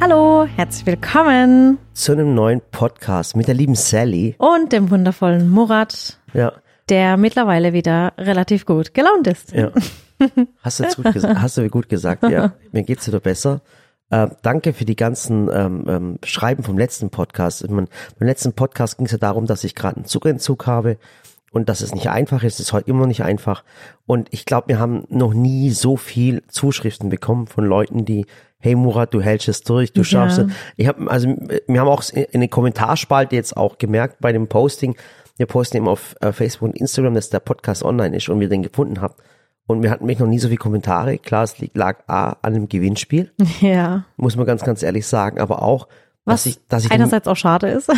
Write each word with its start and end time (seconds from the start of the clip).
Hallo, 0.00 0.46
herzlich 0.56 0.86
willkommen 0.86 1.78
zu 1.92 2.12
einem 2.12 2.34
neuen 2.34 2.60
Podcast 2.70 3.36
mit 3.36 3.48
der 3.48 3.54
lieben 3.54 3.74
Sally. 3.74 4.36
und 4.38 4.72
dem 4.72 4.90
wundervollen 4.90 5.48
Murat, 5.50 6.18
Ja, 6.32 6.52
der 6.88 7.16
mittlerweile 7.16 7.72
wieder 7.72 8.12
relativ 8.16 8.64
gut 8.64 8.94
gelaunt 8.94 9.26
ist. 9.26 9.52
ja. 9.52 9.70
Hast 10.62 10.80
du 10.80 10.84
jetzt 10.84 10.96
gut, 10.96 11.06
ges- 11.06 11.34
hast 11.40 11.56
du 11.58 11.68
gut 11.68 11.88
gesagt, 11.88 12.24
ja. 12.24 12.52
Mir 12.72 12.82
geht's 12.82 13.06
wieder 13.06 13.20
besser. 13.20 13.60
Äh, 14.10 14.28
danke 14.42 14.72
für 14.72 14.84
die 14.84 14.96
ganzen 14.96 15.48
ähm, 15.52 15.84
ähm, 15.88 16.18
Schreiben 16.24 16.62
vom 16.64 16.76
letzten 16.78 17.10
Podcast. 17.10 17.62
Ich 17.62 17.70
mein, 17.70 17.88
beim 18.18 18.26
letzten 18.26 18.52
Podcast 18.54 18.96
ging 18.96 19.06
es 19.06 19.12
ja 19.12 19.18
darum, 19.18 19.46
dass 19.46 19.62
ich 19.64 19.74
gerade 19.74 19.96
einen 19.96 20.06
Zuckerentzug 20.06 20.66
habe 20.66 20.96
und 21.50 21.68
dass 21.68 21.80
es 21.80 21.94
nicht 21.94 22.08
einfach 22.10 22.42
ist. 22.42 22.54
Es 22.54 22.66
ist 22.68 22.72
heute 22.72 22.90
immer 22.90 23.00
noch 23.00 23.06
nicht 23.06 23.22
einfach. 23.24 23.64
Und 24.06 24.28
ich 24.32 24.44
glaube, 24.44 24.68
wir 24.68 24.78
haben 24.78 25.04
noch 25.08 25.32
nie 25.34 25.70
so 25.70 25.96
viel 25.96 26.42
Zuschriften 26.48 27.08
bekommen 27.08 27.46
von 27.46 27.64
Leuten, 27.64 28.04
die 28.04 28.26
Hey 28.60 28.74
Murat, 28.74 29.14
du 29.14 29.20
hältst 29.20 29.48
es 29.48 29.62
durch, 29.62 29.92
du 29.92 30.02
schaffst 30.02 30.38
Ja. 30.38 30.44
es. 30.44 30.52
Ich 30.76 30.88
habe 30.88 31.08
also 31.10 31.28
wir 31.28 31.80
haben 31.80 31.88
auch 31.88 32.02
in 32.10 32.40
der 32.40 32.48
Kommentarspalte 32.48 33.36
jetzt 33.36 33.56
auch 33.56 33.78
gemerkt 33.78 34.16
bei 34.20 34.32
dem 34.32 34.48
Posting, 34.48 34.96
wir 35.36 35.46
posten 35.46 35.76
eben 35.76 35.86
auf 35.88 36.16
äh, 36.20 36.32
Facebook 36.32 36.70
und 36.70 36.76
Instagram, 36.76 37.14
dass 37.14 37.30
der 37.30 37.38
Podcast 37.38 37.84
online 37.84 38.16
ist 38.16 38.28
und 38.28 38.40
wir 38.40 38.48
den 38.48 38.64
gefunden 38.64 39.00
haben. 39.00 39.14
Und 39.68 39.82
wir 39.84 39.90
hatten 39.90 40.06
mich 40.06 40.18
noch 40.18 40.26
nie 40.26 40.38
so 40.40 40.48
viele 40.48 40.58
Kommentare. 40.58 41.18
Klar, 41.18 41.44
es 41.44 41.54
lag 41.74 41.98
A 42.08 42.36
an 42.42 42.54
dem 42.54 42.68
Gewinnspiel, 42.68 43.30
Ja. 43.60 44.04
muss 44.16 44.34
man 44.34 44.46
ganz, 44.46 44.64
ganz 44.64 44.82
ehrlich 44.82 45.06
sagen, 45.06 45.38
aber 45.38 45.62
auch, 45.62 45.86
Was 46.24 46.42
dass 46.42 46.46
ich, 46.46 46.58
dass 46.68 46.84
ich 46.86 46.90
einerseits 46.90 47.28
auch 47.28 47.36
schade 47.36 47.68
ist. 47.68 47.88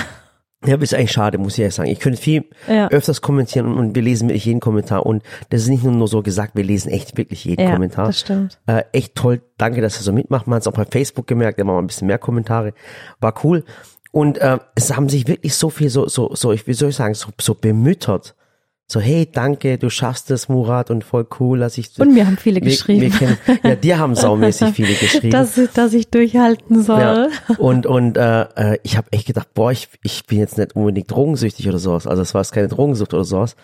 Ja, 0.67 0.77
ist 0.77 0.93
eigentlich 0.95 1.13
schade, 1.13 1.39
muss 1.39 1.55
ich 1.55 1.61
ehrlich 1.61 1.75
sagen. 1.75 1.89
Ich 1.91 2.01
könnte 2.01 2.21
viel 2.21 2.45
Ja. 2.69 2.89
öfters 2.89 3.23
kommentieren 3.23 3.67
und, 3.67 3.79
und 3.79 3.95
wir 3.95 4.03
lesen 4.03 4.29
wirklich 4.29 4.45
jeden 4.45 4.61
Kommentar. 4.61 5.07
Und 5.07 5.23
das 5.49 5.63
ist 5.63 5.69
nicht 5.69 5.83
nur, 5.85 5.93
nur 5.93 6.09
so 6.09 6.23
gesagt, 6.23 6.55
wir 6.55 6.65
lesen 6.65 6.91
echt 6.91 7.17
wirklich 7.17 7.45
jeden 7.45 7.63
Ja, 7.63 7.73
Kommentar. 7.73 8.07
das 8.07 8.21
stimmt. 8.21 8.59
Äh, 8.67 8.83
echt 8.93 9.15
toll, 9.15 9.41
danke, 9.57 9.81
dass 9.81 9.99
ihr 9.99 10.03
so 10.03 10.13
mitmacht. 10.13 10.47
Man 10.47 10.57
hat 10.57 10.63
es 10.63 10.67
auch 10.69 10.73
bei 10.73 10.85
Facebook 10.85 11.27
gemerkt, 11.27 11.59
da 11.61 11.67
waren 11.67 11.79
ein 11.83 11.87
bisschen 11.87 12.07
mehr 12.09 12.19
Kommentare. 12.19 12.75
War 13.21 13.35
cool. 13.45 13.65
Und 14.13 14.39
äh, 14.39 14.59
es 14.75 14.95
haben 14.95 15.09
sich 15.09 15.29
wirklich 15.29 15.55
so 15.55 15.71
viel, 15.71 15.89
so, 15.89 16.09
so, 16.09 16.35
so, 16.35 16.53
ich, 16.53 16.67
wie 16.67 16.75
soll 16.75 16.91
ich 16.91 16.97
sagen, 16.97 17.15
so, 17.15 17.29
so 17.41 17.55
bemüttert. 17.55 18.35
So, 18.93 18.99
hey, 18.99 19.29
danke, 19.33 19.79
du 19.79 19.89
schaffst 19.89 20.33
es, 20.33 20.49
Murat, 20.49 20.91
und 20.91 21.05
voll 21.05 21.25
cool, 21.39 21.61
dass 21.61 21.79
ich. 21.79 21.91
Und 22.01 22.13
mir 22.13 22.27
haben 22.27 22.37
viele 22.37 22.57
wir, 22.57 22.73
geschrieben. 22.73 23.03
Wir 23.03 23.11
kennen, 23.11 23.39
ja, 23.63 23.77
dir 23.77 23.99
haben 24.01 24.17
saumäßig 24.17 24.75
viele 24.75 24.95
geschrieben. 25.01 25.31
dass, 25.31 25.61
dass 25.75 25.95
ich 25.95 26.11
durchhalten 26.11 26.83
soll. 26.83 26.99
Ja. 26.99 27.29
Und 27.59 27.87
und 27.87 28.17
äh, 28.17 28.41
äh, 28.57 28.79
ich 28.83 28.97
habe 28.97 29.07
echt 29.13 29.29
gedacht, 29.29 29.55
boah, 29.55 29.71
ich, 29.71 29.89
ich 30.03 30.27
bin 30.27 30.41
jetzt 30.41 30.59
nicht 30.59 30.75
unbedingt 30.75 31.09
drogensüchtig 31.09 31.69
oder 31.69 31.79
sowas. 31.79 32.09
Also 32.09 32.23
es 32.23 32.35
war 32.35 32.41
jetzt 32.41 32.51
keine 32.51 32.67
Drogensucht 32.67 33.15
oder 33.15 33.23
sowas. 33.23 33.55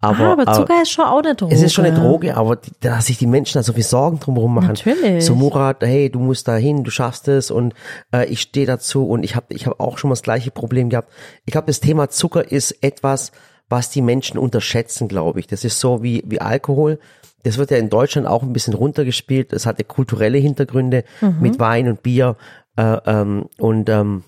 Aber, 0.00 0.20
ah, 0.20 0.32
aber 0.34 0.52
Zucker 0.52 0.82
ist 0.82 0.92
schon 0.92 1.06
auch 1.06 1.18
eine 1.24 1.34
Droge. 1.34 1.52
es 1.52 1.62
ist 1.62 1.72
schon 1.74 1.84
eine 1.84 1.98
Droge, 1.98 2.36
aber 2.36 2.58
dass 2.78 3.06
sich 3.06 3.18
die 3.18 3.26
Menschen 3.26 3.58
da 3.58 3.64
so 3.64 3.72
viel 3.72 3.82
Sorgen 3.82 4.20
drumherum 4.20 4.54
machen. 4.54 4.68
Natürlich. 4.68 5.24
So 5.24 5.34
Murat, 5.34 5.82
hey, 5.82 6.10
du 6.10 6.20
musst 6.20 6.46
da 6.46 6.54
hin, 6.54 6.84
du 6.84 6.92
schaffst 6.92 7.26
es 7.26 7.50
und 7.50 7.74
äh, 8.14 8.26
ich 8.26 8.40
stehe 8.40 8.66
dazu 8.66 9.08
und 9.08 9.24
ich 9.24 9.34
habe 9.34 9.46
ich 9.48 9.66
hab 9.66 9.80
auch 9.80 9.98
schon 9.98 10.10
mal 10.10 10.12
das 10.12 10.22
gleiche 10.22 10.52
Problem 10.52 10.90
gehabt. 10.90 11.10
Ich 11.44 11.50
glaube, 11.50 11.66
das 11.66 11.80
Thema 11.80 12.08
Zucker 12.08 12.52
ist 12.52 12.70
etwas, 12.84 13.32
was 13.68 13.90
die 13.90 14.02
Menschen 14.02 14.38
unterschätzen, 14.38 15.08
glaube 15.08 15.40
ich. 15.40 15.46
Das 15.46 15.64
ist 15.64 15.80
so 15.80 16.02
wie, 16.02 16.22
wie 16.26 16.40
Alkohol. 16.40 16.98
Das 17.42 17.58
wird 17.58 17.70
ja 17.70 17.76
in 17.76 17.90
Deutschland 17.90 18.26
auch 18.26 18.42
ein 18.42 18.52
bisschen 18.52 18.74
runtergespielt. 18.74 19.52
Das 19.52 19.66
hat 19.66 19.78
ja 19.78 19.84
kulturelle 19.84 20.38
Hintergründe 20.38 21.04
mit 21.40 21.58
Wein 21.58 21.88
und 21.88 22.02
Bier. 22.02 22.36
Äh, 22.76 22.98
ähm, 23.06 23.48
und 23.58 23.88
ähm, 23.88 24.24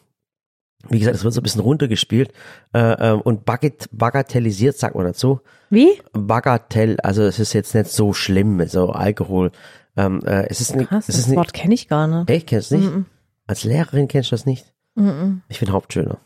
wie 0.88 1.00
gesagt, 1.00 1.16
es 1.16 1.24
wird 1.24 1.34
so 1.34 1.40
ein 1.40 1.42
bisschen 1.42 1.60
runtergespielt 1.60 2.32
äh, 2.72 2.78
ähm, 2.78 3.20
und 3.20 3.44
bagat 3.44 3.88
bagatellisiert, 3.92 4.78
sagt 4.78 4.94
man 4.94 5.04
dazu. 5.04 5.40
Wie? 5.70 6.00
Bagatell, 6.12 6.98
also 7.00 7.22
es 7.22 7.38
ist 7.38 7.52
jetzt 7.52 7.74
nicht 7.74 7.90
so 7.90 8.12
schlimm, 8.12 8.64
so 8.68 8.90
Alkohol. 8.90 9.50
Ähm, 9.96 10.20
äh, 10.24 10.46
es 10.48 10.60
ist 10.60 10.76
nicht, 10.76 10.88
Krass, 10.88 11.08
es 11.08 11.16
das 11.16 11.28
ist 11.28 11.36
Wort 11.36 11.52
kenne 11.52 11.74
ich 11.74 11.88
gar 11.88 12.06
nicht. 12.06 12.30
echt, 12.30 12.46
kennst 12.46 12.70
du 12.70 12.78
nicht? 12.78 12.92
Als 13.46 13.64
Lehrerin 13.64 14.08
kennst 14.08 14.30
du 14.30 14.34
das 14.34 14.46
nicht? 14.46 14.72
Mhm. 14.94 15.42
Ich 15.48 15.58
bin 15.58 15.72
Hauptschüler. 15.72 16.18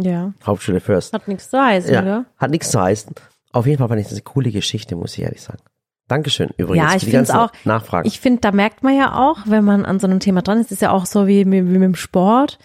Ja. 0.00 0.32
Hauptschule 0.44 0.80
first. 0.80 1.12
Hat 1.12 1.28
nichts 1.28 1.50
zu 1.50 1.60
heißen, 1.60 1.92
Ja, 1.92 2.02
oder? 2.02 2.24
hat 2.38 2.50
nichts 2.50 2.70
zu 2.70 2.80
heißen. 2.80 3.14
Auf 3.52 3.66
jeden 3.66 3.78
Fall 3.78 3.88
fand 3.88 4.00
ich 4.00 4.06
das 4.06 4.14
eine 4.14 4.22
coole 4.22 4.50
Geschichte, 4.50 4.96
muss 4.96 5.16
ich 5.16 5.22
ehrlich 5.22 5.42
sagen. 5.42 5.60
Dankeschön 6.08 6.50
übrigens 6.58 6.82
Ja, 6.84 6.90
für 6.90 6.96
ich 6.96 7.04
die 7.04 7.10
finde 7.10 7.22
es 7.22 7.28
ganzen 7.28 7.40
auch. 7.60 7.64
Nachfragen. 7.64 8.06
Ich 8.06 8.20
finde, 8.20 8.40
da 8.40 8.52
merkt 8.52 8.82
man 8.82 8.96
ja 8.96 9.14
auch, 9.16 9.38
wenn 9.46 9.64
man 9.64 9.84
an 9.86 10.00
so 10.00 10.06
einem 10.06 10.20
Thema 10.20 10.42
dran 10.42 10.60
ist, 10.60 10.70
ist 10.72 10.82
ja 10.82 10.90
auch 10.90 11.06
so 11.06 11.26
wie, 11.26 11.46
wie, 11.46 11.52
wie 11.52 11.78
mit 11.78 11.82
dem 11.82 11.94
Sport, 11.94 12.58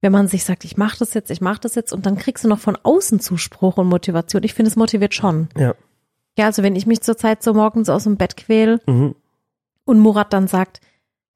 wenn 0.00 0.12
man 0.12 0.28
sich 0.28 0.44
sagt, 0.44 0.64
ich 0.64 0.76
mache 0.76 0.98
das 0.98 1.12
jetzt, 1.14 1.30
ich 1.30 1.40
mache 1.40 1.60
das 1.60 1.74
jetzt 1.74 1.92
und 1.92 2.06
dann 2.06 2.16
kriegst 2.16 2.44
du 2.44 2.48
noch 2.48 2.58
von 2.58 2.78
außen 2.82 3.20
Zuspruch 3.20 3.76
und 3.76 3.88
Motivation. 3.88 4.42
Ich 4.44 4.54
finde, 4.54 4.70
es 4.70 4.76
motiviert 4.76 5.14
schon. 5.14 5.48
ja. 5.56 5.74
Ja, 6.38 6.44
also 6.44 6.62
wenn 6.62 6.76
ich 6.76 6.86
mich 6.86 7.00
zurzeit 7.00 7.42
so 7.42 7.54
morgens 7.54 7.88
aus 7.88 8.04
dem 8.04 8.18
Bett 8.18 8.36
quäl 8.36 8.78
Mhm. 8.86 9.14
und 9.86 9.98
Murat 10.00 10.34
dann 10.34 10.48
sagt, 10.48 10.80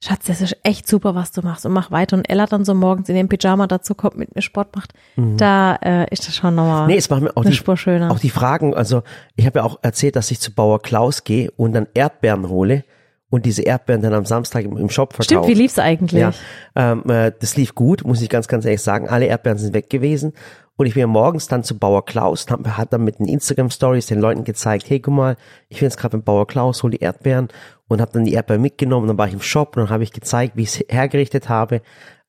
Schatz, 0.02 0.24
das 0.26 0.40
ist 0.40 0.56
echt 0.62 0.88
super, 0.88 1.14
was 1.14 1.30
du 1.30 1.42
machst 1.42 1.66
und 1.66 1.72
mach 1.72 1.90
weiter 1.90 2.16
und 2.16 2.28
Ella 2.30 2.46
dann 2.46 2.64
so 2.64 2.74
morgens 2.74 3.10
in 3.10 3.16
dem 3.16 3.28
Pyjama 3.28 3.66
dazu 3.66 3.94
kommt, 3.94 4.16
mit 4.16 4.34
mir 4.34 4.40
Sport 4.40 4.74
macht, 4.74 4.94
da 5.16 5.74
äh, 5.76 6.06
ist 6.10 6.26
das 6.26 6.34
schon 6.34 6.54
nochmal 6.54 6.82
Mhm. 6.84 6.88
Nee, 6.88 6.96
es 6.96 7.10
macht 7.10 7.20
mir 7.20 7.36
auch 7.36 7.42
eine 7.42 7.50
die, 7.50 7.56
Spur 7.56 7.76
schöner. 7.76 8.10
auch 8.10 8.18
die 8.18 8.30
Fragen, 8.30 8.74
also 8.74 9.02
ich 9.36 9.44
habe 9.44 9.58
ja 9.58 9.64
auch 9.64 9.78
erzählt, 9.82 10.16
dass 10.16 10.30
ich 10.30 10.40
zu 10.40 10.54
Bauer 10.54 10.80
Klaus 10.80 11.24
gehe 11.24 11.50
und 11.50 11.74
dann 11.74 11.86
Erdbeeren 11.92 12.48
hole 12.48 12.84
und 13.28 13.44
diese 13.44 13.62
Erdbeeren 13.62 14.00
dann 14.00 14.14
am 14.14 14.24
Samstag 14.24 14.64
im, 14.64 14.76
im 14.78 14.88
Shop 14.88 15.12
verkaufe. 15.12 15.24
Stimmt, 15.24 15.48
wie 15.48 15.60
lief's 15.60 15.78
eigentlich? 15.78 16.20
Ja, 16.20 16.32
ähm, 16.74 17.04
äh, 17.08 17.32
das 17.38 17.56
lief 17.56 17.74
gut, 17.74 18.04
muss 18.04 18.22
ich 18.22 18.30
ganz, 18.30 18.48
ganz 18.48 18.64
ehrlich 18.64 18.82
sagen. 18.82 19.06
Alle 19.08 19.26
Erdbeeren 19.26 19.58
sind 19.58 19.74
weg 19.74 19.90
gewesen. 19.90 20.32
Und 20.76 20.86
ich 20.86 20.94
bin 20.94 21.02
ja 21.02 21.06
morgens 21.08 21.46
dann 21.46 21.62
zu 21.62 21.78
Bauer 21.78 22.06
Klaus 22.06 22.46
und 22.46 22.52
hab, 22.52 22.78
hat 22.78 22.92
dann 22.94 23.04
mit 23.04 23.18
den 23.18 23.28
Instagram-Stories 23.28 24.06
den 24.06 24.18
Leuten 24.18 24.44
gezeigt, 24.44 24.88
hey, 24.88 24.98
guck 24.98 25.12
mal, 25.12 25.36
ich 25.68 25.80
bin 25.80 25.86
jetzt 25.86 25.98
gerade 25.98 26.12
beim 26.16 26.22
Bauer 26.22 26.46
Klaus, 26.46 26.82
hol 26.82 26.90
die 26.90 27.00
Erdbeeren 27.00 27.48
und 27.90 28.00
habe 28.00 28.12
dann 28.12 28.24
die 28.24 28.32
Erdbeeren 28.32 28.62
mitgenommen. 28.62 29.08
Dann 29.08 29.18
war 29.18 29.26
ich 29.26 29.34
im 29.34 29.42
Shop 29.42 29.76
und 29.76 29.82
dann 29.82 29.90
habe 29.90 30.04
ich 30.04 30.12
gezeigt, 30.12 30.56
wie 30.56 30.62
ich 30.62 30.68
es 30.80 30.84
hergerichtet 30.88 31.48
habe, 31.48 31.82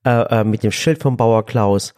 äh, 0.04 0.40
äh, 0.40 0.44
mit 0.44 0.64
dem 0.64 0.72
Schild 0.72 1.00
vom 1.00 1.16
Bauer 1.16 1.46
Klaus. 1.46 1.94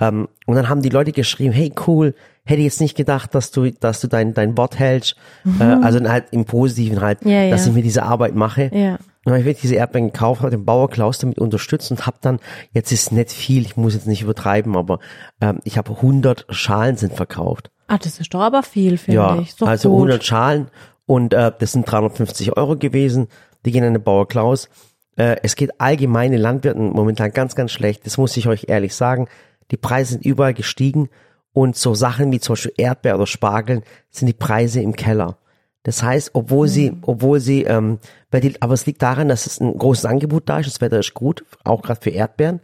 Ähm, 0.00 0.28
und 0.46 0.56
dann 0.56 0.68
haben 0.70 0.80
die 0.80 0.88
Leute 0.88 1.12
geschrieben, 1.12 1.52
hey 1.52 1.72
cool, 1.86 2.14
hätte 2.44 2.62
jetzt 2.62 2.80
nicht 2.80 2.96
gedacht, 2.96 3.34
dass 3.34 3.50
du, 3.50 3.70
dass 3.70 4.00
du 4.00 4.08
dein, 4.08 4.32
dein 4.32 4.56
Wort 4.56 4.78
hältst. 4.78 5.16
Äh, 5.60 5.62
also 5.62 6.02
halt 6.08 6.26
im 6.30 6.46
Positiven 6.46 7.02
halt, 7.02 7.22
Mhm. 7.24 7.30
Ja, 7.30 7.50
dass 7.50 7.66
ja. 7.66 7.68
ich 7.70 7.74
mir 7.76 7.82
diese 7.82 8.02
Arbeit 8.02 8.34
mache. 8.34 8.70
Ja. 8.72 8.94
Und 8.94 8.98
dann 9.26 9.34
habe 9.34 9.40
ich 9.40 9.46
wirklich 9.46 9.62
diese 9.62 9.74
Erdbeeren 9.76 10.10
gekauft, 10.10 10.40
habe 10.40 10.50
den 10.50 10.64
Bauer 10.64 10.88
Klaus 10.88 11.18
damit 11.18 11.38
unterstützt 11.38 11.90
und 11.90 12.06
habe 12.06 12.16
dann, 12.22 12.40
jetzt 12.72 12.90
ist 12.90 13.12
nicht 13.12 13.30
viel, 13.30 13.62
ich 13.62 13.76
muss 13.76 13.94
jetzt 13.94 14.06
nicht 14.08 14.22
übertreiben, 14.22 14.74
aber 14.74 14.98
ähm, 15.40 15.60
ich 15.64 15.76
habe 15.76 15.92
100 15.92 16.46
Schalen 16.48 16.96
sind 16.96 17.12
verkauft. 17.14 17.70
Ah, 17.86 17.98
das 17.98 18.18
ist 18.18 18.32
doch 18.32 18.40
aber 18.40 18.62
viel, 18.62 18.96
finde 18.96 19.20
Ja, 19.20 19.38
ich. 19.38 19.54
Doch 19.56 19.68
also 19.68 19.90
gut. 19.90 19.98
100 20.08 20.24
Schalen 20.24 20.68
und 21.12 21.34
äh, 21.34 21.52
das 21.58 21.72
sind 21.72 21.84
350 21.84 22.56
Euro 22.56 22.74
gewesen. 22.74 23.28
Die 23.66 23.70
gehen 23.70 23.84
an 23.84 23.92
den 23.92 24.02
Bauer 24.02 24.26
Klaus. 24.26 24.70
Äh, 25.16 25.36
es 25.42 25.56
geht 25.56 25.78
allgemeine 25.78 26.38
Landwirten 26.38 26.88
momentan 26.88 27.32
ganz, 27.32 27.54
ganz 27.54 27.70
schlecht. 27.70 28.06
Das 28.06 28.16
muss 28.16 28.34
ich 28.38 28.48
euch 28.48 28.64
ehrlich 28.68 28.94
sagen. 28.94 29.28
Die 29.72 29.76
Preise 29.76 30.12
sind 30.12 30.24
überall 30.24 30.54
gestiegen 30.54 31.10
und 31.52 31.76
so 31.76 31.94
Sachen 31.94 32.32
wie 32.32 32.40
zum 32.40 32.54
Beispiel 32.54 32.72
Erdbeer 32.78 33.16
oder 33.16 33.26
Spargeln 33.26 33.82
sind 34.08 34.26
die 34.26 34.32
Preise 34.32 34.80
im 34.80 34.96
Keller. 34.96 35.36
Das 35.82 36.02
heißt, 36.02 36.30
obwohl 36.32 36.66
sie, 36.66 36.96
obwohl 37.02 37.40
sie, 37.40 37.64
ähm, 37.64 37.98
bei 38.30 38.40
die, 38.40 38.62
aber 38.62 38.72
es 38.72 38.86
liegt 38.86 39.02
daran, 39.02 39.28
dass 39.28 39.44
es 39.44 39.60
ein 39.60 39.76
großes 39.76 40.06
Angebot 40.06 40.44
da 40.48 40.60
ist. 40.60 40.66
Das 40.66 40.80
Wetter 40.80 41.00
ist 41.00 41.12
gut, 41.12 41.44
auch 41.62 41.82
gerade 41.82 42.00
für 42.00 42.08
Erdbeeren. 42.08 42.60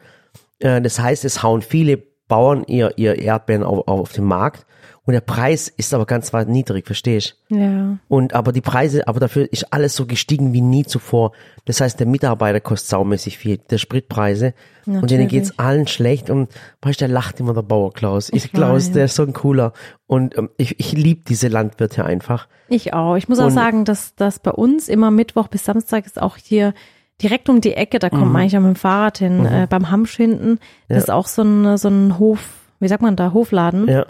Äh, 0.60 0.80
das 0.80 0.98
heißt, 0.98 1.26
es 1.26 1.42
hauen 1.42 1.60
viele 1.60 2.02
Bauern 2.28 2.64
ihr, 2.66 2.96
ihr 2.96 3.18
Erdbeeren 3.18 3.62
auf, 3.62 3.86
auf 3.88 4.12
den 4.12 4.24
Markt 4.24 4.64
und 5.08 5.14
der 5.14 5.22
Preis 5.22 5.68
ist 5.68 5.94
aber 5.94 6.04
ganz 6.04 6.34
weit 6.34 6.48
niedrig, 6.48 6.84
verstehst 6.86 7.36
Ja. 7.48 7.96
Und 8.08 8.34
aber 8.34 8.52
die 8.52 8.60
Preise, 8.60 9.08
aber 9.08 9.20
dafür 9.20 9.50
ist 9.50 9.72
alles 9.72 9.96
so 9.96 10.04
gestiegen 10.04 10.52
wie 10.52 10.60
nie 10.60 10.84
zuvor. 10.84 11.32
Das 11.64 11.80
heißt, 11.80 11.98
der 11.98 12.06
Mitarbeiter 12.06 12.60
kostet 12.60 12.90
saumäßig 12.90 13.38
viel, 13.38 13.56
der 13.56 13.78
Spritpreise. 13.78 14.52
Und 14.84 14.92
denen 14.94 15.00
Natürlich. 15.00 15.28
geht's 15.28 15.58
allen 15.58 15.86
schlecht 15.86 16.28
und 16.30 16.50
weißt, 16.82 17.00
du, 17.00 17.06
der 17.06 17.14
lacht 17.14 17.40
immer 17.40 17.54
der 17.54 17.62
Bauer 17.62 17.92
Klaus. 17.92 18.28
Ich, 18.28 18.44
Ich 18.46 18.52
Klaus, 18.52 18.88
weiß. 18.88 18.92
der 18.92 19.04
ist 19.06 19.14
so 19.16 19.22
ein 19.22 19.32
cooler. 19.32 19.72
Und 20.06 20.36
ähm, 20.36 20.50
ich, 20.58 20.78
ich 20.78 20.92
liebe 20.92 21.22
diese 21.26 21.48
Landwirte 21.48 22.04
einfach. 22.04 22.46
Ich 22.68 22.92
auch. 22.92 23.16
Ich 23.16 23.28
muss 23.30 23.38
auch 23.38 23.46
Und- 23.46 23.50
sagen, 23.52 23.84
dass, 23.86 24.14
dass 24.14 24.38
bei 24.38 24.50
uns 24.52 24.88
immer 24.88 25.10
Mittwoch 25.10 25.48
bis 25.48 25.64
Samstag 25.64 26.04
ist 26.06 26.20
auch 26.20 26.36
hier 26.36 26.74
direkt 27.22 27.48
um 27.48 27.60
die 27.62 27.72
Ecke, 27.74 27.98
da 27.98 28.10
kommt 28.10 28.26
Mhm. 28.26 28.32
man 28.32 28.42
eigentlich 28.42 28.56
auch 28.58 28.62
mit 28.62 28.76
dem 28.76 28.76
Fahrrad 28.76 29.18
hin, 29.18 29.44
äh, 29.46 29.66
beim 29.68 29.90
Hamsch 29.90 30.14
hinten. 30.16 30.58
Das 30.88 31.04
ist 31.04 31.10
auch 31.10 31.26
so 31.26 31.42
ein, 31.42 31.76
so 31.78 31.88
ein 31.88 32.18
Hof, 32.18 32.38
wie 32.78 32.88
sagt 32.88 33.02
man 33.02 33.16
da, 33.16 33.32
Hofladen. 33.32 33.88
Ja. 33.88 34.06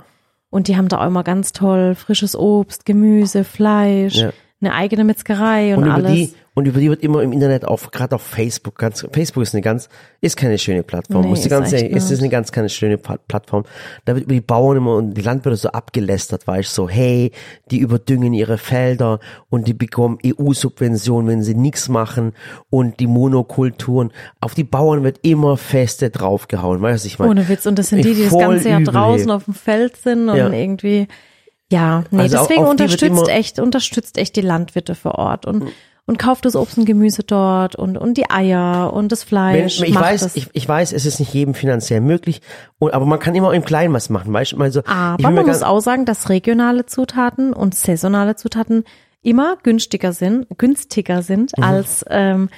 Und 0.51 0.69
die 0.69 0.77
haben 0.77 0.89
da 0.89 1.01
auch 1.01 1.07
immer 1.07 1.25
ganz 1.25 1.53
toll 1.53 1.95
frisches 1.95 2.35
Obst, 2.37 2.85
Gemüse, 2.87 3.45
Fleisch, 3.45 4.17
Ja. 4.17 4.33
Eine 4.61 4.75
eigene 4.75 5.05
Metzgerei 5.05 5.75
und, 5.77 5.85
Und 5.85 5.89
über 5.89 5.95
alles. 5.95 6.13
die, 6.13 6.33
und 6.55 6.67
über 6.67 6.81
die 6.81 6.89
wird 6.91 7.05
immer 7.05 7.23
im 7.23 7.33
Internet 7.33 7.65
auf, 7.65 7.93
gerade 7.93 8.17
auf 8.17 8.23
Facebook, 8.23 8.77
ganz, 8.77 9.07
Facebook 9.13 9.45
ist 9.45 9.55
eine 9.55 9.63
ganz, 9.63 9.89
ist 10.21 10.37
keine 10.37 10.59
schöne 10.59 10.83
Plattform. 10.83 11.23
Nee, 11.23 11.29
muss 11.29 11.41
ist 11.45 11.49
ganz 11.51 11.73
ehrlich, 11.73 11.93
es 11.95 12.05
ist 12.07 12.11
nicht. 12.11 12.23
eine 12.23 12.29
ganz 12.31 12.51
keine 12.51 12.69
schöne 12.69 12.99
Pla- 12.99 13.19
Plattform. 13.29 13.63
Da 14.05 14.15
wird 14.17 14.25
über 14.25 14.35
die 14.35 14.41
Bauern 14.41 14.77
immer 14.79 14.97
und 14.97 15.15
die 15.15 15.21
Landwirte 15.21 15.55
so 15.57 15.69
abgelästert, 15.69 16.45
weißt 16.49 16.75
so, 16.75 16.89
hey, 16.89 17.31
die 17.71 17.79
überdüngen 17.79 18.35
ihre 18.35 18.59
Felder 18.59 19.21
und 19.49 19.69
die 19.69 19.75
bekommen 19.75 20.19
EU-Subventionen, 20.27 21.29
wenn 21.31 21.43
sie 21.45 21.55
nichts 21.55 21.89
machen 21.89 22.33
und 22.71 22.99
die 22.99 23.07
Monokulturen. 23.07 24.11
Auf 24.41 24.55
die 24.55 24.65
Bauern 24.65 25.05
wird 25.05 25.21
immer 25.23 25.57
feste 25.57 26.11
draufgehauen, 26.11 26.83
weißt 26.83 27.05
du, 27.05 27.07
ich 27.07 27.19
meine. 27.21 27.31
Ohne 27.31 27.49
Witz. 27.49 27.67
Und 27.67 27.79
das 27.79 27.91
sind 27.91 28.05
die, 28.05 28.15
die 28.15 28.25
das 28.25 28.37
ganze 28.37 28.71
Jahr 28.71 28.81
draußen 28.81 29.31
auf 29.31 29.45
dem 29.45 29.55
Feld 29.55 29.97
sind 29.97 30.29
und 30.29 30.37
Ja. 30.37 30.51
irgendwie, 30.51 31.07
ja, 31.71 32.05
nee, 32.11 32.23
Also 32.23 32.39
deswegen 32.39 32.65
unterstützt 32.65 33.29
echt, 33.29 33.59
unterstützt 33.59 34.19
echt 34.19 34.37
die 34.37 34.41
Landwirte 34.41 34.95
vor 34.95 35.17
Ort. 35.17 35.47
Und, 35.47 35.69
und 36.07 36.19
kauft 36.19 36.47
das 36.47 36.57
Obst 36.57 36.79
und 36.79 36.87
Gemüse 36.87 37.23
dort 37.23 37.77
und, 37.77 37.99
und 37.99 38.17
die 38.17 38.31
Eier 38.31 38.93
und 38.95 39.13
das 39.13 39.25
Fleisch. 39.25 39.81
Wenn, 39.81 39.91
ich 39.91 39.95
weiß, 39.95 40.37
ich, 40.37 40.49
ich 40.55 40.67
weiß, 40.67 40.93
es 40.93 41.05
ist 41.05 41.21
nicht 41.21 41.35
jedem 41.35 41.53
finanziell 41.53 42.01
möglich, 42.01 42.41
und, 42.79 42.95
aber 42.95 43.05
man 43.05 43.19
kann 43.19 43.35
immer 43.35 43.53
im 43.53 43.63
Kleinen 43.65 43.93
was 43.93 44.09
machen, 44.09 44.33
weißt 44.33 44.53
du? 44.53 44.57
Also, 44.59 44.83
Aber 44.87 45.31
man 45.31 45.45
muss 45.47 45.63
auch 45.63 45.81
sagen, 45.81 46.07
dass 46.07 46.31
regionale 46.31 46.87
Zutaten 46.87 47.53
und 47.53 47.75
saisonale 47.75 48.37
Zutaten 48.37 48.85
immer 49.23 49.59
günstiger 49.63 50.15
sind, 50.15 50.47
günstiger 50.57 51.21
sind 51.23 51.53
Mhm. 51.59 51.65
als 51.65 52.05
ähm, 52.09 52.49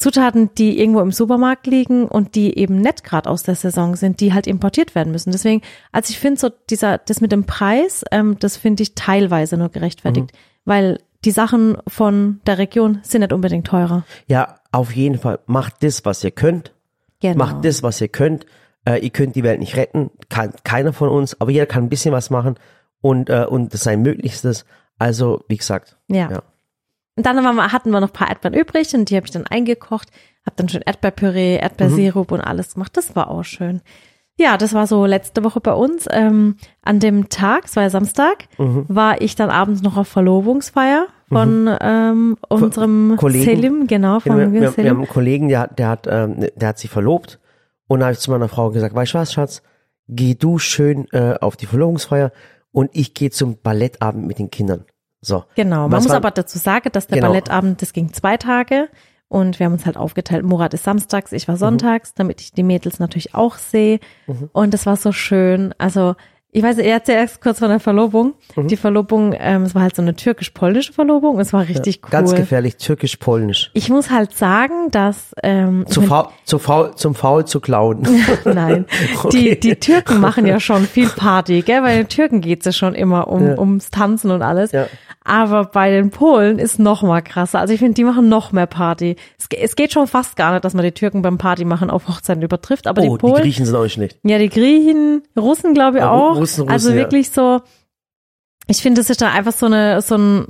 Zutaten, 0.00 0.50
die 0.56 0.80
irgendwo 0.80 1.00
im 1.00 1.12
Supermarkt 1.12 1.66
liegen 1.66 2.06
und 2.06 2.34
die 2.34 2.58
eben 2.58 2.80
nicht 2.80 3.04
gerade 3.04 3.28
aus 3.30 3.42
der 3.44 3.54
Saison 3.54 3.94
sind, 3.96 4.20
die 4.20 4.32
halt 4.32 4.46
importiert 4.46 4.94
werden 4.94 5.12
müssen. 5.12 5.30
Deswegen, 5.30 5.60
also 5.92 6.10
ich 6.10 6.18
finde 6.18 6.40
so 6.40 6.48
dieser, 6.70 6.98
das 6.98 7.20
mit 7.20 7.30
dem 7.32 7.44
Preis, 7.44 8.02
ähm, 8.10 8.36
das 8.40 8.56
finde 8.56 8.82
ich 8.82 8.94
teilweise 8.94 9.56
nur 9.58 9.68
gerechtfertigt, 9.68 10.32
Mhm. 10.32 10.38
weil 10.64 10.98
die 11.26 11.30
Sachen 11.32 11.76
von 11.86 12.40
der 12.46 12.56
Region 12.56 13.00
sind 13.02 13.20
nicht 13.20 13.32
unbedingt 13.34 13.66
teurer. 13.66 14.04
Ja, 14.26 14.56
auf 14.72 14.96
jeden 14.96 15.18
Fall. 15.18 15.38
Macht 15.46 15.82
das, 15.82 16.02
was 16.06 16.24
ihr 16.24 16.30
könnt. 16.30 16.72
Genau. 17.20 17.36
Macht 17.36 17.62
das, 17.66 17.82
was 17.82 18.00
ihr 18.00 18.08
könnt. 18.08 18.46
Äh, 18.86 19.00
ihr 19.04 19.10
könnt 19.10 19.36
die 19.36 19.42
Welt 19.42 19.60
nicht 19.60 19.76
retten, 19.76 20.10
kann 20.30 20.54
keiner 20.64 20.94
von 20.94 21.10
uns, 21.10 21.38
aber 21.38 21.50
jeder 21.50 21.66
kann 21.66 21.82
ein 21.84 21.88
bisschen 21.90 22.12
was 22.12 22.30
machen 22.30 22.54
und, 23.02 23.28
äh, 23.28 23.44
und 23.46 23.74
das 23.74 23.82
sein 23.82 24.00
Möglichstes. 24.00 24.64
Also, 24.98 25.44
wie 25.48 25.58
gesagt, 25.58 25.98
Ja. 26.08 26.30
Ja. 26.30 26.42
Und 27.20 27.26
dann 27.26 27.36
wir, 27.42 27.72
hatten 27.72 27.90
wir 27.90 28.00
noch 28.00 28.08
ein 28.08 28.12
paar 28.14 28.30
Erdbeeren 28.30 28.58
übrig 28.58 28.94
und 28.94 29.10
die 29.10 29.16
habe 29.16 29.26
ich 29.26 29.30
dann 29.32 29.46
eingekocht, 29.46 30.08
habe 30.46 30.56
dann 30.56 30.70
schön 30.70 30.80
Erdbeerpüree, 30.80 31.56
Erdbeersirup 31.56 32.32
und 32.32 32.40
alles 32.40 32.72
gemacht. 32.72 32.96
Das 32.96 33.14
war 33.14 33.28
auch 33.30 33.42
schön. 33.42 33.82
Ja, 34.38 34.56
das 34.56 34.72
war 34.72 34.86
so 34.86 35.04
letzte 35.04 35.44
Woche 35.44 35.60
bei 35.60 35.74
uns. 35.74 36.06
Ähm, 36.10 36.56
an 36.80 36.98
dem 36.98 37.28
Tag, 37.28 37.66
es 37.66 37.76
war 37.76 37.82
ja 37.82 37.90
Samstag, 37.90 38.48
war 38.56 39.20
ich 39.20 39.36
dann 39.36 39.50
abends 39.50 39.82
noch 39.82 39.98
auf 39.98 40.08
Verlobungsfeier 40.08 41.08
von 41.28 41.68
ähm, 41.78 42.38
unserem 42.48 43.16
Kollegen. 43.18 43.44
Selim, 43.44 43.86
genau, 43.86 44.14
Ja, 44.14 44.20
von 44.20 44.38
wir, 44.38 44.52
wir, 44.52 44.60
wir 44.62 44.70
Selim. 44.70 44.90
haben 44.92 44.98
einen 45.00 45.08
Kollegen, 45.08 45.48
der, 45.48 45.60
hat- 45.60 45.78
der, 45.78 45.88
hat, 45.88 46.06
ähm, 46.10 46.46
der 46.56 46.68
hat 46.70 46.78
sich 46.78 46.88
verlobt 46.88 47.38
und 47.86 48.00
da 48.00 48.06
habe 48.06 48.14
ich 48.14 48.18
zu 48.20 48.30
meiner 48.30 48.48
Frau 48.48 48.70
gesagt, 48.70 48.94
weißt 48.94 49.12
du 49.12 49.18
was, 49.18 49.30
Schatz, 49.34 49.62
geh 50.08 50.34
du 50.34 50.58
schön 50.58 51.06
äh, 51.12 51.34
auf 51.38 51.56
die 51.58 51.66
Verlobungsfeier 51.66 52.32
und 52.72 52.88
ich 52.94 53.12
gehe 53.12 53.30
zum 53.30 53.58
Ballettabend 53.60 54.26
mit 54.26 54.38
den 54.38 54.50
Kindern. 54.50 54.86
So. 55.22 55.44
Genau, 55.54 55.82
man 55.82 55.92
Was 55.92 56.04
muss 56.04 56.10
war- 56.10 56.16
aber 56.18 56.30
dazu 56.30 56.58
sagen, 56.58 56.88
dass 56.92 57.06
der 57.06 57.16
Genau. 57.18 57.28
Ballettabend, 57.28 57.82
das 57.82 57.92
ging 57.92 58.12
zwei 58.12 58.36
Tage 58.36 58.88
und 59.28 59.58
wir 59.58 59.66
haben 59.66 59.74
uns 59.74 59.86
halt 59.86 59.96
aufgeteilt. 59.96 60.44
Murat 60.44 60.72
ist 60.74 60.84
samstags, 60.84 61.32
ich 61.32 61.46
war 61.46 61.56
sonntags, 61.56 62.14
damit 62.14 62.40
ich 62.40 62.52
die 62.52 62.62
Mädels 62.62 62.98
natürlich 63.00 63.34
auch 63.34 63.56
sehe. 63.56 64.00
Und 64.52 64.72
das 64.74 64.86
war 64.86 64.96
so 64.96 65.12
schön. 65.12 65.74
Also 65.78 66.14
ich 66.52 66.64
weiß, 66.64 66.78
er 66.78 66.94
erzählt 66.94 67.18
erst 67.18 67.40
kurz 67.40 67.60
von 67.60 67.68
der 67.68 67.78
Verlobung. 67.78 68.34
Die 68.56 68.76
Verlobung, 68.76 69.32
ähm, 69.38 69.62
es 69.62 69.76
war 69.76 69.82
halt 69.82 69.94
so 69.94 70.02
eine 70.02 70.16
türkisch-polnische 70.16 70.92
Verlobung. 70.92 71.38
Es 71.38 71.52
war 71.52 71.68
richtig 71.68 72.00
cool. 72.02 72.10
Ganz 72.10 72.34
gefährlich, 72.34 72.76
türkisch-polnisch. 72.76 73.70
Ich 73.72 73.88
muss 73.88 74.10
halt 74.10 74.36
sagen, 74.36 74.90
dass 74.90 75.32
ähm, 75.44 75.84
Zu 75.86 76.02
faul, 76.02 76.26
zu 76.44 76.58
faul, 76.58 76.96
zum 76.96 77.14
Faul 77.14 77.44
zu 77.44 77.60
klauen. 77.60 78.02
Nein, 78.44 78.86
Okay. 79.22 79.54
die, 79.54 79.60
die 79.60 79.76
Türken 79.76 80.18
machen 80.20 80.44
ja 80.44 80.58
schon 80.60 80.86
viel 80.86 81.08
Party, 81.08 81.62
gell? 81.62 81.82
Bei 81.82 81.94
den 81.96 82.08
Türken 82.08 82.40
geht's 82.40 82.66
ja 82.66 82.72
schon 82.72 82.96
immer 82.96 83.28
um, 83.28 83.46
Ja. 83.46 83.56
ums 83.56 83.90
Tanzen 83.92 84.32
und 84.32 84.42
alles. 84.42 84.72
Ja. 84.72 84.86
Aber 85.22 85.66
bei 85.66 85.90
den 85.90 86.10
Polen 86.10 86.58
ist 86.58 86.78
noch 86.78 87.02
mal 87.02 87.20
krasser. 87.20 87.60
Also 87.60 87.74
ich 87.74 87.80
finde, 87.80 87.94
die 87.94 88.04
machen 88.04 88.28
noch 88.28 88.52
mehr 88.52 88.66
Party. 88.66 89.16
Es, 89.38 89.48
es 89.54 89.76
geht 89.76 89.92
schon 89.92 90.06
fast 90.06 90.34
gar 90.36 90.52
nicht, 90.52 90.64
dass 90.64 90.72
man 90.72 90.82
die 90.82 90.92
Türken 90.92 91.20
beim 91.20 91.36
Party 91.36 91.64
machen 91.64 91.90
auf 91.90 92.08
Hochzeiten 92.08 92.42
übertrifft. 92.42 92.86
Aber 92.86 93.02
oh, 93.02 93.04
die 93.04 93.10
die 93.10 93.18
Polen, 93.18 93.42
Griechen 93.42 93.66
sind 93.66 93.76
auch 93.76 93.82
nicht 93.82 93.92
schlecht. 93.92 94.18
ja, 94.24 94.38
die 94.38 94.48
Griechen, 94.48 95.22
Russen 95.38 95.74
glaube 95.74 95.98
ich 95.98 96.02
Ja, 96.02 96.10
auch. 96.10 96.36
Russen, 96.36 96.62
Russen, 96.62 96.68
also 96.68 96.90
ja. 96.90 96.96
wirklich 96.96 97.30
so, 97.30 97.60
ich 98.66 98.78
finde, 98.78 99.00
das 99.02 99.10
ist 99.10 99.20
da 99.20 99.30
einfach 99.30 99.52
so 99.52 99.66
eine, 99.66 100.00
so 100.00 100.16
ein, 100.16 100.46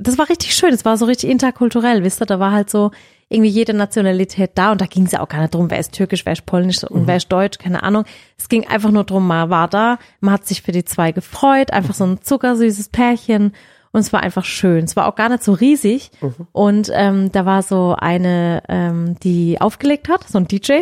das 0.00 0.18
war 0.18 0.28
richtig 0.28 0.54
schön. 0.56 0.74
Es 0.74 0.84
war 0.84 0.96
so 0.96 1.04
richtig 1.04 1.30
interkulturell, 1.30 2.02
wisst 2.02 2.20
ihr? 2.20 2.26
Da 2.26 2.40
war 2.40 2.50
halt 2.50 2.70
so 2.70 2.90
irgendwie 3.28 3.50
jede 3.50 3.74
Nationalität 3.74 4.52
da 4.54 4.72
und 4.72 4.80
da 4.80 4.86
ging 4.86 5.04
es 5.04 5.12
ja 5.12 5.20
auch 5.20 5.28
gar 5.28 5.40
nicht 5.42 5.54
drum, 5.54 5.70
wer 5.70 5.78
ist 5.78 5.92
türkisch, 5.92 6.24
wer 6.24 6.32
ist 6.32 6.46
polnisch 6.46 6.82
und 6.82 7.06
wer 7.06 7.16
ist 7.16 7.28
deutsch, 7.28 7.58
keine 7.58 7.82
Ahnung. 7.82 8.04
Es 8.38 8.48
ging 8.48 8.66
einfach 8.66 8.90
nur 8.90 9.04
drum, 9.04 9.26
man 9.26 9.50
war 9.50 9.68
da, 9.68 9.98
man 10.20 10.32
hat 10.32 10.46
sich 10.46 10.62
für 10.62 10.72
die 10.72 10.84
zwei 10.84 11.12
gefreut, 11.12 11.70
einfach 11.72 11.94
so 11.94 12.04
ein 12.04 12.22
zuckersüßes 12.22 12.88
Pärchen 12.88 13.52
und 13.92 14.00
es 14.00 14.12
war 14.12 14.22
einfach 14.22 14.44
schön. 14.44 14.84
Es 14.84 14.96
war 14.96 15.06
auch 15.08 15.14
gar 15.14 15.28
nicht 15.28 15.42
so 15.44 15.52
riesig 15.52 16.10
und 16.52 16.90
ähm, 16.92 17.32
da 17.32 17.44
war 17.46 17.62
so 17.62 17.94
eine, 17.98 18.62
ähm, 18.68 19.16
die 19.22 19.60
aufgelegt 19.60 20.08
hat, 20.08 20.28
so 20.28 20.38
ein 20.38 20.46
DJ. 20.48 20.80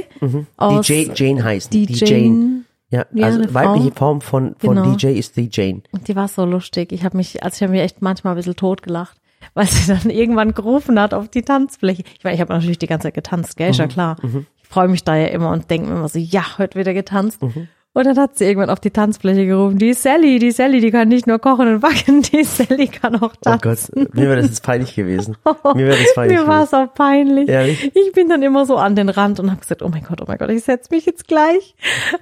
Aus, 0.56 0.86
Die 0.86 0.92
Jane, 1.04 1.12
Jane 1.14 1.44
heißen. 1.44 1.70
die 1.70 1.86
Die 1.86 2.04
Jane. 2.04 2.62
Ja, 2.90 3.04
Ja, 3.12 3.26
also 3.26 3.52
weibliche 3.54 3.90
Frau. 3.90 3.96
Form 4.06 4.20
von, 4.20 4.54
von 4.58 4.76
Genau. 4.76 4.94
DJ 4.94 5.08
ist 5.18 5.36
die 5.36 5.48
Jane. 5.50 5.82
Die 6.06 6.14
war 6.14 6.28
so 6.28 6.44
lustig. 6.44 6.92
Ich 6.92 7.04
habe 7.04 7.16
mich, 7.16 7.42
also 7.42 7.56
ich 7.56 7.62
habe 7.62 7.72
mich 7.72 7.82
echt 7.82 8.00
manchmal 8.02 8.34
ein 8.34 8.36
bisschen 8.36 8.54
totgelacht, 8.56 9.16
weil 9.54 9.66
sie 9.66 9.92
dann 9.92 10.08
irgendwann 10.10 10.54
gerufen 10.54 10.98
hat 11.00 11.12
auf 11.12 11.28
die 11.28 11.42
Tanzfläche. 11.42 12.02
Ich 12.16 12.22
meine, 12.24 12.34
ich 12.36 12.40
habe 12.40 12.52
natürlich 12.52 12.78
die 12.78 12.86
ganze 12.86 13.08
Zeit 13.08 13.14
getanzt, 13.14 13.56
gell, 13.56 13.70
ist 13.70 13.78
ja 13.78 13.86
klar. 13.88 14.16
Ich 14.62 14.68
freue 14.68 14.88
mich 14.88 15.02
da 15.04 15.16
ja 15.16 15.26
immer 15.28 15.50
und 15.50 15.70
denke 15.70 15.88
mir 15.88 15.96
immer 15.96 16.08
so, 16.08 16.18
ja, 16.18 16.58
heute 16.58 16.78
wieder 16.78 16.92
getanzt. 16.94 17.40
Und 17.96 18.04
dann 18.06 18.18
hat 18.18 18.36
sie 18.36 18.44
irgendwann 18.44 18.68
auf 18.68 18.78
die 18.78 18.90
Tanzfläche 18.90 19.46
gerufen, 19.46 19.78
die 19.78 19.94
Sally, 19.94 20.38
die 20.38 20.50
Sally, 20.50 20.82
die 20.82 20.90
kann 20.90 21.08
nicht 21.08 21.26
nur 21.26 21.38
kochen 21.38 21.66
und 21.66 21.80
backen, 21.80 22.20
die 22.20 22.44
Sally 22.44 22.88
kann 22.88 23.16
auch 23.16 23.32
Oh 23.32 23.58
tanzen. 23.58 23.94
Gott, 24.04 24.14
mir 24.14 24.24
wäre 24.28 24.36
das 24.36 24.46
jetzt 24.48 24.62
peinlich 24.62 24.94
gewesen. 24.94 25.34
Mir 25.74 25.86
wäre 25.86 25.96
das 25.96 26.14
peinlich 26.14 26.38
Mir 26.38 26.46
war 26.46 26.64
es 26.64 26.74
auch 26.74 26.92
peinlich. 26.92 27.48
Ehrlich? 27.48 27.90
Ich 27.96 28.12
bin 28.12 28.28
dann 28.28 28.42
immer 28.42 28.66
so 28.66 28.76
an 28.76 28.96
den 28.96 29.08
Rand 29.08 29.40
und 29.40 29.50
habe 29.50 29.60
gesagt, 29.62 29.80
oh 29.80 29.88
mein 29.88 30.02
Gott, 30.02 30.20
oh 30.20 30.24
mein 30.28 30.36
Gott, 30.36 30.50
ich 30.50 30.62
setz 30.64 30.90
mich 30.90 31.06
jetzt 31.06 31.26
gleich. 31.26 31.74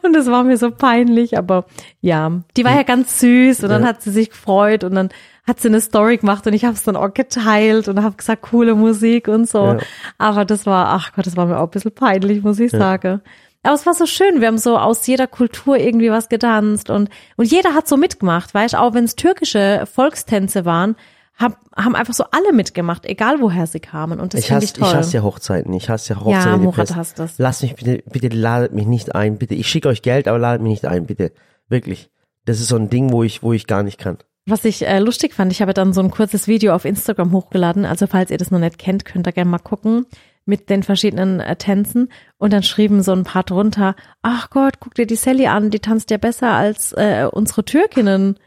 Und 0.02 0.14
es 0.14 0.30
war 0.30 0.44
mir 0.44 0.58
so 0.58 0.70
peinlich, 0.70 1.36
aber 1.36 1.64
ja, 2.00 2.30
die 2.56 2.64
war 2.64 2.76
ja 2.76 2.84
ganz 2.84 3.18
süß 3.18 3.64
und 3.64 3.68
dann 3.70 3.82
Ja. 3.82 3.88
hat 3.88 4.00
sie 4.00 4.12
sich 4.12 4.30
gefreut 4.30 4.84
und 4.84 4.94
dann 4.94 5.08
hat 5.44 5.60
sie 5.60 5.68
eine 5.68 5.80
Story 5.80 6.18
gemacht 6.18 6.46
und 6.46 6.52
ich 6.54 6.64
habe 6.64 6.74
es 6.74 6.84
dann 6.84 6.94
auch 6.96 7.12
geteilt 7.12 7.88
und 7.88 8.00
habe 8.02 8.14
gesagt, 8.16 8.42
coole 8.42 8.76
Musik 8.76 9.26
und 9.26 9.48
so. 9.48 9.64
Ja. 9.66 9.78
Aber 10.18 10.44
das 10.44 10.66
war, 10.66 10.86
ach 10.90 11.12
Gott, 11.16 11.26
das 11.26 11.36
war 11.36 11.46
mir 11.46 11.58
auch 11.58 11.64
ein 11.64 11.70
bisschen 11.70 11.92
peinlich, 11.92 12.42
muss 12.44 12.60
ich 12.60 12.70
sagen. 12.70 13.20
Aber 13.64 13.74
es 13.74 13.86
war 13.86 13.94
so 13.94 14.04
schön, 14.04 14.40
wir 14.40 14.48
haben 14.48 14.58
so 14.58 14.78
aus 14.78 15.06
jeder 15.06 15.26
Kultur 15.26 15.78
irgendwie 15.78 16.10
was 16.10 16.28
getanzt 16.28 16.90
und, 16.90 17.08
und 17.36 17.50
jeder 17.50 17.74
hat 17.74 17.88
so 17.88 17.96
mitgemacht, 17.96 18.52
weißt 18.52 18.76
auch 18.76 18.92
wenn 18.92 19.04
es 19.04 19.16
türkische 19.16 19.88
Volkstänze 19.90 20.66
waren, 20.66 20.96
hab, 21.36 21.58
haben 21.74 21.96
einfach 21.96 22.14
so 22.14 22.24
alle 22.30 22.52
mitgemacht, 22.52 23.06
egal 23.06 23.40
woher 23.40 23.66
sie 23.66 23.80
kamen 23.80 24.20
und 24.20 24.34
das 24.34 24.40
Ich 24.42 24.52
hasse, 24.52 24.66
ich 24.66 24.72
toll. 24.74 24.88
ich 24.88 24.94
hasse 24.94 25.16
ja 25.16 25.22
Hochzeiten. 25.22 25.72
Ich 25.72 25.88
hasse 25.88 26.14
ja 26.14 26.20
Hochzeiten. 26.20 26.50
Ja, 26.50 26.56
Murat 26.58 26.94
hasst 26.94 27.18
das. 27.18 27.38
Lasst 27.38 27.62
mich 27.62 27.74
bitte, 27.74 28.04
bitte 28.08 28.28
ladet 28.28 28.72
mich 28.72 28.86
nicht 28.86 29.14
ein, 29.14 29.38
bitte. 29.38 29.54
Ich 29.54 29.66
schicke 29.66 29.88
euch 29.88 30.02
Geld, 30.02 30.28
aber 30.28 30.38
ladet 30.38 30.62
mich 30.62 30.70
nicht 30.70 30.86
ein, 30.86 31.06
bitte. 31.06 31.32
Wirklich. 31.68 32.10
Das 32.44 32.60
ist 32.60 32.68
so 32.68 32.76
ein 32.76 32.90
Ding, 32.90 33.10
wo 33.10 33.22
ich, 33.22 33.42
wo 33.42 33.52
ich 33.52 33.66
gar 33.66 33.82
nicht 33.82 33.98
kann. 33.98 34.18
Was 34.46 34.64
ich 34.66 34.86
äh, 34.86 34.98
lustig 34.98 35.32
fand, 35.32 35.50
ich 35.50 35.62
habe 35.62 35.72
dann 35.72 35.94
so 35.94 36.02
ein 36.02 36.10
kurzes 36.10 36.46
Video 36.46 36.74
auf 36.74 36.84
Instagram 36.84 37.32
hochgeladen. 37.32 37.86
Also 37.86 38.06
falls 38.06 38.30
ihr 38.30 38.36
das 38.36 38.50
noch 38.50 38.58
nicht 38.58 38.78
kennt, 38.78 39.04
könnt 39.06 39.26
ihr 39.26 39.32
gerne 39.32 39.50
mal 39.50 39.58
gucken 39.58 40.06
mit 40.46 40.70
den 40.70 40.82
verschiedenen 40.82 41.40
äh, 41.40 41.56
Tänzen. 41.56 42.10
Und 42.38 42.52
dann 42.52 42.62
schrieben 42.62 43.02
so 43.02 43.12
ein 43.12 43.24
paar 43.24 43.42
drunter, 43.42 43.96
ach 44.22 44.50
Gott, 44.50 44.80
guck 44.80 44.94
dir 44.94 45.06
die 45.06 45.16
Sally 45.16 45.46
an, 45.46 45.70
die 45.70 45.80
tanzt 45.80 46.10
ja 46.10 46.18
besser 46.18 46.52
als 46.52 46.92
äh, 46.92 47.28
unsere 47.30 47.64
Türkinnen. 47.64 48.38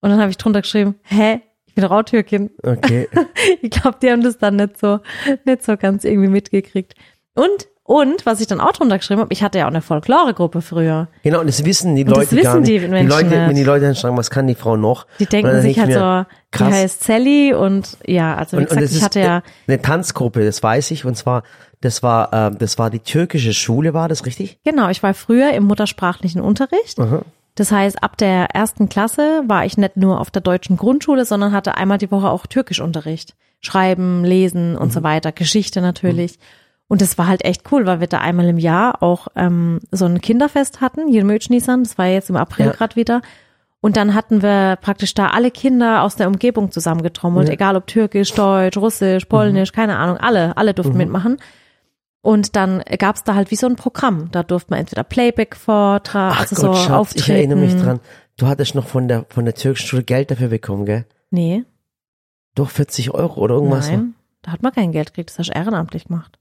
Und 0.00 0.10
dann 0.10 0.20
habe 0.20 0.30
ich 0.30 0.36
drunter 0.36 0.62
geschrieben, 0.62 0.96
hä? 1.02 1.40
Ich 1.66 1.74
bin 1.74 1.84
doch 1.84 1.92
auch 1.92 2.02
Türkin. 2.02 2.50
Okay. 2.62 3.08
Ich 3.62 3.70
glaube, 3.70 3.98
die 4.02 4.10
haben 4.10 4.22
das 4.22 4.38
dann 4.38 4.56
nicht 4.56 4.78
so, 4.78 5.00
nicht 5.44 5.62
so 5.62 5.76
ganz 5.76 6.04
irgendwie 6.04 6.28
mitgekriegt. 6.28 6.94
Und, 7.34 7.68
und, 7.90 8.24
was 8.24 8.40
ich 8.40 8.46
dann 8.46 8.60
auch 8.60 8.70
drunter 8.70 8.98
geschrieben 8.98 9.20
habe, 9.20 9.32
ich 9.32 9.42
hatte 9.42 9.58
ja 9.58 9.64
auch 9.64 9.70
eine 9.70 9.80
Folklore-Gruppe 9.82 10.62
früher. 10.62 11.08
genau, 11.24 11.40
und 11.40 11.48
das 11.48 11.64
wissen 11.64 11.96
die 11.96 12.04
Und 12.04 12.10
das 12.16 12.30
Leute 12.30 12.36
gar 12.36 12.54
wissen 12.54 12.60
nicht. 12.60 12.70
die 12.70 12.78
die 12.78 12.86
Menschen 12.86 13.08
Leute, 13.08 13.30
wenn 13.32 13.46
nicht. 13.48 13.58
die 13.58 13.64
Leute 13.64 13.84
dann 13.86 13.96
fragen, 13.96 14.16
was 14.16 14.30
kann 14.30 14.46
die 14.46 14.54
Frau 14.54 14.76
noch? 14.76 15.08
Die 15.18 15.24
Und 15.24 15.32
denken 15.32 15.60
sich 15.60 15.76
halt 15.80 15.92
so, 15.92 15.98
mir, 15.98 16.26
die 16.30 16.56
krass. 16.56 16.72
heißt 16.72 17.02
Sally 17.02 17.52
und 17.52 17.96
ja, 18.06 18.36
also 18.36 18.58
wie 18.58 18.62
Und, 18.62 18.70
und 18.70 18.76
gesagt, 18.78 18.84
das 18.92 18.96
ich 18.96 19.02
hatte 19.02 19.18
ja, 19.20 19.42
eine 19.66 19.82
Tanzgruppe, 19.82 20.44
das 20.44 20.62
weiß 20.62 20.92
ich. 20.92 21.04
Und 21.04 21.16
zwar, 21.16 21.42
das 21.80 22.04
war, 22.04 22.32
äh, 22.32 22.56
das 22.56 22.78
war 22.78 22.90
die 22.90 23.00
türkische 23.00 23.52
Schule, 23.54 23.92
war 23.92 24.08
das 24.08 24.24
richtig? 24.24 24.60
genau, 24.62 24.88
ich 24.88 25.02
war 25.02 25.12
früher 25.12 25.50
im 25.52 25.64
muttersprachlichen 25.64 26.40
Unterricht. 26.40 26.96
Das 27.56 27.72
heißt, 27.72 28.04
ab 28.04 28.16
der 28.18 28.54
ersten 28.54 28.88
Klasse 28.88 29.42
war 29.48 29.64
ich 29.64 29.76
nicht 29.76 29.96
nur 29.96 30.20
auf 30.20 30.30
der 30.30 30.42
deutschen 30.42 30.76
Grundschule, 30.76 31.24
sondern 31.24 31.50
hatte 31.50 31.76
einmal 31.76 31.98
die 31.98 32.12
Woche 32.12 32.30
auch 32.30 32.46
Türkischunterricht. 32.46 33.34
Schreiben, 33.62 34.24
lesen 34.24 34.76
und 34.76 34.92
so 34.92 35.02
weiter, 35.02 35.32
Geschichte 35.32 35.80
natürlich. 35.82 36.38
Und 36.90 37.00
das 37.00 37.16
war 37.18 37.28
halt 37.28 37.44
echt 37.44 37.70
cool, 37.70 37.86
weil 37.86 38.00
wir 38.00 38.08
da 38.08 38.18
einmal 38.18 38.48
im 38.48 38.58
Jahr 38.58 39.00
auch 39.00 39.28
ähm, 39.36 39.78
so 39.92 40.06
ein 40.06 40.20
Kinderfest 40.20 40.80
hatten, 40.80 41.06
hier 41.06 41.20
in 41.20 41.26
Mötschniesern, 41.28 41.84
das 41.84 41.96
war 41.98 42.06
jetzt 42.06 42.30
im 42.30 42.36
April 42.36 42.66
Ja. 42.66 42.72
gerade 42.72 42.96
wieder. 42.96 43.22
Und 43.80 43.96
dann 43.96 44.12
hatten 44.14 44.42
wir 44.42 44.76
praktisch 44.82 45.14
da 45.14 45.28
alle 45.28 45.50
Kinder 45.52 46.02
aus 46.02 46.16
der 46.16 46.26
Umgebung 46.26 46.72
zusammengetrommelt, 46.72 47.46
Ja. 47.48 47.54
egal 47.54 47.76
ob 47.76 47.86
türkisch, 47.86 48.32
deutsch, 48.34 48.76
russisch, 48.76 49.24
polnisch, 49.26 49.70
keine 49.72 49.96
Ahnung, 49.98 50.16
alle, 50.18 50.56
alle 50.56 50.74
durften 50.74 50.96
mitmachen. 50.98 51.38
Und 52.22 52.56
dann 52.56 52.82
gab's 52.98 53.22
da 53.24 53.34
halt 53.36 53.50
wie 53.52 53.56
so 53.56 53.66
ein 53.68 53.76
Programm. 53.76 54.28
Da 54.32 54.42
durfte 54.42 54.72
man 54.72 54.80
entweder 54.80 55.04
Playback 55.04 55.54
vortragen, 55.56 56.36
also 56.38 56.56
Gott, 56.56 56.64
so 56.76 56.82
Schatz, 56.82 56.90
auftreten. 56.90 57.22
ich 57.22 57.30
erinnere 57.30 57.58
mich 57.60 57.76
dran. 57.76 58.00
Du 58.36 58.48
hattest 58.48 58.74
noch 58.74 58.86
von 58.88 59.06
der, 59.06 59.26
von 59.28 59.44
der 59.44 59.54
türkischen 59.54 59.86
Schule 59.86 60.02
Geld 60.02 60.30
dafür 60.32 60.48
bekommen, 60.48 60.84
gell? 60.86 61.06
Nee, 61.30 61.62
Doch 62.56 62.68
40 62.68 63.12
Euro 63.14 63.40
oder 63.40 63.54
irgendwas. 63.54 63.88
nein, 63.88 64.14
da 64.42 64.50
hat 64.50 64.62
man 64.62 64.72
kein 64.72 64.90
Geld 64.92 65.10
gekriegt, 65.14 65.30
das 65.30 65.38
hast 65.38 65.50
du 65.50 65.52
ehrenamtlich 65.56 66.06
gemacht. 66.08 66.36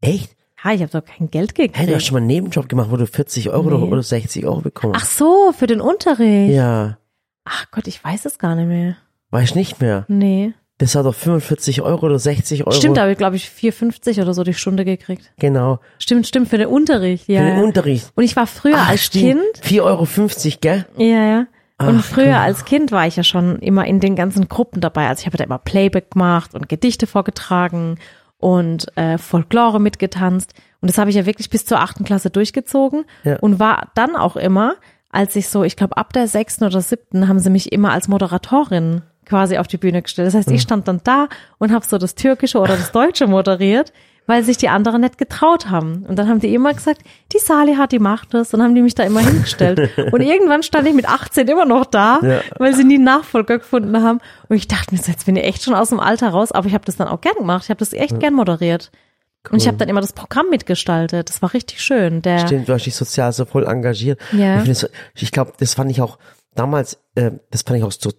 Echt? 0.00 0.36
Ja, 0.64 0.72
ich 0.72 0.80
habe 0.80 0.90
doch 0.92 1.04
kein 1.04 1.30
Geld 1.30 1.54
gekriegt. 1.54 1.76
Hey, 1.76 1.86
du 1.86 1.94
hast 1.94 2.04
schon 2.06 2.14
mal 2.14 2.18
einen 2.18 2.26
Nebenjob 2.28 2.68
gemacht, 2.68 2.90
wo 2.90 2.96
du 2.96 3.06
40 3.06 3.50
Euro 3.50 3.68
Nee. 3.70 3.74
oder- 3.76 3.92
oder 3.92 4.02
60 4.02 4.46
Euro 4.46 4.60
bekommen 4.62 4.94
Ach 4.96 5.04
so, 5.04 5.52
für 5.56 5.66
den 5.66 5.80
Unterricht. 5.80 6.54
Ja, 6.54 6.98
Ach 7.44 7.66
Gott, 7.70 7.86
ich 7.86 8.02
weiß 8.02 8.24
es 8.24 8.38
gar 8.38 8.54
nicht 8.54 8.68
mehr. 8.68 8.96
weiß 9.30 9.54
nicht 9.54 9.80
mehr. 9.80 10.06
Nee. 10.08 10.54
Das 10.78 10.94
war 10.94 11.02
doch 11.02 11.14
45 11.14 11.82
Euro 11.82 12.06
oder 12.06 12.18
60 12.18 12.62
Euro. 12.66 12.72
Stimmt, 12.74 12.96
da 12.96 13.02
habe 13.02 13.12
ich, 13.12 13.18
glaube 13.18 13.36
ich, 13.36 13.48
4,50 13.50 14.20
oder 14.22 14.32
so 14.34 14.42
die 14.42 14.54
Stunde 14.54 14.84
gekriegt. 14.84 15.32
Genau. 15.38 15.78
Stimmt, 15.98 16.26
stimmt, 16.26 16.48
für 16.48 16.58
den 16.58 16.66
Unterricht, 16.68 17.28
ja. 17.28 17.40
Für 17.40 17.46
den. 17.56 17.62
Unterricht. 17.64 18.10
Und 18.16 18.24
ich 18.24 18.34
war 18.34 18.46
früher 18.46 18.76
Ach, 18.78 18.88
als 18.88 19.04
stimmt. 19.04 19.42
Kind, 19.60 19.60
4,50 19.62 19.82
Euro, 19.84 20.58
gell? 20.60 20.86
ja, 20.96 21.06
ja. 21.26 21.38
Und 21.78 21.98
Ach, 22.00 22.04
früher 22.04 22.26
cool. 22.26 22.32
als 22.34 22.64
Kind 22.64 22.90
war 22.92 23.06
ich 23.06 23.16
ja 23.16 23.22
schon 23.24 23.58
immer 23.58 23.84
in 23.86 24.00
den 24.00 24.16
ganzen 24.16 24.48
Gruppen 24.48 24.80
dabei. 24.80 25.08
Also 25.08 25.20
ich 25.20 25.26
habe 25.26 25.36
da 25.36 25.44
immer 25.44 25.58
Playback 25.58 26.12
gemacht 26.12 26.54
und 26.54 26.68
Gedichte 26.68 27.06
vorgetragen 27.06 27.98
und 28.44 28.94
äh, 28.98 29.16
Folklore 29.16 29.80
mitgetanzt. 29.80 30.52
Und 30.82 30.90
das 30.90 30.98
habe 30.98 31.08
ich 31.08 31.16
ja 31.16 31.24
wirklich 31.24 31.48
bis 31.48 31.64
zur 31.64 31.80
achten 31.80 32.04
Klasse 32.04 32.28
durchgezogen 32.28 33.06
Ja. 33.22 33.36
und 33.40 33.58
war 33.58 33.88
dann 33.94 34.16
auch 34.16 34.36
immer, 34.36 34.74
als 35.10 35.34
ich 35.34 35.48
so, 35.48 35.64
ich 35.64 35.76
glaube 35.76 35.96
ab 35.96 36.12
der 36.12 36.28
sechsten 36.28 36.64
oder 36.64 36.82
siebten 36.82 37.26
haben 37.26 37.38
sie 37.38 37.48
mich 37.48 37.72
immer 37.72 37.92
als 37.92 38.06
Moderatorin 38.06 39.00
quasi 39.24 39.56
auf 39.56 39.66
die 39.66 39.78
Bühne 39.78 40.02
gestellt. 40.02 40.26
Das 40.28 40.34
heißt, 40.34 40.50
Mhm. 40.50 40.56
ich 40.56 40.60
stand 40.62 40.86
dann 40.88 41.00
da 41.04 41.28
und 41.56 41.72
habe 41.72 41.86
so 41.86 41.96
das 41.96 42.14
Türkische 42.16 42.58
oder 42.58 42.76
das 42.76 42.92
Deutsche 42.92 43.26
moderiert, 43.26 43.94
weil 44.26 44.42
sich 44.42 44.56
die 44.56 44.68
anderen 44.70 45.02
nicht 45.02 45.18
getraut 45.18 45.68
haben. 45.70 46.04
Und 46.08 46.18
dann 46.18 46.28
haben 46.28 46.40
die 46.40 46.54
immer 46.54 46.72
gesagt, 46.72 47.02
die 47.32 47.38
Saliha, 47.38 47.86
die 47.86 47.98
macht 47.98 48.32
das. 48.32 48.54
Und 48.54 48.60
dann 48.60 48.68
haben 48.68 48.74
die 48.74 48.80
mich 48.82 48.94
da 48.94 49.02
immer 49.02 49.20
hingestellt. 49.20 49.90
Und 50.12 50.20
irgendwann 50.22 50.62
stand 50.62 50.88
ich 50.88 50.94
mit 50.94 51.08
18 51.08 51.46
immer 51.48 51.66
noch 51.66 51.84
da, 51.84 52.20
Ja. 52.22 52.40
weil 52.58 52.74
sie 52.74 52.84
nie 52.84 52.98
Nachfolger 52.98 53.58
gefunden 53.58 54.02
haben. 54.02 54.20
Und 54.48 54.56
ich 54.56 54.66
dachte 54.66 54.94
mir, 54.94 55.00
so, 55.02 55.10
jetzt 55.12 55.26
bin 55.26 55.36
ich 55.36 55.44
echt 55.44 55.62
schon 55.62 55.74
aus 55.74 55.90
dem 55.90 56.00
Alter 56.00 56.30
raus. 56.30 56.52
Aber 56.52 56.66
ich 56.66 56.74
habe 56.74 56.84
das 56.86 56.96
dann 56.96 57.08
auch 57.08 57.20
gern 57.20 57.34
gemacht. 57.36 57.64
Ich 57.64 57.70
habe 57.70 57.78
das 57.78 57.92
echt 57.92 58.18
gern 58.18 58.34
moderiert. 58.34 58.90
Und 59.50 59.60
ich 59.60 59.66
habe 59.68 59.76
dann 59.76 59.90
immer 59.90 60.00
das 60.00 60.14
Programm 60.14 60.46
mitgestaltet. 60.48 61.28
Das 61.28 61.42
war 61.42 61.52
richtig 61.52 61.82
schön. 61.82 62.22
Der, 62.22 62.38
Stimmt, 62.46 62.66
du 62.66 62.72
hast 62.72 62.86
dich 62.86 62.96
sozial 62.96 63.30
so 63.34 63.44
voll 63.44 63.66
engagiert. 63.66 64.18
Ja. 64.32 64.62
Ich, 64.62 64.68
das- 64.68 64.88
ich 65.14 65.32
glaube, 65.32 65.52
das 65.58 65.74
fand 65.74 65.90
ich 65.90 66.00
auch 66.00 66.18
damals, 66.54 66.98
äh, 67.14 67.32
das 67.50 67.60
fand 67.60 67.78
ich 67.78 67.84
auch 67.84 67.92
so 67.92 68.10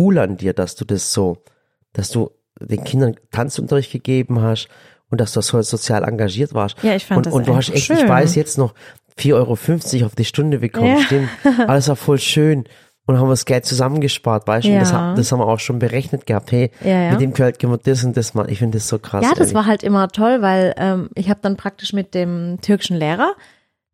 cool 0.00 0.18
an 0.18 0.36
dir, 0.38 0.54
dass 0.54 0.74
du 0.74 0.84
das 0.84 1.12
so, 1.12 1.44
dass 1.92 2.10
du 2.10 2.32
den 2.58 2.82
Kindern 2.82 3.14
Tanzunterricht 3.30 3.92
gegeben 3.92 4.40
hast 4.40 4.66
und 5.10 5.20
dass 5.20 5.32
du 5.32 5.40
so 5.40 5.60
sozial 5.62 6.04
engagiert 6.04 6.52
warst. 6.54 6.76
Ja, 6.82 6.94
ich 6.94 7.06
fand 7.06 7.18
und, 7.18 7.26
das 7.26 7.34
Und 7.34 7.46
du 7.48 7.54
hast 7.56 7.68
echt, 7.68 7.76
ich 7.90 7.98
schön. 7.98 8.08
weiß 8.08 8.34
jetzt 8.34 8.58
noch, 8.58 8.74
4,50 9.18 9.34
Euro 9.34 10.06
auf 10.06 10.14
die 10.14 10.24
Stunde 10.24 10.58
bekommen, 10.58 10.96
Ja. 10.98 11.02
stimmt. 11.02 11.28
Aber 11.60 11.76
es 11.76 11.88
war 11.88 11.96
voll 11.96 12.18
schön. 12.18 12.64
Und 13.08 13.16
haben 13.18 13.26
wir 13.28 13.32
das 13.32 13.44
Geld 13.44 13.64
zusammengespart, 13.64 14.48
weißt 14.48 14.66
du? 14.66 14.78
Das, 14.78 14.90
Ja. 14.90 14.98
ha- 15.00 15.14
das 15.14 15.30
haben 15.30 15.38
wir 15.38 15.46
auch 15.46 15.60
schon 15.60 15.78
berechnet 15.78 16.26
gehabt. 16.26 16.50
Hey, 16.50 16.72
Ja, 16.82 17.02
ja. 17.04 17.10
mit 17.12 17.20
dem 17.20 17.32
Geld 17.34 17.60
können 17.60 17.72
wir 17.72 17.78
das 17.78 18.02
und 18.02 18.16
das 18.16 18.34
machen. 18.34 18.48
Ich 18.50 18.58
finde 18.58 18.78
das 18.78 18.88
so 18.88 18.98
krass. 18.98 19.22
Ja, 19.22 19.30
das 19.30 19.38
ehrlich. 19.38 19.54
war 19.54 19.66
halt 19.66 19.84
immer 19.84 20.08
toll, 20.08 20.42
weil 20.42 20.74
ähm, 20.76 21.08
ich 21.14 21.30
habe 21.30 21.38
dann 21.40 21.56
praktisch 21.56 21.92
mit 21.92 22.14
dem 22.14 22.58
türkischen 22.62 22.96
Lehrer, 22.96 23.32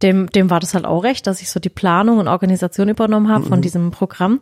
dem, 0.00 0.28
dem 0.30 0.48
war 0.48 0.60
das 0.60 0.72
halt 0.72 0.86
auch 0.86 1.04
recht, 1.04 1.26
dass 1.26 1.42
ich 1.42 1.50
so 1.50 1.60
die 1.60 1.68
Planung 1.68 2.18
und 2.18 2.26
Organisation 2.26 2.88
übernommen 2.88 3.28
habe 3.28 3.44
Mhm. 3.44 3.48
von 3.48 3.60
diesem 3.60 3.90
Programm. 3.90 4.40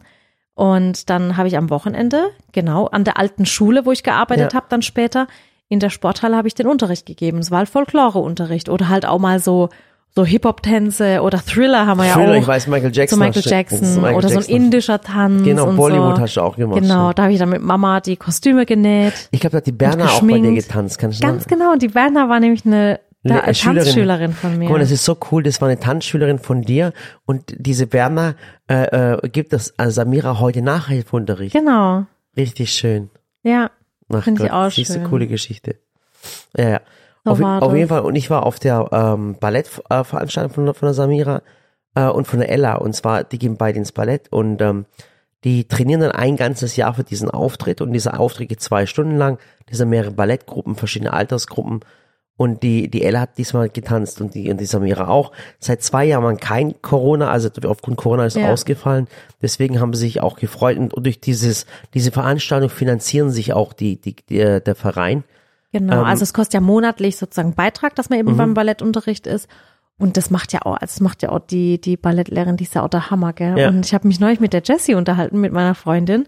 Und 0.54 1.10
dann 1.10 1.36
habe 1.36 1.48
ich 1.48 1.56
am 1.56 1.68
Wochenende, 1.68 2.28
genau, 2.52 2.86
an 2.86 3.04
der 3.04 3.18
alten 3.18 3.46
Schule, 3.46 3.86
wo 3.86 3.92
ich 3.92 4.02
gearbeitet 4.02 4.52
Ja. 4.52 4.56
habe, 4.56 4.66
dann 4.68 4.82
später, 4.82 5.26
in 5.70 5.78
der 5.78 5.88
Sporthalle 5.88 6.36
habe 6.36 6.48
ich 6.48 6.54
den 6.54 6.66
Unterricht 6.66 7.06
gegeben. 7.06 7.38
Es 7.38 7.50
war 7.50 7.58
halt 7.58 7.68
Folkloreunterricht 7.68 8.68
oder 8.68 8.88
halt 8.88 9.06
auch 9.06 9.20
mal 9.20 9.38
so, 9.38 9.68
so 10.14 10.24
Hip-Hop-Tänze 10.24 11.22
oder 11.22 11.38
Thriller 11.38 11.86
haben 11.86 11.98
wir 11.98 12.08
ja 12.08 12.14
Thriller, 12.14 12.32
auch. 12.32 12.40
ich 12.40 12.46
weiß, 12.46 12.66
Michael 12.66 12.90
Jackson. 12.92 13.18
so 13.18 13.24
Michael 13.24 13.42
Jackson 13.46 13.94
Michael 13.94 14.16
oder 14.16 14.28
so 14.28 14.34
ein 14.34 14.40
Jackson. 14.40 14.56
indischer 14.56 15.00
Tanz. 15.00 15.44
Genau, 15.44 15.66
Bollywood 15.72 16.16
so. 16.16 16.22
hast 16.22 16.34
du 16.34 16.40
auch 16.40 16.56
gemacht. 16.56 16.80
Genau, 16.80 17.06
ja. 17.06 17.14
da 17.14 17.22
habe 17.22 17.32
ich 17.32 17.38
dann 17.38 17.50
mit 17.50 17.62
Mama 17.62 18.00
die 18.00 18.16
Kostüme 18.16 18.66
genäht. 18.66 19.28
Ich 19.30 19.38
glaube, 19.38 19.52
da 19.52 19.56
hat 19.58 19.66
die 19.68 19.72
Berner 19.72 20.06
auch 20.06 20.20
bei 20.22 20.38
dir 20.40 20.52
getanzt. 20.52 20.98
Kannst 20.98 21.22
du 21.22 21.26
Ganz 21.26 21.46
genau, 21.46 21.72
und 21.72 21.82
die 21.82 21.88
Berner 21.88 22.28
war 22.28 22.40
nämlich 22.40 22.66
eine 22.66 22.98
da, 23.22 23.38
äh, 23.38 23.54
Schülerin. 23.54 23.84
Tanzschülerin 23.84 24.32
von 24.32 24.58
mir. 24.58 24.64
Guck 24.64 24.72
mal, 24.72 24.80
das 24.80 24.90
ist 24.90 25.04
so 25.04 25.16
cool. 25.30 25.44
Das 25.44 25.60
war 25.60 25.68
eine 25.68 25.78
Tanzschülerin 25.78 26.40
von 26.40 26.62
dir 26.62 26.92
und 27.26 27.54
diese 27.56 27.86
Berner 27.86 28.34
äh, 28.68 29.12
äh, 29.12 29.28
gibt 29.28 29.52
das 29.52 29.72
äh, 29.78 29.88
Samira 29.90 30.40
heute 30.40 30.62
Nachhilfeunterricht. 30.62 31.54
genau, 31.54 32.06
Richtig 32.36 32.72
schön. 32.72 33.10
ja. 33.44 33.70
Ach 34.12 34.24
Finde 34.24 34.44
ich 34.44 34.52
auch 34.52 34.70
schön. 34.70 35.04
coole 35.04 35.26
Geschichte. 35.26 35.76
Ja, 36.56 36.68
ja. 36.68 36.80
Auf, 37.24 37.38
auf 37.62 37.74
jeden 37.74 37.88
Fall. 37.88 38.00
Und 38.00 38.16
ich 38.16 38.30
war 38.30 38.44
auf 38.46 38.58
der 38.58 38.88
ähm, 38.92 39.36
Ballettveranstaltung 39.38 40.52
von, 40.52 40.64
der- 40.66 40.74
von 40.74 40.86
der 40.86 40.94
Samira 40.94 41.42
äh, 41.94 42.06
und 42.06 42.26
von 42.26 42.38
der 42.40 42.48
Ella. 42.50 42.76
Und 42.76 42.94
zwar, 42.94 43.24
die 43.24 43.38
gehen 43.38 43.56
beide 43.56 43.78
ins 43.78 43.92
Ballett 43.92 44.32
und 44.32 44.60
ähm, 44.62 44.86
die 45.44 45.66
trainieren 45.68 46.00
dann 46.00 46.12
ein 46.12 46.36
ganzes 46.36 46.76
Jahr 46.76 46.94
für 46.94 47.04
diesen 47.04 47.30
Auftritt. 47.30 47.80
Und 47.80 47.92
dieser 47.92 48.18
Auftritt 48.20 48.48
geht 48.48 48.60
zwei 48.60 48.86
Stunden 48.86 49.16
lang. 49.16 49.38
Das 49.68 49.78
sind 49.78 49.88
mehrere 49.90 50.10
Ballettgruppen, 50.12 50.76
verschiedene 50.76 51.12
Altersgruppen. 51.12 51.80
Und 52.42 52.62
die, 52.62 52.88
die 52.88 53.02
Ella 53.04 53.20
hat 53.20 53.36
diesmal 53.36 53.68
getanzt 53.68 54.22
und 54.22 54.34
die, 54.34 54.50
und 54.50 54.58
die 54.58 54.64
Samira 54.64 55.08
auch. 55.08 55.30
Seit 55.58 55.82
zwei 55.82 56.06
Jahren 56.06 56.24
waren 56.24 56.38
kein 56.38 56.80
Corona, 56.80 57.28
also 57.28 57.50
aufgrund 57.66 57.98
Corona 57.98 58.24
ist 58.24 58.34
Ja. 58.38 58.50
ausgefallen. 58.50 59.08
Deswegen 59.42 59.78
haben 59.78 59.92
sie 59.92 60.06
sich 60.06 60.22
auch 60.22 60.36
gefreut. 60.38 60.78
Und 60.78 60.94
durch 60.96 61.20
dieses, 61.20 61.66
diese 61.92 62.10
Veranstaltung 62.12 62.70
finanzieren 62.70 63.28
sich 63.28 63.52
auch 63.52 63.74
die, 63.74 64.00
die, 64.00 64.16
die 64.30 64.38
äh, 64.40 64.62
der 64.62 64.74
Verein. 64.74 65.22
Genau, 65.70 65.98
Ähm, 65.98 66.04
also 66.06 66.22
es 66.22 66.32
kostet 66.32 66.54
ja 66.54 66.60
monatlich 66.60 67.18
sozusagen 67.18 67.52
Beitrag, 67.54 67.94
dass 67.94 68.08
man 68.08 68.18
Mhm. 68.20 68.28
eben 68.28 68.36
beim 68.38 68.54
Ballettunterricht 68.54 69.26
ist. 69.26 69.46
Und 69.98 70.16
das 70.16 70.30
macht 70.30 70.54
ja 70.54 70.60
auch, 70.62 70.76
also 70.80 70.86
das 70.94 71.00
macht 71.00 71.22
ja 71.22 71.28
auch 71.32 71.40
die, 71.40 71.78
die 71.78 71.98
Ballettlehrerin, 71.98 72.56
die 72.56 72.64
ist 72.64 72.74
ja 72.74 72.82
auch 72.82 72.88
der 72.88 73.10
Hammer, 73.10 73.34
gell? 73.34 73.58
Ja. 73.58 73.68
Und 73.68 73.84
ich 73.84 73.92
habe 73.92 74.08
mich 74.08 74.18
neulich 74.18 74.40
mit 74.40 74.54
der 74.54 74.62
Jessie 74.64 74.94
unterhalten, 74.94 75.42
mit 75.42 75.52
meiner 75.52 75.74
Freundin. 75.74 76.26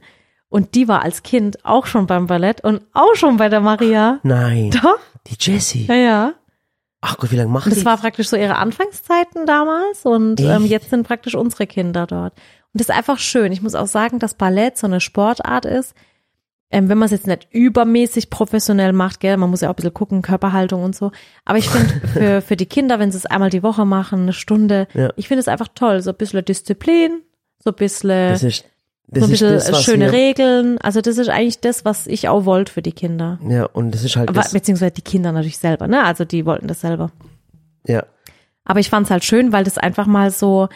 Und 0.50 0.75
die 0.75 0.88
war 0.88 1.00
als 1.00 1.23
Kind 1.23 1.64
auch 1.64 1.87
schon 1.87 2.07
beim 2.07 2.26
Ballett 2.26 2.62
und 2.62 2.83
auch 2.92 3.14
schon 3.14 3.38
bei 3.38 3.49
der 3.49 3.61
Maria. 3.61 4.19
Nein. 4.25 4.73
Doch? 4.83 4.99
Die 5.29 5.37
Jessie. 5.38 5.87
Ja, 5.87 5.95
ja. 5.95 6.35
Ach 7.00 7.17
Gott, 7.19 7.33
wie 7.33 7.37
lange 7.37 7.50
macht 7.50 7.67
Und 7.67 7.71
das 7.73 7.81
die? 7.81 7.85
war 7.85 7.97
praktisch 7.97 8.29
so 8.29 8.37
ihre 8.37 8.57
Anfangszeiten 8.57 9.45
damals 9.47 10.05
und 10.05 10.38
Echt? 10.41 10.49
ähm, 10.49 10.64
jetzt 10.67 10.91
sind 10.91 11.07
praktisch 11.07 11.35
unsere 11.35 11.67
Kinder 11.67 12.07
dort. 12.07 12.35
Und 12.35 12.81
das 12.81 12.88
ist 12.88 12.95
einfach 12.95 13.19
schön. 13.19 13.50
Ich 13.52 13.61
muss 13.62 13.75
auch 13.75 13.87
sagen, 13.88 14.19
dass 14.19 14.35
Ballett 14.35 14.79
so 14.79 14.87
eine 14.87 15.00
Sportart 15.00 15.64
ist, 15.64 15.95
ähm, 16.71 16.88
wenn 16.88 16.97
man 16.99 17.07
es 17.07 17.11
jetzt 17.12 17.26
nicht 17.26 17.49
übermäßig 17.50 18.31
professionell 18.31 18.93
macht, 18.93 19.21
gell, 19.21 19.37
man 19.37 19.50
muss 19.50 19.61
ja 19.61 19.69
auch 19.69 19.73
ein 19.75 19.76
bisschen 19.76 19.93
gucken, 19.95 20.23
Körperhaltung 20.23 20.83
und 20.85 20.97
so. 20.97 21.11
Aber 21.45 21.59
ich 21.59 21.69
finde, 21.69 22.07
für, 22.12 22.41
für 22.41 22.57
die 22.57 22.67
Kinder, 22.67 22.99
wenn 22.99 23.11
sie 23.11 23.19
es 23.19 23.26
einmal 23.26 23.50
die 23.50 23.62
Woche 23.62 23.85
machen, 23.85 24.23
eine 24.23 24.33
Stunde, 24.33 24.87
Ja. 24.95 25.11
ich 25.17 25.29
finde 25.29 25.41
es 25.41 25.49
einfach 25.49 25.69
toll. 25.75 26.00
So 26.02 26.11
ein 26.11 26.17
bisschen 26.17 26.45
Disziplin, 26.45 27.21
so 27.59 27.71
ein 27.71 27.76
bisschen, 27.76 28.09
das 28.31 28.43
ist, 28.43 28.64
das 29.09 29.21
so 29.21 29.26
ein 29.26 29.30
bisschen 29.30 29.52
das, 29.52 29.73
was 29.73 29.82
schöne 29.85 30.06
wir, 30.06 30.12
Regeln. 30.12 30.78
Also 30.78 31.00
das 31.00 31.18
ist 31.18 31.28
eigentlich 31.28 31.61
das, 31.61 31.85
was 31.85 32.06
ich 32.06 32.28
auch 32.28 32.44
wollte 32.44 32.73
für 32.73 32.82
die 32.82 32.92
Kinder. 32.92 33.38
Ja, 33.49 33.64
und 33.66 33.92
das 33.92 34.04
ist 34.04 34.16
halt 34.16 34.28
Aber, 34.30 34.40
das, 34.40 34.52
beziehungsweise 34.52 34.92
die 34.92 35.02
Kinder 35.02 35.32
natürlich 35.32 35.59
selber, 35.59 35.87
ne? 35.87 36.02
Also 36.04 36.25
die 36.25 36.47
wollten 36.47 36.66
das 36.68 36.80
selber. 36.80 37.11
ja. 37.87 38.04
Aber 38.64 38.78
ich 38.78 38.90
fand's 38.90 39.11
halt 39.11 39.25
schön, 39.25 39.50
weil 39.52 39.64
das 39.64 39.76
einfach 39.76 40.06
mal 40.06 40.30
so, 40.30 40.68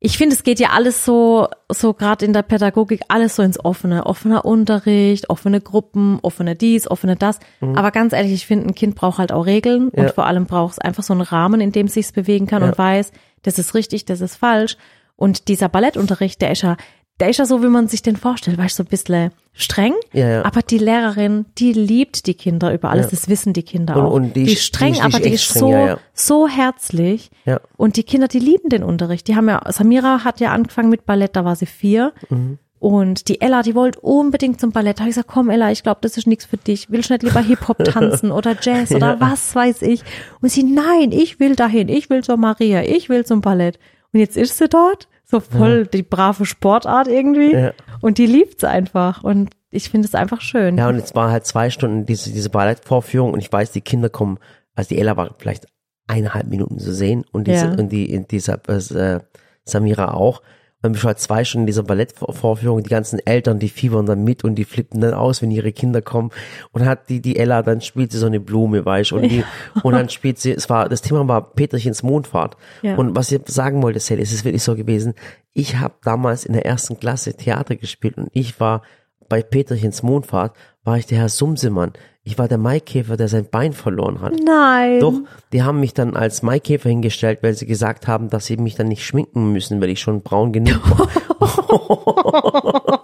ich 0.00 0.16
finde, 0.16 0.34
es 0.34 0.44
geht 0.44 0.60
ja 0.60 0.70
alles 0.70 1.04
so, 1.04 1.46
so 1.70 1.92
gerade 1.92 2.24
in 2.24 2.32
der 2.32 2.40
Pädagogik, 2.40 3.02
alles 3.08 3.36
so 3.36 3.42
ins 3.42 3.62
Offene. 3.62 4.06
Offener 4.06 4.46
Unterricht, 4.46 5.28
offene 5.28 5.60
Gruppen, 5.60 6.20
offene 6.22 6.56
dies, 6.56 6.90
offene 6.90 7.16
das. 7.16 7.38
Aber 7.60 7.90
ganz 7.90 8.14
ehrlich, 8.14 8.32
ich 8.32 8.46
finde, 8.46 8.68
ein 8.68 8.74
Kind 8.74 8.94
braucht 8.94 9.18
halt 9.18 9.30
auch 9.32 9.44
Regeln 9.44 9.86
Mhm. 9.86 9.90
Ja. 9.94 10.02
und 10.04 10.14
vor 10.14 10.24
allem 10.26 10.46
braucht 10.46 10.72
es 10.72 10.78
einfach 10.78 11.02
so 11.02 11.12
einen 11.12 11.20
Rahmen, 11.20 11.60
in 11.60 11.70
dem 11.70 11.86
es 11.86 11.92
sich 11.94 12.10
bewegen 12.14 12.46
kann 12.46 12.62
Ja. 12.62 12.68
und 12.68 12.78
weiß, 12.78 13.12
das 13.42 13.58
ist 13.58 13.74
richtig, 13.74 14.06
das 14.06 14.22
ist 14.22 14.36
falsch. 14.36 14.78
Und 15.14 15.48
dieser 15.48 15.68
Ballettunterricht, 15.68 16.40
der 16.40 16.52
ist 16.52 16.62
ja, 16.62 16.78
der 17.20 17.30
ist 17.30 17.38
ja 17.38 17.46
so, 17.46 17.62
wie 17.62 17.68
man 17.68 17.88
sich 17.88 18.02
den 18.02 18.16
vorstellt, 18.16 18.58
weißt 18.58 18.78
du, 18.78 18.82
so 18.82 18.86
ein 18.86 18.90
bisschen 18.90 19.30
streng. 19.52 19.94
Ja, 20.12 20.28
ja. 20.28 20.44
Aber 20.44 20.62
die 20.62 20.78
Lehrerin, 20.78 21.46
die 21.58 21.72
liebt 21.72 22.26
die 22.26 22.34
Kinder 22.34 22.72
über 22.72 22.90
alles, 22.90 23.06
Ja. 23.06 23.10
das 23.10 23.28
wissen 23.28 23.52
die 23.52 23.64
Kinder 23.64 23.96
Und- 23.96 24.02
auch. 24.06 24.12
und 24.12 24.36
die 24.36 24.44
die 24.44 24.52
ist- 24.52 24.62
streng, 24.64 24.92
die 24.92 24.98
die 25.00 25.04
aber 25.04 25.18
die 25.20 25.30
ist 25.30 25.42
streng, 25.42 25.96
so, 26.14 26.44
so 26.46 26.48
herzlich. 26.48 27.30
Ja. 27.44 27.60
Und 27.76 27.96
die 27.96 28.04
Kinder, 28.04 28.28
die 28.28 28.38
lieben 28.38 28.68
den 28.68 28.82
Unterricht. 28.84 29.26
Die 29.28 29.34
haben 29.36 29.48
ja, 29.48 29.60
Samira 29.70 30.22
hat 30.24 30.38
ja 30.40 30.52
angefangen 30.52 30.90
mit 30.90 31.06
Ballett, 31.06 31.34
da 31.34 31.44
war 31.44 31.56
sie 31.56 31.66
vier. 31.66 32.12
Mhm. 32.30 32.58
Und 32.80 33.26
die 33.26 33.40
Ella, 33.40 33.62
die 33.62 33.74
wollte 33.74 33.98
unbedingt 33.98 34.60
zum 34.60 34.70
Ballett. 34.70 34.98
Da 34.98 35.00
habe 35.00 35.10
ich 35.10 35.16
gesagt, 35.16 35.28
komm 35.32 35.50
Ella, 35.50 35.72
ich 35.72 35.82
glaube, 35.82 35.98
das 36.02 36.16
ist 36.16 36.28
nichts 36.28 36.44
für 36.44 36.58
dich. 36.58 36.88
Willst 36.92 37.10
du 37.10 37.14
nicht 37.14 37.24
lieber 37.24 37.40
Hip-Hop 37.40 37.78
tanzen 37.84 38.30
oder 38.30 38.54
Jazz 38.62 38.92
oder 38.92 39.20
was 39.20 39.52
weiß 39.56 39.82
ich? 39.82 40.02
Und 40.40 40.50
sie, 40.52 40.62
nein, 40.62 41.10
ich 41.10 41.40
will 41.40 41.56
dahin, 41.56 41.88
ich 41.88 42.08
will 42.08 42.22
zur 42.22 42.36
Maria, 42.36 42.82
ich 42.84 43.08
will 43.08 43.24
zum 43.26 43.40
Ballett. 43.40 43.80
Und 44.12 44.20
jetzt 44.20 44.36
ist 44.36 44.56
sie 44.58 44.68
dort, 44.68 45.08
so 45.30 45.40
voll 45.40 45.86
die 45.86 46.02
brave 46.02 46.46
Sportart 46.46 47.08
irgendwie. 47.08 47.52
Ja. 47.52 47.72
Und 48.00 48.18
die 48.18 48.26
liebt 48.26 48.64
einfach. 48.64 49.22
Und 49.24 49.50
ich 49.70 49.90
finde 49.90 50.08
es 50.08 50.14
einfach 50.14 50.40
schön. 50.40 50.78
Ja, 50.78 50.88
und 50.88 50.96
jetzt 50.96 51.14
war 51.14 51.30
halt 51.30 51.44
zwei 51.44 51.68
Stunden 51.70 52.06
diese, 52.06 52.32
diese 52.32 52.48
Ballettvorführung 52.50 53.32
und 53.34 53.40
ich 53.40 53.52
weiß, 53.52 53.72
die 53.72 53.82
Kinder 53.82 54.08
kommen, 54.08 54.38
also 54.74 54.88
die 54.88 54.98
Ella 54.98 55.16
war 55.16 55.34
vielleicht 55.38 55.66
eineinhalb 56.06 56.46
Minuten 56.46 56.78
zu 56.78 56.94
sehen 56.94 57.24
und 57.32 57.46
diese, 57.46 57.66
Ja. 57.66 57.72
und 57.72 57.90
die, 57.90 58.10
in 58.10 58.26
dieser, 58.26 58.58
äh, 58.68 59.20
Samira 59.64 60.14
auch. 60.14 60.40
Ich 60.80 61.02
war 61.02 61.08
halt 61.08 61.18
zwei 61.18 61.44
Stunden 61.44 61.62
in 61.62 61.66
dieser 61.66 61.82
Ballettvorführung, 61.82 62.84
die 62.84 62.90
ganzen 62.90 63.18
Eltern, 63.18 63.58
die 63.58 63.68
fiebern 63.68 64.06
dann 64.06 64.22
mit 64.22 64.44
und 64.44 64.54
die 64.54 64.64
flippen 64.64 65.00
dann 65.00 65.12
aus, 65.12 65.42
wenn 65.42 65.50
ihre 65.50 65.72
Kinder 65.72 66.02
kommen. 66.02 66.30
Und 66.70 66.86
hat 66.86 67.08
die, 67.08 67.20
die 67.20 67.36
Ella, 67.36 67.62
dann 67.62 67.80
spielt 67.80 68.12
sie 68.12 68.18
so 68.18 68.26
eine 68.26 68.38
Blume, 68.38 68.84
weißt 68.84 69.10
du, 69.10 69.16
und 69.16 69.22
die, 69.22 69.44
und 69.82 69.92
dann 69.92 70.08
spielt 70.08 70.38
sie, 70.38 70.52
es 70.52 70.70
war, 70.70 70.88
das 70.88 71.02
Thema 71.02 71.26
war 71.26 71.52
Peterchens 71.52 72.04
Mondfahrt. 72.04 72.56
Ja. 72.82 72.94
Und 72.94 73.16
was 73.16 73.32
ich 73.32 73.40
sagen 73.46 73.82
wollte, 73.82 73.98
Sally, 73.98 74.22
es 74.22 74.32
ist 74.32 74.44
wirklich 74.44 74.62
so 74.62 74.76
gewesen, 74.76 75.14
ich 75.52 75.78
habe 75.78 75.94
damals 76.04 76.44
in 76.44 76.52
der 76.52 76.64
ersten 76.64 77.00
Klasse 77.00 77.34
Theater 77.34 77.74
gespielt 77.74 78.16
und 78.16 78.28
ich 78.32 78.60
war 78.60 78.82
bei 79.28 79.42
Peterchens 79.42 80.02
Mondfahrt, 80.02 80.56
war 80.84 80.96
ich 80.96 81.06
der 81.06 81.18
Herr 81.18 81.28
Sumsemann. 81.28 81.92
Ich 82.28 82.36
war 82.36 82.46
der 82.46 82.58
Maikäfer, 82.58 83.16
der 83.16 83.28
sein 83.28 83.46
Bein 83.50 83.72
verloren 83.72 84.20
hat. 84.20 84.34
Nein. 84.44 85.00
Doch, 85.00 85.14
die 85.50 85.62
haben 85.62 85.80
mich 85.80 85.94
dann 85.94 86.14
als 86.14 86.42
Maikäfer 86.42 86.90
hingestellt, 86.90 87.38
weil 87.40 87.54
sie 87.54 87.64
gesagt 87.64 88.06
haben, 88.06 88.28
dass 88.28 88.44
sie 88.44 88.58
mich 88.58 88.74
dann 88.74 88.88
nicht 88.88 89.02
schminken 89.02 89.50
müssen, 89.50 89.80
weil 89.80 89.88
ich 89.88 90.00
schon 90.00 90.20
braun 90.20 90.52
genug 90.52 90.78
war. 90.90 91.08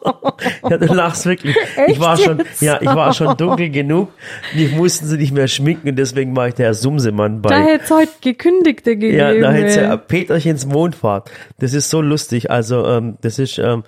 Ja, 0.69 0.79
du 0.79 0.93
lachst 0.93 1.25
wirklich. 1.27 1.57
Echt 1.77 1.91
ich 1.91 2.01
war 2.01 2.17
schon, 2.17 2.39
jetzt? 2.39 2.61
ja, 2.61 2.79
ich 2.81 2.87
war 2.87 3.13
schon 3.15 3.37
dunkel 3.37 3.71
genug. 3.71 4.09
Ich 4.55 4.73
mussten 4.73 5.07
sie 5.07 5.17
nicht 5.17 5.33
mehr 5.33 5.49
schminken 5.49 5.91
und 5.91 5.97
deswegen 5.97 6.37
war 6.37 6.49
ich 6.49 6.55
der 6.55 6.75
Sumsemann 6.75 7.41
bei. 7.41 7.51
Da 7.51 7.61
hätte 7.61 7.85
es 7.85 7.91
heute 7.91 8.13
Gekündigte 8.21 8.97
gegeben. 8.97 9.19
Ja, 9.19 9.33
da 9.35 9.53
hätte 9.53 9.81
ey. 9.81 9.87
ja 9.87 9.97
Peterchens 9.97 10.67
Mondfahrt. 10.67 11.31
Das 11.61 11.73
ist 11.73 11.89
so 11.89 12.01
lustig. 12.01 12.51
Also, 12.51 12.87
ähm, 12.87 13.17
das 13.23 13.39
ist 13.39 13.59
ähm, 13.59 13.85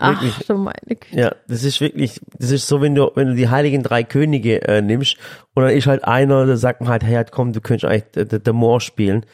wirklich. 0.00 0.34
Ach, 0.38 0.42
du 0.42 0.54
meine 0.54 0.76
Güte. 0.88 1.16
Ja, 1.16 1.32
das 1.48 1.64
ist 1.64 1.80
wirklich, 1.80 2.20
das 2.38 2.50
ist 2.50 2.66
so, 2.66 2.80
wenn 2.80 2.94
du, 2.94 3.10
wenn 3.14 3.28
du 3.28 3.34
die 3.34 3.48
heiligen 3.48 3.82
drei 3.82 4.02
Könige 4.02 4.66
äh, 4.66 4.82
nimmst 4.82 5.16
und 5.54 5.64
dann 5.64 5.72
ist 5.72 5.86
halt 5.86 6.04
einer, 6.04 6.46
der 6.46 6.56
sagt 6.56 6.80
man 6.80 6.90
halt, 6.90 7.04
hey, 7.04 7.24
komm, 7.30 7.52
du 7.52 7.60
könntest 7.60 7.90
eigentlich 7.90 8.10
der, 8.14 8.24
der, 8.24 8.38
der 8.38 8.52
Moor 8.52 8.80
spielen, 8.80 9.24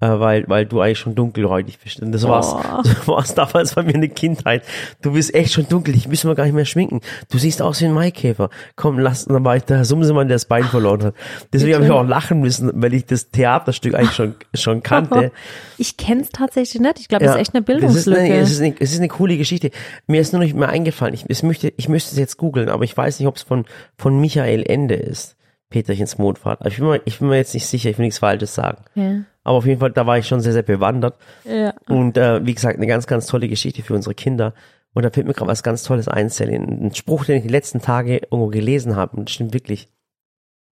weil, 0.00 0.44
weil 0.48 0.66
du 0.66 0.80
eigentlich 0.80 0.98
schon 0.98 1.14
dunkelhäutig 1.14 1.78
bist. 1.78 2.00
Und 2.00 2.12
das 2.12 2.24
war's, 2.28 2.52
Oh. 2.54 2.82
das 2.84 3.08
war's 3.08 3.34
damals 3.34 3.74
bei 3.74 3.82
mir 3.82 3.94
in 3.94 4.00
der 4.02 4.10
Kindheit. 4.10 4.62
Du 5.02 5.12
bist 5.12 5.34
echt 5.34 5.52
schon 5.52 5.68
dunkel, 5.68 5.94
ich 5.94 6.08
müssen 6.08 6.28
wir 6.28 6.34
gar 6.34 6.44
nicht 6.44 6.52
mehr 6.54 6.64
schminken. 6.64 7.00
Du 7.30 7.38
siehst 7.38 7.62
aus 7.62 7.80
wie 7.80 7.86
ein 7.86 7.92
Maikäfer. 7.92 8.50
Komm, 8.76 8.98
lass, 8.98 9.24
dann 9.24 9.44
war 9.44 9.56
ich 9.56 9.62
der 9.62 9.84
Sumsemann, 9.84 10.28
der 10.28 10.34
das 10.34 10.44
Bein 10.44 10.64
verloren 10.64 11.02
hat. 11.04 11.14
Deswegen 11.52 11.74
habe 11.74 11.84
ich 11.86 11.90
auch 11.90 12.06
lachen 12.06 12.40
müssen, 12.40 12.70
weil 12.74 12.92
ich 12.92 13.06
das 13.06 13.30
Theaterstück 13.30 13.94
eigentlich 13.94 14.12
schon, 14.12 14.34
schon 14.54 14.82
kannte. 14.82 15.32
Ich 15.76 15.96
kenne 15.96 16.20
es 16.22 16.28
tatsächlich 16.28 16.80
nicht. 16.80 17.00
Ich 17.00 17.08
glaube, 17.08 17.24
das 17.24 17.34
ist 17.34 17.40
echt 17.40 17.54
eine 17.54 17.64
Das 17.64 17.74
ist 17.74 17.80
Bildungslücke. 17.80 18.20
eine, 18.20 18.36
es, 18.38 18.50
ist 18.52 18.60
eine, 18.60 18.74
es 18.78 18.92
ist 18.92 18.98
eine 18.98 19.08
coole 19.08 19.36
Geschichte. 19.36 19.70
Mir 20.06 20.20
ist 20.20 20.32
nur 20.32 20.40
nicht 20.40 20.54
mehr 20.54 20.68
eingefallen. 20.68 21.14
Ich, 21.14 21.24
es 21.28 21.42
möchte, 21.42 21.72
ich 21.76 21.88
müsste 21.88 22.12
es 22.12 22.18
jetzt 22.18 22.36
googeln, 22.36 22.68
aber 22.68 22.84
ich 22.84 22.96
weiß 22.96 23.18
nicht, 23.18 23.26
ob 23.26 23.34
es 23.34 23.42
von, 23.42 23.64
von 23.98 24.20
Michael 24.20 24.62
Ende 24.62 24.94
ist. 24.94 25.34
Peterchens 25.70 26.18
Mondfahrt. 26.18 26.64
Ich 26.66 26.76
bin, 26.76 26.86
mir, 26.86 27.00
ich 27.04 27.18
bin 27.18 27.28
mir 27.28 27.36
jetzt 27.36 27.54
nicht 27.54 27.66
sicher, 27.66 27.90
ich 27.90 27.98
will 27.98 28.04
nichts 28.04 28.18
Falsches 28.18 28.54
sagen. 28.54 28.84
ja. 28.94 29.24
Aber 29.46 29.58
auf 29.58 29.66
jeden 29.66 29.78
Fall, 29.78 29.92
da 29.92 30.06
war 30.06 30.16
ich 30.16 30.26
schon 30.26 30.40
sehr, 30.40 30.54
sehr 30.54 30.62
bewandert. 30.62 31.18
Ja. 31.44 31.74
Und 31.86 32.16
äh, 32.16 32.44
wie 32.46 32.54
gesagt, 32.54 32.78
eine 32.78 32.86
ganz, 32.86 33.06
ganz 33.06 33.26
tolle 33.26 33.46
Geschichte 33.46 33.82
für 33.82 33.92
unsere 33.92 34.14
Kinder. 34.14 34.54
Und 34.94 35.02
da 35.02 35.10
fällt 35.10 35.26
mir 35.26 35.34
gerade 35.34 35.50
was 35.50 35.62
ganz 35.62 35.82
Tolles 35.82 36.08
ein, 36.08 36.30
Sally. 36.30 36.56
Ein 36.56 36.94
Spruch, 36.94 37.26
den 37.26 37.36
ich 37.36 37.42
die 37.42 37.50
letzten 37.50 37.82
Tage 37.82 38.16
irgendwo 38.16 38.46
gelesen 38.46 38.96
habe, 38.96 39.16
und 39.16 39.28
das 39.28 39.34
stimmt 39.34 39.52
wirklich. 39.52 39.88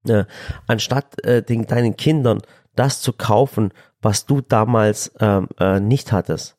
Äh, 0.07 0.23
anstatt 0.67 1.23
äh, 1.25 1.43
den, 1.43 1.67
deinen 1.67 1.97
Kindern 1.97 2.41
das 2.75 3.01
zu 3.01 3.13
kaufen, 3.13 3.73
was 4.01 4.25
du 4.25 4.41
damals 4.41 5.11
ähm, 5.19 5.49
äh, 5.59 5.79
nicht 5.79 6.11
hattest, 6.11 6.57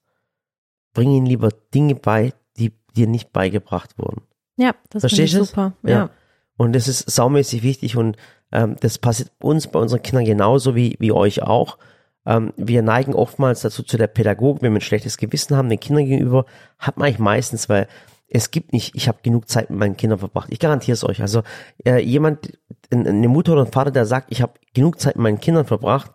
bring 0.92 1.10
ihnen 1.10 1.26
lieber 1.26 1.48
Dinge 1.74 1.94
bei, 1.94 2.34
die 2.58 2.72
dir 2.94 3.06
nicht 3.06 3.32
beigebracht 3.32 3.98
wurden. 3.98 4.22
ja, 4.56 4.74
das 4.90 5.04
es? 5.04 5.32
super. 5.32 5.72
Ja. 5.82 5.90
Ja. 5.90 6.10
Und 6.56 6.74
das 6.74 6.88
ist 6.88 7.10
saumäßig 7.10 7.62
wichtig 7.62 7.96
und 7.96 8.16
ähm, 8.52 8.76
das 8.80 8.98
passiert 8.98 9.30
uns 9.40 9.66
bei 9.66 9.78
unseren 9.80 10.02
Kindern 10.02 10.24
genauso 10.24 10.74
wie, 10.76 10.96
wie 10.98 11.12
euch 11.12 11.42
auch. 11.42 11.78
Ähm, 12.26 12.52
wir 12.56 12.82
neigen 12.82 13.14
oftmals 13.14 13.62
dazu 13.62 13.82
zu 13.82 13.96
der 13.96 14.06
Pädagogik, 14.06 14.62
wenn 14.62 14.72
wir 14.72 14.78
ein 14.78 14.82
schlechtes 14.82 15.16
Gewissen 15.16 15.56
haben 15.56 15.68
den 15.68 15.80
Kindern 15.80 16.04
gegenüber, 16.06 16.44
hat 16.78 16.96
man 16.96 17.06
eigentlich 17.06 17.18
meistens, 17.18 17.68
weil 17.68 17.88
es 18.28 18.50
gibt 18.50 18.72
nicht, 18.72 18.94
ich 18.94 19.08
habe 19.08 19.18
genug 19.22 19.48
Zeit 19.48 19.70
mit 19.70 19.78
meinen 19.78 19.96
Kindern 19.96 20.18
verbracht. 20.18 20.48
Ich 20.50 20.58
garantiere 20.58 20.94
es 20.94 21.04
euch. 21.04 21.20
Also 21.20 21.42
äh, 21.84 21.98
jemand, 21.98 22.58
ein- 22.90 23.06
eine 23.06 23.28
Mutter 23.28 23.52
oder 23.52 23.62
ein 23.64 23.72
Vater, 23.72 23.90
der 23.90 24.06
sagt, 24.06 24.28
ich 24.30 24.40
habe 24.40 24.54
genug 24.72 25.00
Zeit 25.00 25.16
mit 25.16 25.22
meinen 25.24 25.40
Kindern 25.40 25.66
verbracht, 25.66 26.12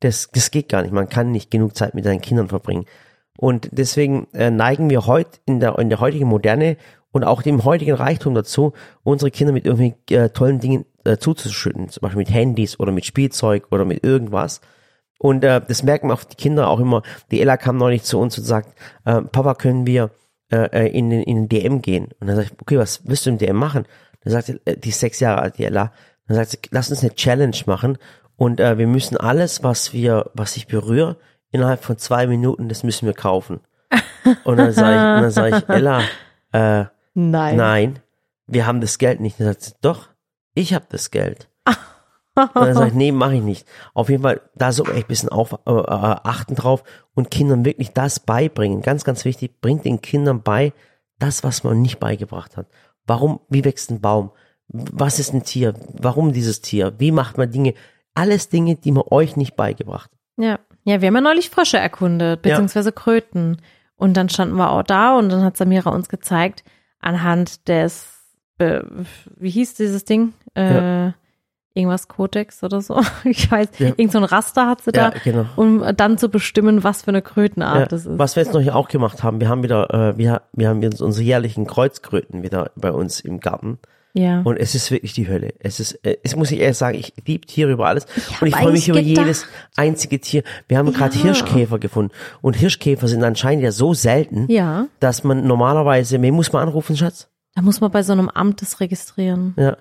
das, 0.00 0.28
das 0.32 0.50
geht 0.50 0.68
gar 0.68 0.82
nicht. 0.82 0.92
Man 0.92 1.08
kann 1.08 1.30
nicht 1.32 1.50
genug 1.50 1.76
Zeit 1.76 1.94
mit 1.94 2.04
seinen 2.04 2.20
Kindern 2.20 2.48
verbringen. 2.48 2.86
Und 3.36 3.68
deswegen 3.72 4.26
äh, 4.32 4.50
neigen 4.50 4.90
wir 4.90 5.06
heute 5.06 5.40
in 5.44 5.60
der, 5.60 5.78
in 5.78 5.88
der 5.90 6.00
heutigen 6.00 6.26
Moderne 6.26 6.76
und 7.12 7.24
auch 7.24 7.42
dem 7.42 7.64
heutigen 7.64 7.94
Reichtum 7.94 8.34
dazu, 8.34 8.72
unsere 9.02 9.30
Kinder 9.30 9.52
mit 9.52 9.64
irgendwelchen 9.64 9.98
äh, 10.10 10.30
tollen 10.30 10.60
Dingen 10.60 10.84
äh, 11.04 11.16
zuzuschütten. 11.16 11.88
Zum 11.88 12.02
Beispiel 12.02 12.18
mit 12.18 12.30
Handys 12.30 12.78
oder 12.78 12.92
mit 12.92 13.06
Spielzeug 13.06 13.66
oder 13.70 13.84
mit 13.84 14.04
irgendwas. 14.04 14.60
Und 15.18 15.42
äh, 15.42 15.60
das 15.66 15.82
merken 15.82 16.10
auch 16.10 16.24
die 16.24 16.36
Kinder 16.36 16.68
auch 16.68 16.80
immer. 16.80 17.02
Die 17.30 17.40
Ella 17.40 17.56
kam 17.56 17.76
neulich 17.76 18.04
zu 18.04 18.18
uns 18.18 18.38
und 18.38 18.44
sagt, 18.44 18.74
äh, 19.04 19.22
Papa, 19.22 19.54
können 19.54 19.86
wir 19.86 20.10
äh, 20.50 20.86
äh, 20.86 20.96
in 20.96 21.10
den, 21.10 21.22
in 21.22 21.36
den 21.36 21.48
DM 21.48 21.82
gehen? 21.82 22.08
Und 22.20 22.28
dann 22.28 22.36
sag 22.36 22.44
ich, 22.46 22.52
okay, 22.60 22.78
was 22.78 23.06
willst 23.06 23.26
du 23.26 23.30
im 23.30 23.38
DM 23.38 23.56
machen? 23.56 23.86
Dann 24.22 24.32
sagt 24.32 24.46
sie, 24.46 24.60
äh, 24.64 24.76
die 24.76 24.90
ist 24.90 25.00
sechs 25.00 25.18
Jahre 25.20 25.42
alt, 25.42 25.58
die 25.58 25.64
Ella. 25.64 25.92
Dann 26.26 26.36
sagt 26.36 26.50
sie, 26.50 26.58
lass 26.70 26.90
uns 26.90 27.00
eine 27.00 27.14
Challenge 27.14 27.56
machen 27.66 27.98
und 28.36 28.60
äh, 28.60 28.78
wir 28.78 28.86
müssen 28.86 29.16
alles, 29.16 29.64
was 29.64 29.92
wir, 29.92 30.30
was 30.34 30.56
ich 30.56 30.68
berühre, 30.68 31.16
innerhalb 31.50 31.82
von 31.82 31.98
zwei 31.98 32.26
Minuten, 32.26 32.68
das 32.68 32.84
müssen 32.84 33.06
wir 33.06 33.14
kaufen. 33.14 33.60
Und 34.44 34.58
dann 34.58 34.72
sage 34.72 34.96
ich, 34.96 35.02
und 35.02 35.22
dann 35.22 35.30
sag 35.30 35.62
ich, 35.62 35.68
Ella, 35.68 36.02
äh, 36.52 36.84
Nein. 37.18 37.56
nein, 37.56 37.98
wir 38.46 38.66
haben 38.66 38.80
das 38.80 38.98
Geld 38.98 39.18
nicht. 39.20 39.40
Dann 39.40 39.48
sagt 39.48 39.62
sie, 39.62 39.72
doch, 39.80 40.08
ich 40.54 40.72
habe 40.72 40.86
das 40.88 41.10
Geld. 41.10 41.48
Und 42.36 42.54
dann 42.54 42.88
ich, 42.88 42.94
nee, 42.94 43.10
mache 43.10 43.34
ich 43.34 43.42
nicht. 43.42 43.66
Auf 43.92 44.08
jeden 44.08 44.22
Fall, 44.22 44.40
da 44.54 44.70
so 44.70 44.84
echt 44.84 45.06
ein 45.06 45.08
bisschen 45.08 45.28
auf, 45.28 45.52
äh, 45.52 45.72
äh, 45.72 45.84
achten 45.84 46.54
drauf 46.54 46.84
und 47.14 47.32
Kindern 47.32 47.64
wirklich 47.64 47.92
das 47.92 48.20
beibringen. 48.20 48.82
Ganz, 48.82 49.02
ganz 49.02 49.24
wichtig, 49.24 49.60
bringt 49.60 49.84
den 49.84 50.00
Kindern 50.00 50.42
bei, 50.42 50.72
das, 51.18 51.42
was 51.42 51.64
man 51.64 51.82
nicht 51.82 51.98
beigebracht 51.98 52.56
hat. 52.56 52.68
Warum, 53.04 53.40
wie 53.48 53.64
wächst 53.64 53.90
ein 53.90 54.00
Baum? 54.00 54.30
Was 54.68 55.18
ist 55.18 55.34
ein 55.34 55.42
Tier? 55.42 55.74
Warum 55.94 56.32
dieses 56.32 56.60
Tier? 56.60 56.92
Wie 56.98 57.10
macht 57.10 57.36
man 57.36 57.50
Dinge? 57.50 57.74
Alles 58.14 58.48
Dinge, 58.48 58.76
die 58.76 58.92
man 58.92 59.04
euch 59.10 59.34
nicht 59.36 59.56
beigebracht. 59.56 60.12
hat. 60.12 60.18
Ja. 60.44 60.58
ja, 60.84 61.00
wir 61.00 61.08
haben 61.08 61.16
ja 61.16 61.20
neulich 61.20 61.50
Frösche 61.50 61.78
erkundet, 61.78 62.46
Ja. 62.46 62.52
beziehungsweise 62.52 62.92
Kröten. 62.92 63.60
Und 63.96 64.16
dann 64.16 64.28
standen 64.28 64.54
wir 64.54 64.70
auch 64.70 64.84
da 64.84 65.18
und 65.18 65.30
dann 65.30 65.42
hat 65.42 65.56
Samira 65.56 65.90
uns 65.90 66.08
gezeigt, 66.08 66.62
anhand 67.00 67.68
des, 67.68 68.08
äh, 68.58 68.80
wie 69.36 69.50
hieß 69.50 69.74
dieses 69.74 70.04
Ding? 70.04 70.32
Äh, 70.54 71.12
Irgendwas 71.74 72.08
Kodex 72.08 72.64
oder 72.64 72.80
so. 72.80 73.00
Ich 73.24 73.50
weiß, 73.52 73.68
Ja. 73.78 73.88
irgend 73.96 74.10
so 74.10 74.18
ein 74.18 74.24
Raster 74.24 74.66
hat 74.66 74.80
sie 74.80 74.90
Ja, 74.92 75.10
da, 75.10 75.18
genau. 75.22 75.46
um 75.54 75.84
dann 75.96 76.18
zu 76.18 76.28
bestimmen, 76.28 76.82
was 76.82 77.02
für 77.02 77.08
eine 77.12 77.22
Krötenart 77.22 77.78
Ja, 77.78 77.86
das 77.86 78.04
ist. 78.06 78.18
was 78.18 78.34
wir 78.34 78.42
jetzt 78.42 78.52
noch 78.52 78.60
hier 78.60 78.74
auch 78.74 78.88
gemacht 78.88 79.22
haben, 79.22 79.40
wir 79.40 79.48
haben 79.48 79.62
wieder, 79.62 79.88
äh, 79.94 80.18
wir, 80.18 80.42
wir 80.52 80.68
haben 80.68 80.82
jetzt 80.82 81.00
unsere 81.00 81.24
jährlichen 81.24 81.66
Kreuzkröten 81.68 82.42
wieder 82.42 82.72
bei 82.74 82.90
uns 82.90 83.20
im 83.20 83.38
Garten. 83.38 83.78
Ja. 84.18 84.40
Und 84.42 84.56
es 84.58 84.74
ist 84.74 84.90
wirklich 84.90 85.12
die 85.12 85.28
Hölle. 85.28 85.54
Es 85.60 85.78
ist, 85.80 85.92
äh, 86.04 86.16
es 86.24 86.34
muss 86.34 86.50
ich 86.50 86.58
ehrlich 86.60 86.76
sagen, 86.76 86.98
ich 86.98 87.12
liebe 87.26 87.46
Tiere 87.46 87.70
über 87.70 87.86
alles. 87.86 88.06
hab 88.32 88.42
Und 88.42 88.48
ich 88.48 88.56
freue 88.56 88.72
mich 88.72 88.88
über 88.88 89.00
gedacht- 89.00 89.24
jedes 89.26 89.46
einzige 89.76 90.20
Tier. 90.20 90.42
Wir 90.66 90.78
haben 90.78 90.92
gerade 90.92 91.16
Ja. 91.16 91.22
Hirschkäfer 91.24 91.78
gefunden. 91.78 92.12
Und 92.42 92.56
Hirschkäfer 92.56 93.06
sind 93.08 93.22
anscheinend 93.22 93.62
ja 93.64 93.70
so 93.72 93.94
selten, 93.94 94.46
ja, 94.50 94.86
dass 95.00 95.22
man 95.24 95.46
normalerweise, 95.46 96.20
wen 96.20 96.34
muss 96.34 96.52
man 96.52 96.62
anrufen, 96.66 96.96
Schatz? 96.96 97.28
da 97.54 97.62
muss 97.62 97.80
man 97.80 97.90
bei 97.90 98.02
so 98.02 98.12
einem 98.12 98.28
Amt 98.28 98.60
das 98.62 98.80
registrieren. 98.80 99.54
Ja. 99.56 99.76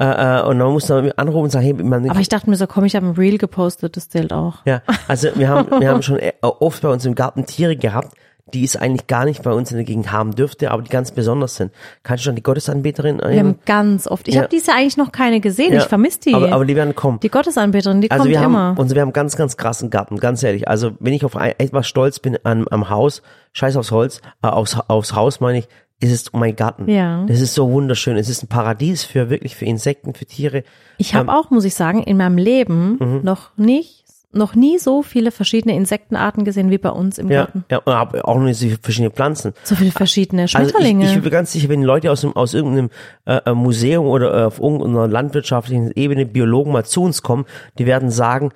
Äh, 0.00 0.38
äh, 0.38 0.42
und 0.44 0.58
dann 0.60 0.70
muss 0.72 0.88
man 0.88 1.10
anrufen 1.12 1.44
und 1.44 1.50
sagen, 1.50 1.64
hey, 1.64 1.72
man, 1.74 2.08
Aber 2.08 2.20
ich 2.20 2.28
dachte 2.28 2.48
mir 2.48 2.56
so, 2.56 2.66
komm, 2.66 2.84
ich 2.84 2.94
habe 2.94 3.06
ein 3.06 3.12
Reel 3.14 3.36
gepostet, 3.36 3.96
das 3.96 4.08
zählt 4.08 4.32
auch. 4.32 4.64
ja, 4.64 4.80
also 5.08 5.28
wir 5.34 5.48
haben, 5.48 5.68
wir 5.80 5.88
haben 5.90 6.02
schon 6.02 6.18
äh, 6.20 6.32
oft 6.42 6.82
bei 6.82 6.88
uns 6.88 7.04
im 7.04 7.14
Garten 7.16 7.46
Tiere 7.46 7.74
gehabt, 7.76 8.14
die 8.54 8.64
es 8.64 8.76
eigentlich 8.76 9.06
gar 9.06 9.24
nicht 9.24 9.42
bei 9.42 9.52
uns 9.52 9.70
in 9.70 9.76
der 9.76 9.84
Gegend 9.84 10.12
haben 10.12 10.34
dürfte, 10.34 10.70
aber 10.70 10.82
die 10.82 10.90
ganz 10.90 11.10
besonders 11.12 11.56
sind. 11.56 11.72
Kannst 12.02 12.24
du 12.24 12.28
schon 12.28 12.36
die 12.36 12.42
Gottesanbeterin? 12.42 13.18
Wir 13.26 13.38
haben 13.40 13.58
ganz 13.66 14.06
oft, 14.06 14.28
ich 14.28 14.34
Ja. 14.34 14.42
habe 14.42 14.48
diese 14.50 14.72
eigentlich 14.72 14.96
noch 14.96 15.12
keine 15.12 15.40
gesehen, 15.40 15.72
Ja, 15.72 15.80
ich 15.80 15.84
vermisse 15.86 16.20
die. 16.20 16.34
Aber, 16.34 16.52
aber 16.52 16.64
die 16.64 16.76
werden 16.76 16.94
kommen. 16.94 17.20
die 17.20 17.28
Gottesanbeterin, 17.30 18.00
die 18.00 18.10
Also 18.10 18.22
kommt 18.24 18.30
wir 18.32 18.40
haben, 18.40 18.52
immer. 18.54 18.74
und 18.78 18.94
wir 18.94 19.00
haben 19.02 19.12
ganz, 19.12 19.36
ganz 19.36 19.56
krassen 19.56 19.90
Garten, 19.90 20.18
ganz 20.18 20.42
ehrlich. 20.42 20.68
Also 20.68 20.92
wenn 21.00 21.12
ich 21.12 21.24
auf 21.24 21.36
ein, 21.36 21.54
etwas 21.58 21.86
stolz 21.86 22.18
bin 22.18 22.38
am, 22.44 22.66
am 22.68 22.88
Haus, 22.90 23.22
scheiß 23.52 23.76
aufs 23.76 23.90
Holz, 23.90 24.20
äh, 24.42 24.48
aufs, 24.48 24.76
aufs 24.88 25.14
Haus 25.14 25.40
meine 25.40 25.58
ich, 25.58 25.68
ist 26.00 26.12
es 26.12 26.32
mein 26.32 26.54
Garten. 26.54 26.88
Ja. 26.88 27.24
Das 27.26 27.40
ist 27.40 27.54
so 27.54 27.72
wunderschön. 27.72 28.16
Es 28.16 28.28
ist 28.28 28.44
ein 28.44 28.48
Paradies 28.48 29.02
für 29.02 29.30
wirklich 29.30 29.56
für 29.56 29.64
Insekten, 29.64 30.14
für 30.14 30.26
Tiere. 30.26 30.62
Ich 30.96 31.12
Ähm, 31.12 31.18
habe 31.20 31.32
auch, 31.32 31.50
muss 31.50 31.64
ich 31.64 31.74
sagen, 31.74 32.04
in 32.04 32.16
meinem 32.16 32.38
Leben 32.38 32.98
mhm. 33.00 33.20
noch 33.24 33.50
nicht, 33.56 34.04
noch 34.32 34.54
nie 34.54 34.78
so 34.78 35.02
viele 35.02 35.30
verschiedene 35.30 35.74
Insektenarten 35.74 36.44
gesehen 36.44 36.70
wie 36.70 36.78
bei 36.78 36.90
uns 36.90 37.18
im 37.18 37.30
Ja, 37.30 37.44
Garten. 37.44 37.64
ja 37.70 37.78
und 37.78 37.94
hab 37.94 38.14
auch 38.24 38.38
noch 38.38 38.52
so 38.52 38.66
verschiedene 38.82 39.10
Pflanzen. 39.10 39.54
So 39.64 39.74
viele 39.74 39.90
verschiedene 39.90 40.42
Also 40.42 40.58
ich, 40.58 40.68
Schmetterlinge. 40.68 41.06
ich 41.14 41.22
bin 41.22 41.30
ganz 41.30 41.52
sicher, 41.52 41.68
wenn 41.70 41.82
Leute 41.82 42.10
aus, 42.12 42.20
dem, 42.20 42.36
aus 42.36 42.52
irgendeinem 42.52 42.90
äh, 43.24 43.36
äh, 43.46 43.54
Museum 43.54 44.06
oder 44.06 44.46
auf 44.48 44.58
irgendeiner 44.60 45.08
landwirtschaftlichen 45.08 45.92
Ebene 45.94 46.26
Biologen 46.26 46.72
mal 46.72 46.84
zu 46.84 47.02
uns 47.02 47.22
kommen, 47.22 47.46
die 47.78 47.86
werden 47.86 48.10
sagen, 48.10 48.50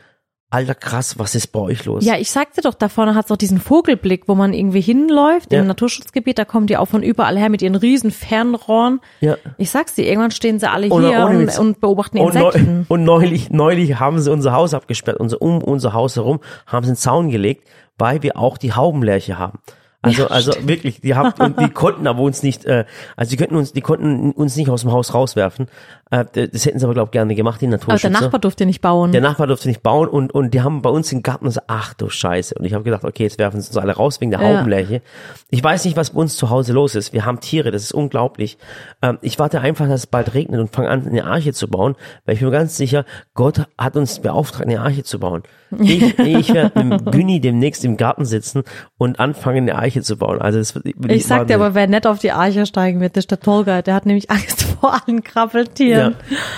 alter 0.52 0.74
krass, 0.74 1.18
was 1.18 1.34
ist 1.34 1.48
bei 1.48 1.60
euch 1.60 1.84
los? 1.84 2.04
ja, 2.04 2.16
ich 2.16 2.30
sagte 2.30 2.60
doch, 2.60 2.74
da 2.74 2.88
vorne 2.88 3.14
hat 3.14 3.24
es 3.26 3.30
auch 3.32 3.36
diesen 3.36 3.58
Vogelblick, 3.58 4.28
wo 4.28 4.34
man 4.34 4.52
irgendwie 4.52 4.80
hinläuft 4.80 5.52
Ja. 5.52 5.60
im 5.60 5.66
Naturschutzgebiet, 5.66 6.38
da 6.38 6.44
kommen 6.44 6.66
die 6.66 6.76
auch 6.76 6.86
von 6.86 7.02
überall 7.02 7.38
her 7.38 7.48
mit 7.48 7.62
ihren 7.62 7.74
riesen 7.74 8.10
Fernrohren. 8.10 9.00
ja. 9.20 9.36
Ich 9.58 9.70
sag's 9.70 9.94
dir, 9.94 10.06
irgendwann 10.06 10.30
stehen 10.30 10.58
sie 10.58 10.70
alle 10.70 10.88
Oder 10.88 11.08
hier 11.08 11.26
ohne 11.26 11.38
und, 11.38 11.58
und 11.58 11.80
beobachten 11.80 12.18
Und, 12.18 12.34
neu, 12.34 12.46
Insekten. 12.46 12.86
und 12.88 13.04
neulich, 13.04 13.50
neulich 13.50 13.98
haben 13.98 14.20
sie 14.20 14.30
unser 14.30 14.52
Haus 14.52 14.74
abgesperrt, 14.74 15.18
unser, 15.18 15.40
um 15.40 15.62
unser 15.62 15.92
Haus 15.92 16.16
herum, 16.16 16.40
haben 16.66 16.84
sie 16.84 16.90
einen 16.90 16.96
Zaun 16.96 17.30
gelegt, 17.30 17.66
weil 17.98 18.22
wir 18.22 18.36
auch 18.36 18.58
die 18.58 18.72
Haubenlerche 18.72 19.38
haben. 19.38 19.58
Also, 20.04 20.26
also 20.26 20.52
wirklich, 20.66 21.00
die 21.00 21.14
haben, 21.14 21.32
und 21.40 21.60
die 21.60 21.68
konnten 21.72 22.08
aber 22.08 22.22
uns 22.22 22.42
nicht, 22.42 22.64
äh, 22.64 22.84
also 23.16 23.30
die 23.30 23.36
könnten 23.36 23.54
uns, 23.54 23.72
die 23.72 23.82
konnten 23.82 24.32
uns 24.32 24.56
nicht 24.56 24.68
aus 24.68 24.80
dem 24.80 24.90
Haus 24.90 25.14
rauswerfen. 25.14 25.68
Äh, 26.12 26.26
das 26.48 26.66
hätten 26.66 26.78
sie 26.78 26.84
aber, 26.84 26.92
glaube 26.92 27.08
ich, 27.08 27.12
gerne 27.12 27.34
gemacht, 27.34 27.60
die 27.62 27.64
Aber 27.66 27.72
Naturschützer. 27.78 28.10
der 28.10 28.20
Nachbar 28.20 28.38
durfte 28.38 28.66
nicht 28.66 28.82
bauen. 28.82 29.12
Der 29.12 29.22
Nachbar 29.22 29.46
durfte 29.46 29.66
nicht 29.66 29.82
bauen 29.82 30.08
und, 30.08 30.30
und 30.34 30.52
die 30.52 30.60
haben 30.60 30.82
bei 30.82 30.90
uns 30.90 31.10
im 31.10 31.22
Garten 31.22 31.50
so, 31.50 31.60
ach 31.68 31.94
du 31.94 32.10
Scheiße. 32.10 32.54
Und 32.58 32.66
ich 32.66 32.74
habe 32.74 32.84
gedacht, 32.84 33.02
okay, 33.04 33.22
jetzt 33.22 33.38
werfen 33.38 33.62
sie 33.62 33.68
uns 33.68 33.78
alle 33.78 33.94
raus 33.94 34.20
wegen 34.20 34.30
der 34.30 34.42
Ja. 34.42 34.58
Haubenlerche. 34.58 35.00
Ich 35.48 35.64
weiß 35.64 35.86
nicht, 35.86 35.96
was 35.96 36.10
bei 36.10 36.20
uns 36.20 36.36
zu 36.36 36.50
Hause 36.50 36.74
los 36.74 36.94
ist. 36.96 37.14
Wir 37.14 37.24
haben 37.24 37.40
Tiere, 37.40 37.70
das 37.70 37.82
ist 37.82 37.92
unglaublich. 37.92 38.58
Ähm, 39.00 39.18
ich 39.22 39.38
warte 39.38 39.60
einfach, 39.62 39.88
dass 39.88 40.00
es 40.00 40.06
bald 40.06 40.34
regnet 40.34 40.60
und 40.60 40.70
fange 40.70 40.90
an, 40.90 41.06
eine 41.06 41.24
Arche 41.24 41.54
zu 41.54 41.66
bauen, 41.66 41.96
weil 42.26 42.34
ich 42.34 42.40
bin 42.40 42.50
mir 42.50 42.58
ganz 42.58 42.76
sicher, 42.76 43.06
Gott 43.32 43.62
hat 43.78 43.96
uns 43.96 44.20
beauftragt, 44.20 44.66
eine 44.68 44.80
Arche 44.82 45.04
zu 45.04 45.18
bauen. 45.18 45.42
Ich, 45.78 46.02
ich 46.18 46.52
werde 46.52 46.84
mit 46.84 47.10
Günni 47.10 47.40
demnächst 47.40 47.86
im 47.86 47.96
Garten 47.96 48.26
sitzen 48.26 48.64
und 48.98 49.18
anfangen, 49.18 49.70
eine 49.70 49.76
Arche 49.78 50.02
zu 50.02 50.18
bauen. 50.18 50.42
Also 50.42 50.58
das 50.58 50.74
wird, 50.74 50.84
ich 51.08 51.24
sag 51.26 51.46
dir 51.46 51.54
aber, 51.54 51.74
wer 51.74 51.86
nicht 51.86 52.06
auf 52.06 52.18
die 52.18 52.32
Arche 52.32 52.66
steigen 52.66 53.00
wird, 53.00 53.16
ist 53.16 53.30
der 53.30 53.40
Tolga. 53.40 53.80
Der 53.80 53.94
hat 53.94 54.04
nämlich 54.04 54.30
Angst 54.30 54.62
vor 54.80 54.92
allen 54.92 55.22
Krabbeltieren. 55.22 56.00
Ja, 56.00 56.01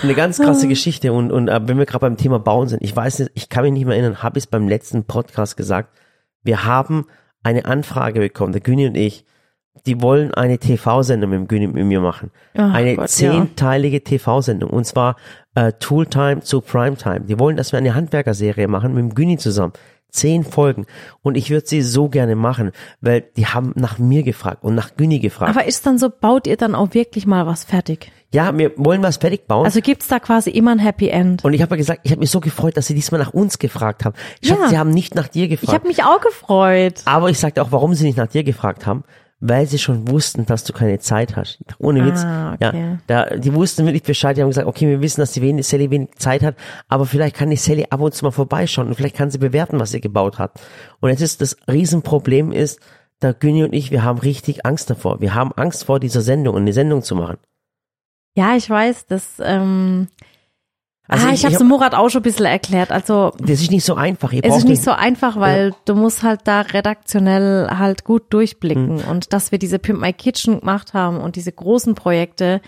eine 0.02 0.14
ganz 0.14 0.38
krasse 0.38 0.68
Geschichte 0.68 1.12
und, 1.12 1.32
und 1.32 1.48
äh, 1.48 1.60
wenn 1.66 1.78
wir 1.78 1.86
gerade 1.86 2.00
beim 2.00 2.16
Thema 2.16 2.38
Bauen 2.38 2.68
sind, 2.68 2.82
ich 2.82 2.94
weiß 2.94 3.20
nicht, 3.20 3.32
ich 3.34 3.48
kann 3.48 3.64
mich 3.64 3.72
nicht 3.72 3.84
mehr 3.84 3.96
erinnern, 3.96 4.22
habe 4.22 4.38
ich 4.38 4.44
es 4.44 4.50
beim 4.50 4.68
letzten 4.68 5.04
Podcast 5.04 5.56
gesagt, 5.56 5.96
wir 6.42 6.64
haben 6.64 7.06
eine 7.42 7.64
Anfrage 7.64 8.20
bekommen, 8.20 8.52
der 8.52 8.60
Güni 8.60 8.86
und 8.86 8.96
ich, 8.96 9.24
die 9.86 10.00
wollen 10.00 10.32
eine 10.32 10.58
TV-Sendung 10.58 11.30
mit 11.30 11.38
dem 11.40 11.48
Güni 11.48 11.66
mit 11.66 11.84
mir 11.84 12.00
machen. 12.00 12.30
Ach 12.56 12.72
eine 12.72 12.96
Gott, 12.96 13.02
ja. 13.20 13.32
zehnteilige 13.32 14.02
TV-Sendung 14.02 14.70
und 14.70 14.84
zwar 14.86 15.16
äh, 15.54 15.72
Tooltime 15.72 16.40
zu 16.40 16.60
Primetime. 16.60 17.20
Die 17.22 17.38
wollen, 17.38 17.56
dass 17.56 17.72
wir 17.72 17.78
eine 17.78 17.94
Handwerkerserie 17.94 18.68
machen 18.68 18.94
mit 18.94 19.02
dem 19.02 19.14
Güni 19.14 19.36
zusammen. 19.38 19.72
Zehn 20.10 20.44
Folgen. 20.44 20.86
Und 21.22 21.36
ich 21.36 21.50
würde 21.50 21.66
sie 21.66 21.82
so 21.82 22.08
gerne 22.08 22.36
machen, 22.36 22.70
weil 23.00 23.24
die 23.36 23.46
haben 23.46 23.72
nach 23.74 23.98
mir 23.98 24.22
gefragt 24.22 24.62
und 24.62 24.76
nach 24.76 24.96
Güni 24.96 25.18
gefragt. 25.18 25.50
Aber 25.50 25.66
ist 25.66 25.84
dann 25.86 25.98
so, 25.98 26.08
baut 26.08 26.46
ihr 26.46 26.56
dann 26.56 26.76
auch 26.76 26.94
wirklich 26.94 27.26
mal 27.26 27.46
was 27.46 27.64
fertig? 27.64 28.10
ja, 28.32 28.56
wir 28.58 28.72
wollen 28.76 29.00
was 29.02 29.18
fertig 29.18 29.46
bauen. 29.46 29.64
Also 29.64 29.80
gibt's 29.80 30.08
da 30.08 30.18
quasi 30.18 30.50
immer 30.50 30.72
ein 30.72 30.80
Happy 30.80 31.08
End? 31.08 31.44
Und 31.44 31.52
ich 31.52 31.62
habe 31.62 31.70
ja 31.74 31.76
gesagt, 31.76 32.00
ich 32.02 32.10
habe 32.10 32.18
mich 32.18 32.30
so 32.32 32.40
gefreut, 32.40 32.76
dass 32.76 32.86
sie 32.88 32.94
diesmal 32.94 33.20
nach 33.20 33.32
uns 33.32 33.60
gefragt 33.60 34.04
haben. 34.04 34.14
Ich 34.40 34.50
Ja. 34.50 34.56
hab, 34.58 34.70
sie 34.70 34.78
haben 34.78 34.90
nicht 34.90 35.14
nach 35.14 35.28
dir 35.28 35.44
Ich 35.44 35.50
gefragt. 35.50 35.72
habe 35.72 35.86
mich 35.86 36.02
auch 36.02 36.20
gefreut. 36.20 36.94
aber 37.04 37.30
ich 37.30 37.38
sagte 37.38 37.62
auch, 37.62 37.70
warum 37.70 37.94
sie 37.94 38.04
nicht 38.04 38.16
nach 38.18 38.26
dir 38.26 38.42
gefragt 38.42 38.86
haben, 38.86 39.04
weil 39.46 39.66
sie 39.66 39.78
schon 39.78 40.08
wussten, 40.08 40.46
dass 40.46 40.64
du 40.64 40.72
keine 40.72 40.98
Zeit 41.00 41.36
hast. 41.36 41.58
Ohne 41.78 42.06
Witz. 42.06 42.24
Ah, 42.24 42.54
okay. 42.54 42.80
Ja, 42.80 42.98
da, 43.06 43.36
die 43.36 43.52
wussten 43.52 43.84
wirklich 43.84 44.02
Bescheid. 44.02 44.36
Die 44.36 44.40
haben 44.40 44.48
gesagt, 44.48 44.66
okay, 44.66 44.88
wir 44.88 45.02
wissen, 45.02 45.20
dass 45.20 45.32
die 45.32 45.42
wenig, 45.42 45.66
Sally 45.66 45.90
wenig 45.90 46.14
Zeit 46.16 46.42
hat, 46.42 46.56
aber 46.88 47.04
vielleicht 47.04 47.36
kann 47.36 47.50
die 47.50 47.56
Sally 47.56 47.86
ab 47.90 48.00
und 48.00 48.14
zu 48.14 48.24
mal 48.24 48.30
vorbeischauen 48.30 48.88
und 48.88 48.94
vielleicht 48.94 49.16
kann 49.16 49.30
sie 49.30 49.36
bewerten, 49.36 49.78
was 49.78 49.90
sie 49.90 50.00
gebaut 50.00 50.38
hat. 50.38 50.58
Und 51.00 51.10
jetzt 51.10 51.20
ist 51.20 51.42
das 51.42 51.58
Riesenproblem 51.68 52.52
ist, 52.52 52.80
der 53.20 53.34
Günni 53.34 53.64
und 53.64 53.74
ich, 53.74 53.90
wir 53.90 54.02
haben 54.02 54.18
richtig 54.18 54.64
Angst 54.64 54.88
davor. 54.88 55.20
Wir 55.20 55.34
haben 55.34 55.52
Angst 55.52 55.84
vor 55.84 56.00
dieser 56.00 56.22
Sendung 56.22 56.54
und 56.54 56.62
eine 56.62 56.72
Sendung 56.72 57.02
zu 57.02 57.14
machen. 57.14 57.36
Ja, 58.36 58.56
ich 58.56 58.68
weiß, 58.68 59.06
das, 59.06 59.34
ähm, 59.40 60.08
Also 61.06 61.26
ah, 61.26 61.30
ich- 61.30 61.40
ich, 61.40 61.44
habe 61.44 61.54
es 61.54 61.62
Murat 61.62 61.94
auch 61.94 62.08
schon 62.08 62.20
ein 62.20 62.24
bisschen 62.24 62.46
erklärt. 62.46 62.90
Also 62.90 63.32
Das 63.38 63.60
ist 63.60 63.70
nicht 63.70 63.84
so 63.84 63.94
einfach. 63.94 64.32
Ihr 64.32 64.42
es 64.44 64.56
ist 64.56 64.66
nicht 64.68 64.82
so 64.82 64.92
einfach, 64.92 65.38
weil 65.38 65.74
du 65.84 65.94
musst 65.94 66.22
halt 66.22 66.40
da 66.44 66.62
redaktionell 66.62 67.68
halt 67.68 68.04
gut 68.04 68.32
durchblicken. 68.32 69.02
Hm. 69.02 69.08
Und 69.10 69.32
dass 69.32 69.52
wir 69.52 69.58
diese 69.58 69.78
Pimp 69.78 70.00
My 70.00 70.12
Kitchen 70.12 70.60
gemacht 70.60 70.94
haben 70.94 71.18
und 71.18 71.36
diese 71.36 71.52
großen 71.52 71.94
Projekte, 71.94 72.60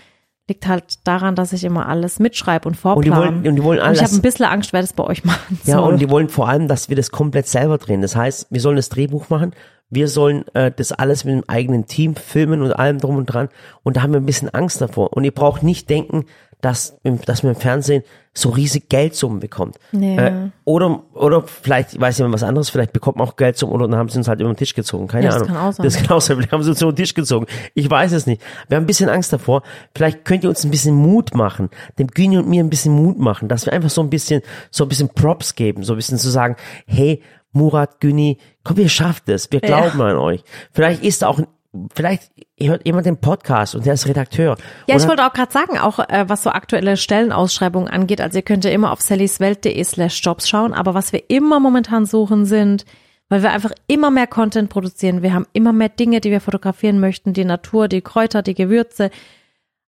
liegt 0.49 0.65
halt 0.65 1.05
daran, 1.05 1.35
dass 1.35 1.51
ich 1.51 1.65
immer 1.65 1.89
alles 1.89 2.19
mitschreibe 2.19 2.69
und 2.69 2.75
und 2.85 3.03
die 3.03 3.09
vorplane. 3.09 3.17
wollen, 3.41 3.47
und 3.47 3.55
die 3.57 3.63
wollen 3.63 3.79
Und 3.79 3.83
ich 3.83 3.99
alles. 3.99 4.01
habe 4.03 4.13
ein 4.15 4.21
bisschen 4.21 4.45
Angst, 4.45 4.71
wer 4.71 4.79
das 4.79 4.93
bei 4.93 5.03
euch 5.03 5.25
machen 5.25 5.59
Ja, 5.65 5.75
soll. 5.79 5.91
und 5.93 5.99
die 5.99 6.09
wollen 6.09 6.29
vor 6.29 6.47
allem, 6.47 6.69
dass 6.69 6.87
wir 6.87 6.95
das 6.95 7.11
komplett 7.11 7.47
selber 7.47 7.77
drehen. 7.77 8.01
Das 8.01 8.15
heißt, 8.15 8.47
wir 8.49 8.61
sollen 8.61 8.77
das 8.77 8.87
Drehbuch 8.87 9.29
machen, 9.29 9.51
wir 9.89 10.07
sollen 10.07 10.45
äh, 10.53 10.71
das 10.73 10.93
alles 10.93 11.25
mit 11.25 11.33
dem 11.33 11.43
eigenen 11.49 11.85
Team 11.85 12.15
filmen 12.15 12.61
und 12.61 12.71
allem 12.71 12.97
drum 12.99 13.17
und 13.17 13.25
dran. 13.25 13.49
Und 13.83 13.97
da 13.97 14.03
haben 14.03 14.13
wir 14.13 14.21
ein 14.21 14.25
bisschen 14.25 14.47
Angst 14.53 14.79
davor. 14.79 15.11
Und 15.11 15.25
ihr 15.25 15.33
braucht 15.33 15.63
nicht 15.63 15.89
denken, 15.89 16.25
dass, 16.61 16.97
dass 17.25 17.43
man 17.43 17.53
im 17.53 17.59
Fernsehen 17.59 18.03
so 18.33 18.49
riesig 18.49 18.89
Geldsummen 18.89 19.39
bekommt. 19.39 19.77
Ja. 19.91 20.27
Äh, 20.27 20.49
oder, 20.63 21.03
oder 21.13 21.43
vielleicht, 21.43 21.93
ich 21.93 21.99
weiß 22.01 22.19
nicht, 22.19 22.31
was 22.31 22.43
anderes, 22.43 22.69
vielleicht 22.69 22.93
bekommt 22.93 23.17
man 23.17 23.27
auch 23.27 23.35
Geldsummen 23.35 23.73
oder 23.75 23.87
dann 23.87 23.97
haben 23.99 24.09
sie 24.09 24.17
uns 24.17 24.27
halt 24.27 24.39
über 24.41 24.49
den 24.51 24.57
Tisch 24.57 24.73
gezogen. 24.75 25.07
Keine 25.07 25.25
Ja, 25.25 25.31
das 25.31 25.41
Ahnung. 25.43 25.47
kann 25.55 25.57
auch 25.69 25.73
sein. 25.73 25.83
Das 25.83 25.95
kann 25.97 26.17
auch 26.17 26.21
sein. 26.21 26.35
Vielleicht 26.37 26.51
haben 26.51 26.63
sie 26.63 26.69
uns 26.69 26.81
über 26.81 26.91
den 26.91 26.97
Tisch 26.97 27.13
gezogen. 27.13 27.45
Ich 27.73 27.89
weiß 27.89 28.11
es 28.11 28.25
nicht. 28.27 28.41
Wir 28.67 28.77
haben 28.77 28.83
ein 28.83 28.87
bisschen 28.87 29.09
Angst 29.09 29.33
davor. 29.33 29.63
Vielleicht 29.95 30.23
könnt 30.25 30.43
ihr 30.43 30.49
uns 30.49 30.63
ein 30.63 30.71
bisschen 30.71 30.95
Mut 30.95 31.33
machen. 31.35 31.69
Dem 31.99 32.07
Güni 32.07 32.37
und 32.37 32.47
mir 32.47 32.63
ein 32.63 32.69
bisschen 32.69 32.93
Mut 32.93 33.17
machen, 33.19 33.47
dass 33.47 33.65
wir 33.65 33.73
einfach 33.73 33.89
so 33.89 34.01
ein 34.01 34.09
bisschen, 34.09 34.41
so 34.71 34.83
ein 34.85 34.89
bisschen 34.89 35.09
Props 35.09 35.55
geben. 35.55 35.83
So 35.83 35.93
ein 35.93 35.97
bisschen 35.97 36.17
zu 36.19 36.29
sagen, 36.29 36.55
hey, 36.85 37.21
Murat, 37.53 37.99
Güni, 38.01 38.37
komm, 38.63 38.77
ihr 38.77 38.89
schafft 38.89 39.29
es. 39.29 39.51
Wir 39.51 39.61
glauben 39.61 39.99
an 40.01 40.17
euch. 40.17 40.43
Vielleicht 40.71 41.03
ist 41.03 41.21
da 41.23 41.27
auch, 41.27 41.39
ein- 41.39 41.47
vielleicht 41.93 42.31
hört 42.59 42.85
jemand 42.85 43.05
den 43.05 43.17
Podcast 43.17 43.75
und 43.75 43.85
der 43.85 43.93
ist 43.93 44.07
Redakteur. 44.07 44.57
Ja, 44.87 44.95
ich 44.95 45.07
wollte 45.07 45.25
auch 45.25 45.33
gerade 45.33 45.51
sagen, 45.51 45.77
auch 45.77 45.99
äh, 45.99 46.25
was 46.27 46.43
so 46.43 46.49
aktuelle 46.49 46.97
Stellenausschreibungen 46.97 47.87
angeht, 47.89 48.21
also 48.21 48.37
ihr 48.37 48.43
könnt 48.43 48.65
ja 48.65 48.71
immer 48.71 48.91
auf 48.91 49.01
sallyswelt.de 49.01 49.83
slash 49.83 50.21
jobs 50.23 50.49
schauen, 50.49 50.73
aber 50.73 50.93
was 50.93 51.13
wir 51.13 51.29
immer 51.29 51.59
momentan 51.59 52.05
suchen 52.05 52.45
sind, 52.45 52.85
weil 53.29 53.43
wir 53.43 53.51
einfach 53.51 53.71
immer 53.87 54.09
mehr 54.09 54.27
Content 54.27 54.69
produzieren, 54.69 55.21
wir 55.21 55.33
haben 55.33 55.47
immer 55.53 55.73
mehr 55.73 55.89
Dinge, 55.89 56.21
die 56.21 56.31
wir 56.31 56.41
fotografieren 56.41 56.99
möchten, 56.99 57.33
die 57.33 57.45
Natur, 57.45 57.87
die 57.87 58.01
Kräuter, 58.01 58.41
die 58.41 58.55
Gewürze, 58.55 59.09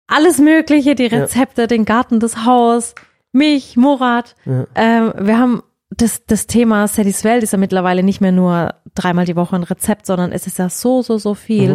alles 0.07 0.39
mögliche, 0.39 0.95
die 0.95 1.05
Rezepte, 1.05 1.67
den 1.67 1.85
Garten, 1.85 2.19
das 2.19 2.45
Haus, 2.45 2.95
mich, 3.31 3.77
Murat. 3.77 4.35
Ähm, 4.75 5.13
wir 5.17 5.37
haben 5.37 5.63
das, 5.89 6.25
das 6.25 6.47
Thema 6.47 6.87
Sallys 6.87 7.23
Welt 7.23 7.43
ist 7.43 7.53
ja 7.53 7.57
mittlerweile 7.57 8.03
nicht 8.03 8.21
mehr 8.21 8.31
nur 8.31 8.75
dreimal 8.95 9.25
die 9.25 9.35
Woche 9.35 9.55
ein 9.55 9.63
Rezept, 9.63 10.05
sondern 10.05 10.31
es 10.31 10.45
ist 10.47 10.59
ja 10.59 10.69
so, 10.69 11.01
so, 11.01 11.17
so 11.17 11.33
viel. 11.33 11.71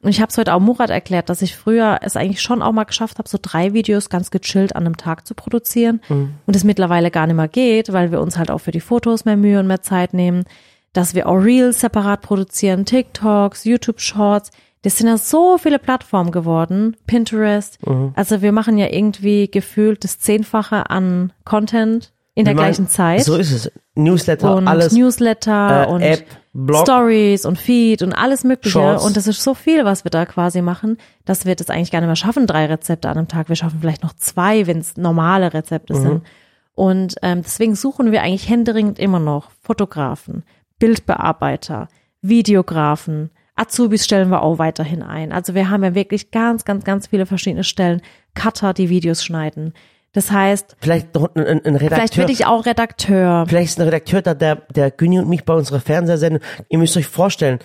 Und 0.00 0.10
ich 0.10 0.20
habe 0.20 0.30
es 0.30 0.38
heute 0.38 0.54
auch 0.54 0.60
Murat 0.60 0.90
erklärt, 0.90 1.28
dass 1.28 1.42
ich 1.42 1.56
früher 1.56 1.98
es 2.02 2.16
eigentlich 2.16 2.40
schon 2.40 2.62
auch 2.62 2.70
mal 2.70 2.84
geschafft 2.84 3.18
habe, 3.18 3.28
so 3.28 3.36
drei 3.40 3.72
Videos 3.72 4.10
ganz 4.10 4.30
gechillt 4.30 4.76
an 4.76 4.86
einem 4.86 4.96
Tag 4.96 5.26
zu 5.26 5.34
produzieren. 5.34 6.00
Und 6.46 6.54
es 6.54 6.62
mittlerweile 6.62 7.10
gar 7.10 7.26
nicht 7.26 7.34
mehr 7.34 7.48
geht, 7.48 7.92
weil 7.92 8.12
wir 8.12 8.20
uns 8.20 8.38
halt 8.38 8.50
auch 8.52 8.58
für 8.58 8.70
die 8.70 8.80
Fotos 8.80 9.24
mehr 9.24 9.36
Mühe 9.36 9.58
und 9.58 9.66
mehr 9.66 9.82
Zeit 9.82 10.14
nehmen. 10.14 10.44
Dass 10.92 11.14
wir 11.16 11.28
auch 11.28 11.36
Reels 11.36 11.80
separat 11.80 12.22
produzieren, 12.22 12.84
TikToks, 12.84 13.64
YouTube 13.64 14.00
Shorts. 14.00 14.52
Das 14.82 14.96
sind 14.96 15.08
ja 15.08 15.18
so 15.18 15.58
viele 15.58 15.80
Plattformen 15.80 16.30
geworden. 16.30 16.96
Pinterest. 17.08 17.78
Also 18.14 18.40
wir 18.40 18.52
machen 18.52 18.78
ja 18.78 18.86
irgendwie 18.86 19.50
gefühlt 19.50 20.04
das 20.04 20.20
Zehnfache 20.20 20.90
an 20.90 21.32
Content 21.44 22.12
in 22.38 22.44
der 22.44 22.54
gleichen 22.54 22.86
Zeit. 22.88 23.24
So 23.24 23.36
ist 23.36 23.50
es. 23.52 23.72
Newsletter, 23.96 24.54
und 24.54 24.68
alles. 24.68 24.92
Newsletter 24.92 25.86
äh, 25.88 25.90
und 25.90 26.02
App, 26.02 26.24
Blog. 26.52 26.82
Stories 26.82 27.44
und 27.44 27.58
Feed 27.58 28.02
und 28.02 28.12
alles 28.12 28.44
Mögliche. 28.44 28.78
Shorts. 28.78 29.04
Und 29.04 29.16
das 29.16 29.26
ist 29.26 29.42
so 29.42 29.54
viel, 29.54 29.84
was 29.84 30.04
wir 30.04 30.10
da 30.10 30.24
quasi 30.24 30.62
machen, 30.62 30.98
dass 31.24 31.46
wir 31.46 31.56
das 31.56 31.68
eigentlich 31.68 31.90
gar 31.90 32.00
nicht 32.00 32.06
mehr 32.06 32.16
schaffen, 32.16 32.46
drei 32.46 32.66
Rezepte 32.66 33.08
an 33.08 33.18
einem 33.18 33.28
Tag. 33.28 33.48
Wir 33.48 33.56
schaffen 33.56 33.78
vielleicht 33.80 34.04
noch 34.04 34.12
zwei, 34.14 34.66
wenn 34.68 34.78
es 34.78 34.96
normale 34.96 35.52
Rezepte 35.52 35.94
Mhm. 35.94 36.00
sind. 36.00 36.22
Und 36.74 37.16
ähm, 37.22 37.42
deswegen 37.42 37.74
suchen 37.74 38.12
wir 38.12 38.22
eigentlich 38.22 38.48
händeringend 38.48 39.00
immer 39.00 39.18
noch 39.18 39.50
Fotografen, 39.62 40.44
Bildbearbeiter, 40.78 41.88
Videografen, 42.22 43.30
Azubis 43.56 44.04
stellen 44.04 44.30
wir 44.30 44.42
auch 44.42 44.58
weiterhin 44.60 45.02
ein. 45.02 45.32
Also 45.32 45.54
wir 45.54 45.68
haben 45.70 45.82
ja 45.82 45.96
wirklich 45.96 46.30
ganz, 46.30 46.64
ganz, 46.64 46.84
ganz 46.84 47.08
viele 47.08 47.26
verschiedene 47.26 47.64
Stellen, 47.64 48.00
Cutter, 48.34 48.72
die 48.72 48.88
Videos 48.88 49.24
schneiden. 49.24 49.72
Das 50.18 50.32
heißt, 50.32 50.76
Vielleicht 50.80 51.16
ein, 51.16 51.46
ein, 51.46 51.58
Redakteur. 51.76 51.88
vielleicht 51.90 52.16
werde 52.16 52.32
ich 52.32 52.44
auch 52.44 52.66
Redakteur. 52.66 53.44
Vielleicht 53.46 53.68
ist 53.68 53.78
ein 53.78 53.84
Redakteur 53.84 54.20
da, 54.20 54.34
der, 54.34 54.56
der 54.74 54.90
Güni 54.90 55.20
und 55.20 55.28
mich 55.28 55.44
bei 55.44 55.54
unserer 55.54 55.78
Fernsehsendung. 55.78 56.42
Ihr 56.68 56.78
müsst 56.78 56.96
euch 56.96 57.06
vorstellen, 57.06 57.60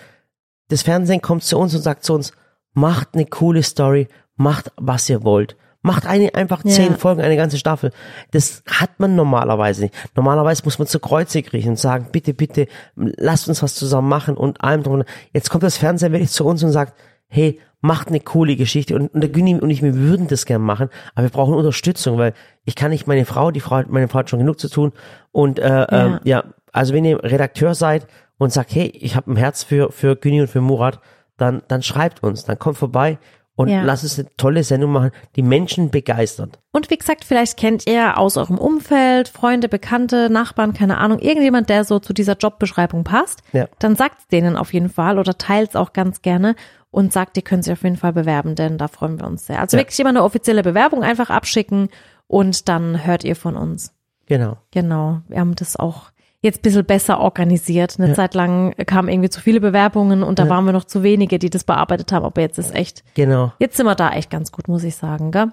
das 0.70 0.84
Fernsehen 0.84 1.20
kommt 1.20 1.44
zu 1.44 1.58
uns 1.58 1.74
und 1.74 1.82
sagt 1.82 2.04
zu 2.04 2.14
uns, 2.14 2.32
macht 2.74 3.16
eine 3.16 3.26
coole 3.26 3.64
Story, 3.64 4.08
macht 4.36 4.72
was 4.78 5.10
ihr 5.10 5.24
wollt. 5.24 5.58
Macht 5.82 6.06
eine, 6.06 6.36
einfach 6.36 6.64
Ja. 6.64 6.70
zehn 6.70 6.96
Folgen, 6.96 7.22
eine 7.22 7.38
ganze 7.38 7.58
Staffel. 7.58 7.92
Das 8.30 8.62
hat 8.70 9.00
man 9.00 9.16
normalerweise 9.16 9.82
nicht. 9.82 9.96
Normalerweise 10.16 10.62
muss 10.64 10.78
man 10.78 10.88
zu 10.88 11.00
Kreuze 11.00 11.42
kriechen 11.42 11.70
und 11.70 11.80
sagen, 11.80 12.10
bitte, 12.12 12.36
bitte, 12.36 12.68
lasst 12.96 13.50
uns 13.50 13.64
was 13.64 13.74
zusammen 13.74 14.10
machen 14.10 14.38
und 14.38 14.64
allem 14.64 14.84
drum. 14.84 15.04
Jetzt 15.34 15.50
kommt 15.50 15.64
das 15.64 15.78
Fernsehen 15.78 16.12
wirklich 16.12 16.30
zu 16.30 16.46
uns 16.46 16.62
und 16.64 16.72
sagt, 16.72 16.94
hey, 17.34 17.60
macht 17.82 18.08
eine 18.08 18.20
coole 18.22 18.56
Geschichte. 18.56 18.96
Und, 18.96 19.14
und 19.14 19.22
der 19.22 19.30
Güni 19.30 19.56
und 19.60 19.70
ich, 19.70 19.82
wir 19.84 19.96
würden 19.96 20.28
das 20.28 20.46
gern 20.46 20.62
machen, 20.62 20.90
aber 21.16 21.26
wir 21.26 21.32
brauchen 21.32 21.54
Unterstützung, 21.54 22.18
weil 22.18 22.34
ich 22.64 22.76
kann 22.76 22.92
nicht 22.92 23.08
meine 23.08 23.26
Frau, 23.26 23.52
die 23.52 23.60
Frau, 23.60 23.78
hat- 23.78 23.90
meine 23.90 24.08
Frau 24.08 24.20
hat 24.20 24.30
schon 24.30 24.40
genug 24.40 24.60
zu 24.60 24.70
tun. 24.70 24.94
Und 25.32 25.60
äh, 25.60 25.68
ja. 25.68 26.06
Ähm, 26.06 26.20
ja, 26.24 26.44
also 26.72 26.94
wenn 26.94 27.04
ihr 27.06 27.22
Redakteur 27.24 27.76
seid 27.76 28.08
und 28.38 28.54
sagt, 28.54 28.74
hey, 28.74 28.88
ich 28.94 29.16
habe 29.16 29.32
ein 29.32 29.36
Herz 29.36 29.64
für, 29.64 29.92
für 29.92 30.16
Güni 30.16 30.42
und 30.42 30.48
für 30.48 30.62
Murat, 30.62 31.00
dann, 31.38 31.62
dann 31.68 31.84
schreibt 31.84 32.24
uns, 32.24 32.46
dann 32.46 32.58
kommt 32.58 32.78
vorbei 32.78 33.18
und 33.56 33.68
Ja. 33.68 33.84
lasst 33.84 34.04
uns 34.04 34.18
eine 34.18 34.30
tolle 34.38 34.64
Sendung 34.64 34.92
machen, 34.94 35.12
die 35.36 35.44
Menschen 35.44 35.92
begeistert. 35.92 36.60
Und 36.72 36.90
wie 36.90 36.98
gesagt, 36.98 37.24
vielleicht 37.26 37.58
kennt 37.58 37.86
ihr 37.86 38.18
aus 38.18 38.38
eurem 38.38 38.58
Umfeld, 38.58 39.28
Freunde, 39.28 39.68
Bekannte, 39.70 40.30
Nachbarn, 40.32 40.74
keine 40.74 40.98
Ahnung, 40.98 41.20
irgendjemand, 41.20 41.70
der 41.70 41.84
so 41.84 42.00
zu 42.00 42.14
dieser 42.14 42.36
Jobbeschreibung 42.38 43.04
passt. 43.04 43.44
Ja. 43.52 43.68
Dann 43.80 43.96
sagt 43.96 44.32
denen 44.32 44.56
auf 44.58 44.74
jeden 44.74 44.90
Fall 44.90 45.20
oder 45.20 45.38
teilt 45.38 45.72
es 45.72 45.76
auch 45.76 45.94
ganz 45.94 46.22
gerne 46.24 46.56
und 46.94 47.12
sagt, 47.12 47.36
ihr 47.36 47.44
könnt 47.44 47.64
sich 47.66 47.74
auf 47.74 47.84
jeden 47.84 47.98
Fall 47.98 48.14
bewerben, 48.14 48.56
denn 48.56 48.78
da 48.78 48.88
freuen 48.88 49.20
wir 49.20 49.28
uns 49.28 49.48
sehr. 49.48 49.60
Also 49.60 49.76
Ja. 49.76 49.82
wirklich 49.82 50.00
immer 50.00 50.10
eine 50.12 50.24
offizielle 50.24 50.62
Bewerbung 50.64 51.04
einfach 51.04 51.30
abschicken 51.30 51.90
und 52.28 52.70
dann 52.70 53.06
hört 53.06 53.24
ihr 53.26 53.36
von 53.36 53.58
uns. 53.58 53.94
Genau. 54.28 54.58
Genau. 54.72 55.20
Wir 55.28 55.40
haben 55.40 55.56
das 55.56 55.76
auch 55.76 56.12
jetzt 56.42 56.60
ein 56.60 56.62
bisschen 56.62 56.86
besser 56.86 57.20
organisiert. 57.20 58.00
Eine 58.00 58.14
Zeit 58.14 58.36
lang 58.36 58.74
kamen 58.86 59.10
irgendwie 59.10 59.30
zu 59.30 59.42
viele 59.42 59.60
Bewerbungen 59.60 60.24
und 60.24 60.40
da 60.40 60.48
waren 60.50 60.66
wir 60.66 60.72
noch 60.74 60.84
zu 60.84 61.02
wenige, 61.04 61.40
die 61.40 61.50
das 61.50 61.64
bearbeitet 61.64 62.12
haben. 62.12 62.26
Aber 62.26 62.42
jetzt 62.42 62.60
ist 62.60 62.76
echt, 62.76 63.04
Genau. 63.16 63.52
jetzt 63.60 63.76
sind 63.78 63.86
wir 63.88 63.96
da 63.96 64.12
echt 64.12 64.30
ganz 64.30 64.52
gut, 64.52 64.68
muss 64.68 64.84
ich 64.84 64.96
sagen, 64.96 65.32
gell? 65.32 65.48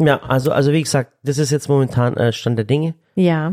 Ja, 0.00 0.20
also, 0.28 0.52
also 0.52 0.70
wie 0.72 0.82
gesagt, 0.82 1.12
das 1.24 1.38
ist 1.38 1.50
jetzt 1.50 1.68
momentan 1.68 2.16
äh, 2.16 2.32
Stand 2.32 2.56
der 2.56 2.64
Dinge. 2.66 2.94
Ja. 3.16 3.50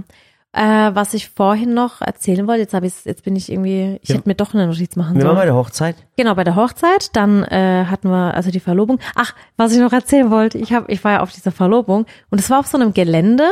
Äh, 0.58 0.96
was 0.96 1.14
ich 1.14 1.28
vorhin 1.30 1.74
noch 1.74 2.00
erzählen 2.02 2.48
wollte, 2.48 2.62
jetzt 2.62 2.74
habe 2.74 2.88
ich 2.88 2.94
jetzt 3.04 3.26
bin 3.26 3.36
ich 3.36 3.52
irgendwie, 3.52 4.00
ich 4.02 4.08
Ja. 4.08 4.16
hätte 4.16 4.30
mir 4.30 4.36
doch 4.36 4.54
eine 4.54 4.66
Notiz 4.68 4.96
machen 4.96 5.18
Wir 5.18 5.24
waren 5.26 5.32
bei 5.36 5.42
sollen. 5.42 5.48
der 5.48 5.56
Hochzeit. 5.56 5.96
Genau, 6.16 6.34
bei 6.36 6.46
der 6.46 6.56
Hochzeit, 6.56 7.14
dann 7.16 7.44
äh, 7.44 7.86
hatten 7.90 8.10
wir 8.10 8.34
also 8.34 8.52
die 8.52 8.62
Verlobung. 8.62 9.00
Ach, 9.16 9.34
was 9.58 9.74
ich 9.74 9.80
noch 9.80 9.92
erzählen 9.92 10.32
wollte, 10.32 10.58
ich 10.58 10.72
habe 10.72 10.90
ich 10.92 11.04
war 11.04 11.12
ja 11.12 11.20
auf 11.22 11.34
dieser 11.34 11.52
Verlobung 11.52 12.06
und 12.30 12.40
es 12.40 12.50
war 12.50 12.60
auf 12.60 12.68
so 12.68 12.78
einem 12.78 12.94
Gelände. 12.94 13.44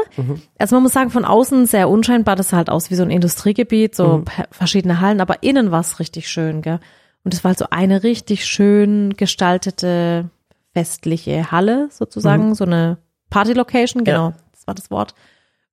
Also 0.58 0.78
man 0.78 0.84
muss 0.84 0.94
sagen, 0.94 1.10
von 1.10 1.26
außen 1.26 1.66
sehr 1.66 1.90
unscheinbar, 1.90 2.38
das 2.38 2.50
sah 2.50 2.58
halt 2.58 2.70
aus 2.70 2.90
wie 2.90 2.96
so 2.96 3.04
ein 3.04 3.12
Industriegebiet, 3.12 3.96
so 3.96 4.22
pe- 4.24 4.46
verschiedene 4.52 5.02
Hallen, 5.02 5.20
aber 5.20 5.44
innen 5.44 5.72
war 5.72 5.82
es 5.82 6.00
richtig 6.00 6.30
schön, 6.30 6.62
gell? 6.62 6.80
Und 7.26 7.34
es 7.34 7.44
war 7.44 7.50
halt 7.50 7.60
so 7.60 7.66
eine 7.70 8.04
richtig 8.04 8.46
schön 8.46 9.14
gestaltete 9.18 10.30
festliche 10.74 11.52
Halle 11.52 11.88
sozusagen, 11.92 12.56
so 12.56 12.64
eine 12.66 12.98
Party-Location, 13.30 14.04
genau, 14.04 14.28
Ja. 14.30 14.34
das 14.54 14.68
war 14.68 14.74
das 14.74 14.90
Wort. 14.90 15.14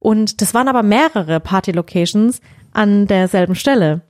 Und 0.01 0.41
das 0.41 0.55
waren 0.55 0.67
aber 0.67 0.83
mehrere 0.83 1.39
Party-Locations 1.39 2.41
an 2.73 3.07
derselben 3.07 3.55
Stelle. 3.55 4.01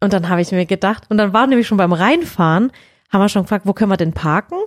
Und 0.00 0.12
dann 0.12 0.28
habe 0.28 0.42
ich 0.42 0.52
mir 0.52 0.66
gedacht, 0.66 1.04
und 1.08 1.16
dann 1.16 1.32
war 1.32 1.46
nämlich 1.46 1.66
schon 1.66 1.78
beim 1.78 1.92
Reinfahren, 1.92 2.70
haben 3.10 3.20
wir 3.20 3.28
schon 3.28 3.42
gefragt, 3.42 3.66
wo 3.66 3.72
können 3.72 3.90
wir 3.90 3.96
denn 3.96 4.12
parken? 4.12 4.58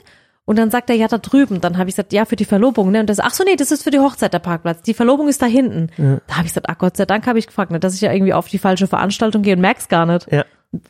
Und 0.46 0.58
dann 0.58 0.72
sagt 0.72 0.90
er, 0.90 0.96
ja, 0.96 1.08
da 1.08 1.18
drüben. 1.18 1.62
Dann 1.62 1.78
habe 1.78 1.90
ich 1.90 1.96
gesagt, 1.96 2.14
ja, 2.14 2.26
für 2.26 2.36
die 2.36 2.46
Verlobung. 2.46 2.92
Ne? 2.92 3.02
Und 3.02 3.10
das, 3.10 3.20
ach 3.20 3.32
so, 3.32 3.44
nee, 3.44 3.56
das 3.56 3.72
ist 3.72 3.84
für 3.84 3.92
die 3.92 4.00
Hochzeit 4.00 4.34
der 4.34 4.40
Parkplatz. 4.40 4.82
Die 4.82 4.94
Verlobung 4.94 5.28
ist 5.28 5.42
da 5.42 5.46
hinten. 5.46 5.90
Da 5.98 6.36
habe 6.36 6.46
ich 6.46 6.54
gesagt, 6.54 6.68
ach 6.68 6.78
Gott 6.78 6.98
sei 6.98 7.06
Dank 7.06 7.28
habe 7.28 7.40
ich 7.40 7.48
gefragt, 7.48 7.72
ne, 7.72 7.80
dass 7.80 7.94
ich 7.94 8.02
ja 8.02 8.12
irgendwie 8.12 8.34
auf 8.34 8.48
die 8.48 8.58
falsche 8.58 8.88
Veranstaltung 8.88 9.44
gehe 9.44 9.56
und 9.56 9.62
merk's 9.62 9.88
gar 9.88 10.06
nicht. 10.06 10.30
Ja. 10.32 10.44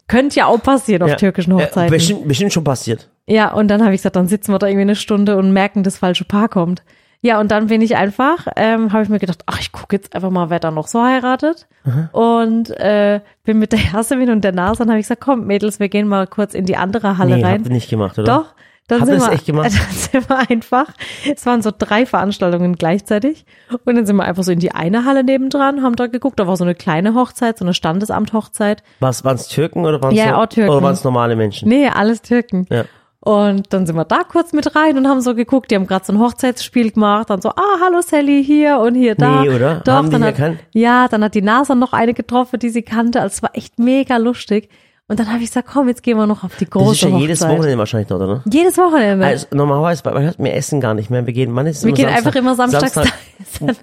Könnte 0.07 0.37
ja 0.37 0.45
auch 0.45 0.61
passieren 0.61 1.03
auf 1.03 1.09
ja. 1.09 1.15
türkischen 1.15 1.53
Hochzeiten. 1.53 1.91
bestimmt, 1.91 2.27
bestimmt 2.27 2.53
schon 2.53 2.63
passiert. 2.63 3.09
Ja, 3.27 3.51
und 3.53 3.67
dann 3.67 3.83
habe 3.83 3.93
ich 3.93 3.99
gesagt, 3.99 4.15
dann 4.15 4.27
sitzen 4.27 4.53
wir 4.53 4.59
da 4.59 4.67
irgendwie 4.67 4.81
eine 4.81 4.95
Stunde 4.95 5.37
und 5.37 5.51
merken, 5.51 5.83
das 5.83 5.97
falsche 5.97 6.23
Paar 6.23 6.49
kommt. 6.49 6.83
Ja, 7.23 7.39
und 7.39 7.51
dann 7.51 7.67
bin 7.67 7.81
ich 7.81 7.95
einfach, 7.95 8.47
ähm, 8.55 8.91
habe 8.93 9.03
ich 9.03 9.09
mir 9.09 9.19
gedacht, 9.19 9.43
ach, 9.45 9.59
ich 9.59 9.71
gucke 9.71 9.95
jetzt 9.95 10.15
einfach 10.15 10.31
mal, 10.31 10.49
wer 10.49 10.59
da 10.59 10.71
noch 10.71 10.87
so 10.87 11.03
heiratet. 11.03 11.67
Und 12.11 12.69
äh, 12.71 13.21
bin 13.43 13.59
mit 13.59 13.71
der 13.71 13.79
Jasmin 13.93 14.31
und 14.31 14.43
der 14.43 14.53
Nase 14.53 14.81
und 14.83 14.89
habe 14.89 14.99
ich 14.99 15.05
gesagt, 15.05 15.21
komm, 15.21 15.45
Mädels, 15.45 15.79
wir 15.79 15.89
gehen 15.89 16.07
mal 16.07 16.25
kurz 16.27 16.53
in 16.53 16.65
die 16.65 16.77
andere 16.77 17.17
Halle 17.17 17.35
Nee, 17.37 17.43
rein. 17.43 17.53
habt 17.59 17.65
ihr 17.67 17.71
nicht 17.73 17.89
gemacht, 17.89 18.17
oder? 18.17 18.25
Doch. 18.39 18.55
Dann 18.87 19.01
Habt 19.01 19.11
sind 19.11 19.21
wir, 19.21 19.31
echt 19.31 19.45
gemacht? 19.45 19.65
Dann 19.71 19.91
sind 19.95 20.29
wir 20.29 20.49
einfach, 20.49 20.87
es 21.33 21.45
waren 21.45 21.61
so 21.61 21.71
drei 21.77 22.05
Veranstaltungen 22.05 22.75
gleichzeitig. 22.75 23.45
Und 23.85 23.95
dann 23.95 24.05
sind 24.05 24.17
wir 24.17 24.23
einfach 24.25 24.43
so 24.43 24.51
in 24.51 24.59
die 24.59 24.71
eine 24.73 25.05
Halle 25.05 25.23
nebendran, 25.23 25.81
haben 25.81 25.95
da 25.95 26.07
geguckt, 26.07 26.39
da 26.39 26.47
war 26.47 26.57
so 26.57 26.65
eine 26.65 26.75
kleine 26.75 27.13
Hochzeit, 27.13 27.57
so 27.57 27.63
eine 27.63 27.73
Standesamt-Hochzeit. 27.73 28.83
Waren 28.99 29.35
es 29.35 29.47
Türken 29.47 29.85
oder 29.85 30.01
waren 30.01 30.11
es 30.11 30.17
Ja, 30.19 30.35
auch 30.41 30.47
Türken. 30.47 30.71
Oder 30.71 30.81
waren 30.83 30.93
es 30.93 31.03
normale 31.05 31.37
Menschen? 31.37 31.69
Nee, 31.69 31.87
alles 31.87 32.21
Türken. 32.21 32.65
Ja. 32.69 32.83
Und 33.23 33.71
dann 33.71 33.85
sind 33.85 33.95
wir 33.95 34.03
da 34.05 34.23
kurz 34.23 34.51
mit 34.51 34.75
rein 34.75 34.97
und 34.97 35.07
haben 35.07 35.21
so 35.21 35.35
geguckt, 35.35 35.69
die 35.69 35.75
haben 35.75 35.85
gerade 35.85 36.03
so 36.03 36.11
ein 36.11 36.19
Hochzeitsspiel 36.19 36.89
gemacht, 36.91 37.29
dann 37.29 37.39
so, 37.39 37.49
ah, 37.49 37.79
hallo 37.83 38.01
Sally, 38.01 38.43
hier 38.43 38.79
und 38.79 38.95
hier 38.95 39.13
da. 39.13 39.43
Nee, 39.43 39.49
oder? 39.49 39.81
Doch, 39.85 39.93
Haben 39.93 40.07
die 40.07 40.11
dann 40.13 40.21
dich 40.21 40.27
hat, 40.31 40.39
erkannt? 40.39 40.59
Ja, 40.73 41.07
dann 41.07 41.23
hat 41.23 41.35
die 41.35 41.43
NASA 41.43 41.75
noch 41.75 41.93
eine 41.93 42.15
getroffen, 42.15 42.57
die 42.59 42.69
sie 42.69 42.81
kannte, 42.81 43.21
also 43.21 43.33
es 43.33 43.43
war 43.43 43.51
echt 43.53 43.77
mega 43.77 44.17
lustig. 44.17 44.69
Und 45.07 45.19
dann 45.19 45.27
habe 45.27 45.39
ich 45.43 45.49
gesagt, 45.49 45.67
komm, 45.71 45.87
jetzt 45.89 46.01
gehen 46.03 46.17
wir 46.17 46.25
noch 46.25 46.43
auf 46.43 46.55
die 46.55 46.65
große 46.67 46.85
Das 46.85 46.93
ist 46.95 47.01
ja 47.01 47.07
Hochzeit. 47.09 47.21
jedes 47.21 47.41
Wochenende 47.41 47.77
wahrscheinlich 47.77 48.07
dort, 48.07 48.21
oder? 48.21 48.43
Jedes 48.51 48.77
Wochenende. 48.77 49.25
Also 49.25 49.45
normalerweise, 49.51 50.01
man 50.05 50.33
wir 50.37 50.53
essen 50.55 50.79
gar 50.79 50.93
nicht 50.93 51.09
mehr. 51.11 51.23
Wir 51.27 51.33
gehen, 51.33 51.53
wann 51.53 51.67
ist 51.67 51.83
Wir 51.83 51.91
gehen 51.91 52.05
Samstag, 52.05 52.25
einfach 52.25 52.39
immer 52.39 52.55
samstags 52.55 52.93
Samstag, 52.93 53.13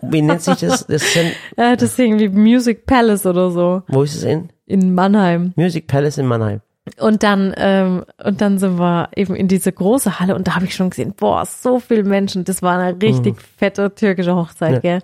Wie 0.03 0.23
nennt 0.23 0.41
sich 0.43 0.57
das? 0.57 0.87
das 0.87 1.03
ist 1.03 1.17
äh, 1.17 1.77
das 1.77 1.83
ist 1.83 1.99
irgendwie 1.99 2.29
Music 2.31 2.87
Palace 2.87 3.27
oder 3.27 3.51
so 3.51 3.83
wo 3.89 4.03
ist 4.03 4.15
es 4.17 4.25
in? 4.25 4.49
in 4.67 4.95
Mannheim. 4.95 5.53
Music 5.55 5.87
Palace 5.87 6.17
in 6.19 6.27
Mannheim. 6.27 6.61
Und 7.01 7.23
dann, 7.23 7.53
ähm, 7.57 8.05
und 8.25 8.41
dann 8.41 8.59
sind 8.59 8.79
wir 8.79 9.09
eben 9.17 9.35
in 9.35 9.49
diese 9.49 9.73
große 9.73 10.21
Halle 10.21 10.35
und 10.35 10.47
da 10.49 10.55
habe 10.55 10.65
ich 10.65 10.75
schon 10.75 10.91
gesehen, 10.91 11.15
boah, 11.17 11.45
so 11.47 11.81
viele 11.81 12.05
Menschen. 12.05 12.45
Das 12.45 12.63
war 12.63 12.79
eine 12.79 13.01
richtig 13.01 13.37
fette 13.57 13.95
türkische 13.95 14.35
Hochzeit, 14.35 14.75
Ja. 14.75 14.79
gell? 14.81 14.99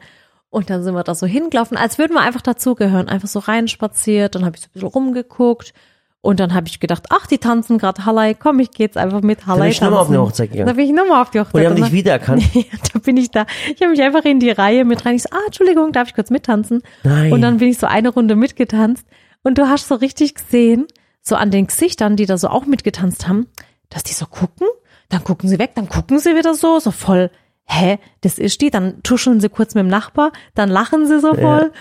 Und 0.51 0.71
dann 0.71 0.85
sind 0.85 0.95
wir 0.95 1.03
da 1.03 1.15
so 1.17 1.27
hingelaufen, 1.27 1.77
als 1.77 1.99
würden 1.99 2.13
wir 2.15 2.21
einfach 2.21 2.43
dazugehören, 2.43 3.09
einfach 3.09 3.27
so 3.27 3.41
reinspaziert. 3.41 4.37
Dann 4.37 4.45
habe 4.45 4.57
ich 4.57 4.63
so 4.63 4.69
ein 4.69 4.73
bisschen 4.75 4.89
rumgegukt 4.89 5.73
und 6.21 6.39
dann 6.41 6.55
habe 6.55 6.69
ich 6.69 6.79
gedacht, 6.81 7.07
ach, 7.11 7.27
die 7.27 7.39
tanzen 7.39 7.77
gerade 7.77 8.07
Halai, 8.07 8.35
komm, 8.35 8.61
ich 8.61 8.71
gehe 8.71 8.87
jetzt 8.87 8.97
einfach 8.97 9.21
mit 9.21 9.47
Halai 9.47 9.67
bist 9.69 9.81
du 9.81 9.87
tanzen. 9.87 9.91
nochmal 9.91 10.03
auf 10.05 10.09
eine 10.11 10.21
Hochzeit 10.23 10.51
gegangen? 10.53 10.69
Da 10.69 10.73
bin 10.75 10.87
ich 10.87 10.93
nochmal 10.93 11.21
auf 11.23 11.31
die 11.31 11.41
Hochzeit. 11.41 11.55
Und 11.55 11.61
die 11.61 11.83
haben 11.83 11.91
dich 11.91 11.93
wiedererkannt. 11.93 12.45
da 12.95 12.99
bin 13.01 13.17
ich 13.17 13.31
da. 13.33 13.47
Ich 13.75 13.83
habe 13.83 13.91
mich 13.91 14.01
einfach 14.01 14.25
in 14.25 14.39
die 14.41 14.51
Reihe 14.51 14.85
mit 14.85 15.05
rein. 15.05 15.17
Ich 15.17 15.25
so, 15.25 15.29
ah, 15.33 15.41
Entschuldigung, 15.47 15.91
darf 15.93 16.09
ich 16.09 16.15
kurz 16.15 16.31
mittanzen? 16.31 16.83
Nein. 17.03 17.33
Und 17.33 17.43
dann 17.43 17.59
bin 17.59 17.69
ich 17.69 17.79
so 17.79 17.87
eine 17.89 18.11
Runde 18.11 18.37
mitgetanzt. 18.37 19.07
Und 19.43 19.59
du 19.59 19.69
hast 19.69 19.89
so 19.89 19.97
richtig 19.97 20.37
gesehen, 20.37 20.87
so 21.25 21.35
an 21.37 21.51
den 21.51 21.67
Gesichtern, 21.67 22.17
die 22.17 22.27
da 22.27 22.39
so 22.39 22.49
auch 22.49 22.67
mitgetanzt 22.67 23.27
haben, 23.27 23.49
dass 23.89 24.05
die 24.05 24.13
so 24.13 24.27
gucken, 24.27 24.69
dann 25.09 25.25
gucken 25.25 25.49
sie 25.49 25.59
weg, 25.59 25.73
dann 25.75 25.89
gucken 25.89 26.19
sie 26.19 26.37
wieder 26.37 26.55
so, 26.55 26.79
so 26.79 26.91
voll, 26.91 27.31
hä, 27.65 27.99
das 28.21 28.39
ist 28.39 28.61
die, 28.61 28.71
dann 28.71 29.03
tuscheln 29.03 29.41
sie 29.41 29.49
kurz 29.49 29.75
mit 29.75 29.83
dem 29.83 29.89
Nachbar, 29.89 30.33
dann 30.55 30.69
lachen 30.69 31.07
sie 31.07 31.21
so 31.21 31.35
voll. 31.35 31.73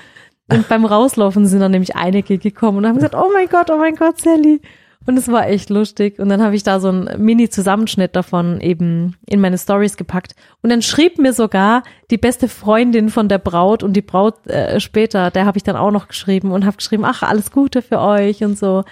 Und 0.50 0.68
beim 0.70 0.86
Rauslaufen 0.86 1.46
sind 1.46 1.60
dann 1.60 1.72
nämlich 1.72 1.96
einige 1.96 2.38
gekommen 2.38 2.80
und 2.80 2.88
haben 2.88 2.96
gesagt, 2.96 3.16
oh 3.16 3.30
mein 3.34 3.50
Gott, 3.50 3.70
oh 3.70 3.78
mein 3.78 3.96
Gott, 3.96 4.20
Sally. 4.20 4.62
Und 5.06 5.18
es 5.18 5.28
war 5.28 5.48
echt 5.48 5.70
lustig. 5.70 6.20
Und 6.20 6.30
dann 6.30 6.42
habe 6.42 6.56
ich 6.56 6.64
da 6.64 6.80
so 6.80 6.88
einen 6.88 7.22
Mini-Zusammenschnitt 7.22 8.16
davon 8.16 8.62
eben 8.62 9.18
in 9.26 9.42
meine 9.42 9.58
Stories 9.58 9.98
gepackt. 9.98 10.34
Und 10.62 10.70
dann 10.70 10.82
schrieb 10.82 11.18
mir 11.18 11.34
sogar 11.34 11.84
die 12.10 12.18
beste 12.18 12.48
Freundin 12.48 13.10
von 13.10 13.28
der 13.28 13.38
Braut 13.38 13.84
und 13.84 13.94
die 13.94 14.02
Braut 14.02 14.48
äh, 14.48 14.80
später, 14.80 15.30
der 15.30 15.46
habe 15.46 15.58
ich 15.58 15.64
dann 15.64 15.76
auch 15.76 15.92
noch 15.92 16.08
geschrieben 16.08 16.52
und 16.52 16.66
habe 16.66 16.78
geschrieben, 16.78 17.04
ach, 17.04 17.22
alles 17.22 17.52
Gute 17.52 17.82
für 17.82 18.00
euch 18.00 18.44
und 18.46 18.58
so. 18.58 18.86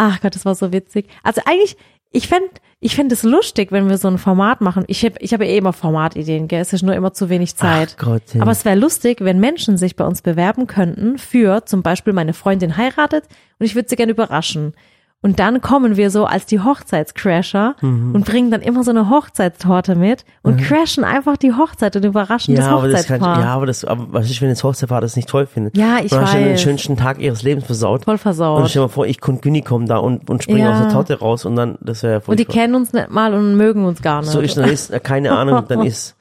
Ach 0.00 0.20
Gott, 0.20 0.36
das 0.36 0.44
war 0.44 0.54
so 0.54 0.72
witzig. 0.72 1.08
Also 1.24 1.40
eigentlich, 1.44 1.76
ich 2.12 2.28
fänd, 2.28 2.48
ich 2.78 2.94
fänd 2.94 3.10
es 3.10 3.24
lustig, 3.24 3.72
wenn 3.72 3.88
wir 3.88 3.98
so 3.98 4.06
ein 4.06 4.16
Format 4.16 4.60
machen. 4.60 4.84
Ich 4.86 5.04
habe 5.04 5.16
ich 5.18 5.34
hab 5.34 5.40
ja 5.40 5.48
eh 5.48 5.56
immer 5.56 5.72
Formatideen, 5.72 6.46
gell? 6.46 6.60
Es 6.60 6.72
ist 6.72 6.82
nur 6.82 6.94
immer 6.94 7.12
zu 7.12 7.28
wenig 7.28 7.56
Zeit. 7.56 7.96
Ach 7.98 8.04
Gott. 8.04 8.22
Aber 8.38 8.52
es 8.52 8.64
wäre 8.64 8.76
lustig, 8.76 9.18
wenn 9.22 9.40
Menschen 9.40 9.76
sich 9.76 9.96
bei 9.96 10.06
uns 10.06 10.22
bewerben 10.22 10.68
könnten 10.68 11.18
für 11.18 11.66
zum 11.66 11.82
Beispiel 11.82 12.12
meine 12.12 12.32
Freundin 12.32 12.76
heiratet 12.76 13.24
und 13.58 13.66
ich 13.66 13.74
würde 13.74 13.88
sie 13.88 13.96
gerne 13.96 14.12
überraschen. 14.12 14.74
Und 15.20 15.40
dann 15.40 15.60
kommen 15.60 15.96
wir 15.96 16.10
so 16.12 16.26
als 16.26 16.46
die 16.46 16.60
Hochzeitscrasher 16.60 17.74
Mhm. 17.80 18.14
und 18.14 18.24
bringen 18.24 18.52
dann 18.52 18.60
immer 18.62 18.84
so 18.84 18.90
eine 18.90 19.10
Hochzeitstorte 19.10 19.96
mit 19.96 20.24
und 20.42 20.58
crashen 20.60 21.02
einfach 21.02 21.36
die 21.36 21.52
Hochzeit 21.54 21.96
und 21.96 22.04
überraschen 22.04 22.54
Ja, 22.54 22.60
das 22.60 22.68
aber 22.70 22.88
das 22.88 23.00
Hochzeitspaar. 23.02 23.40
ja, 23.40 23.46
aber 23.54 23.66
das, 23.66 23.84
aber 23.84 24.06
was 24.12 24.30
ist, 24.30 24.40
wenn 24.40 24.48
das 24.48 24.62
Hochzeitpaar 24.62 25.00
das 25.00 25.16
nicht 25.16 25.28
toll 25.28 25.46
findet? 25.46 25.76
Ja, 25.76 25.96
ich 26.02 26.12
und 26.12 26.20
du 26.20 26.26
den 26.38 26.50
weiß. 26.52 26.62
schönsten 26.62 26.96
Tag 26.96 27.18
ihres 27.18 27.42
Lebens 27.42 27.66
versaut. 27.66 28.04
Voll 28.04 28.16
versaut. 28.18 28.60
Und 28.60 28.68
stell 28.68 28.80
dir 28.82 28.86
mal 28.86 28.92
vor, 28.92 29.06
ich 29.06 29.20
und 29.26 29.42
Günni 29.42 29.62
kommen 29.62 29.86
da 29.86 29.96
und, 29.96 30.30
und 30.30 30.44
springen 30.44 30.60
Ja. 30.60 30.72
aus 30.74 30.78
der 30.82 30.88
Torte 30.92 31.18
raus 31.18 31.44
und 31.44 31.56
dann, 31.56 31.78
das 31.80 32.04
wäre 32.04 32.12
ja 32.12 32.18
und 32.18 32.38
die 32.38 32.44
furchtbar. 32.44 32.54
kennen 32.62 32.74
uns 32.76 32.92
nicht 32.92 33.10
mal 33.10 33.34
und 33.34 33.56
mögen 33.56 33.84
uns 33.86 34.00
gar 34.02 34.20
nicht. 34.20 34.30
So 34.30 34.38
ist, 34.40 34.56
dann 34.56 34.70
ist, 34.70 34.90
äh, 34.90 35.00
keine 35.00 35.32
Ahnung, 35.36 35.64
dann 35.66 35.82
ist, 35.84 36.14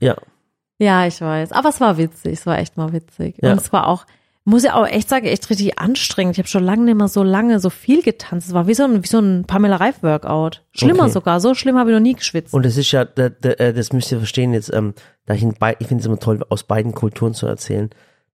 ja. 0.00 0.16
Ja, 0.80 1.06
ich 1.06 1.20
weiß. 1.20 1.52
Aber 1.52 1.68
es 1.68 1.80
war 1.80 1.96
witzig. 1.96 2.32
Es 2.40 2.46
war 2.46 2.58
echt 2.58 2.76
mal 2.76 2.92
witzig. 2.92 3.36
Ja. 3.40 3.52
Und 3.52 3.60
es 3.60 3.72
war 3.72 3.86
auch, 3.86 4.04
muss 4.44 4.64
ich 4.64 4.70
auch 4.72 4.86
echt 4.86 5.08
sagen, 5.08 5.26
echt 5.26 5.48
richtig 5.50 5.78
anstrengend. 5.78 6.34
Ich 6.34 6.38
habe 6.38 6.48
schon 6.48 6.64
lange 6.64 6.84
nicht 6.84 6.96
mehr 6.96 7.08
so 7.08 7.22
lange 7.22 7.60
so 7.60 7.70
viel 7.70 8.02
getanzt. 8.02 8.48
Es 8.48 8.54
war 8.54 8.66
wie 8.66 8.74
so 8.74 8.82
ein, 8.84 9.02
wie 9.02 9.06
so 9.06 9.18
ein 9.20 9.44
Pamela 9.46 9.76
Reif 9.76 10.02
Workout. 10.02 10.64
Schlimmer 10.72 11.04
Okay. 11.04 11.12
sogar. 11.12 11.40
So 11.40 11.54
schlimm 11.54 11.76
habe 11.78 11.90
ich 11.90 11.94
noch 11.94 12.02
nie 12.02 12.14
geschwitzt. 12.14 12.52
Und 12.52 12.64
das 12.64 12.76
ist 12.76 12.90
ja, 12.90 13.04
da, 13.04 13.28
da, 13.28 13.50
äh, 13.50 13.72
das 13.72 13.92
müsst 13.92 14.10
ihr 14.10 14.18
verstehen 14.18 14.52
jetzt, 14.52 14.72
ähm, 14.74 14.94
da 15.26 15.34
ich, 15.34 15.42
in 15.42 15.54
bei- 15.54 15.76
ich 15.78 15.86
finde 15.86 16.00
es 16.02 16.06
immer 16.06 16.18
toll, 16.18 16.44
aus 16.48 16.64
beiden 16.64 16.92
Kulturen 16.92 17.34
zu 17.34 17.46
erzählen. 17.46 17.90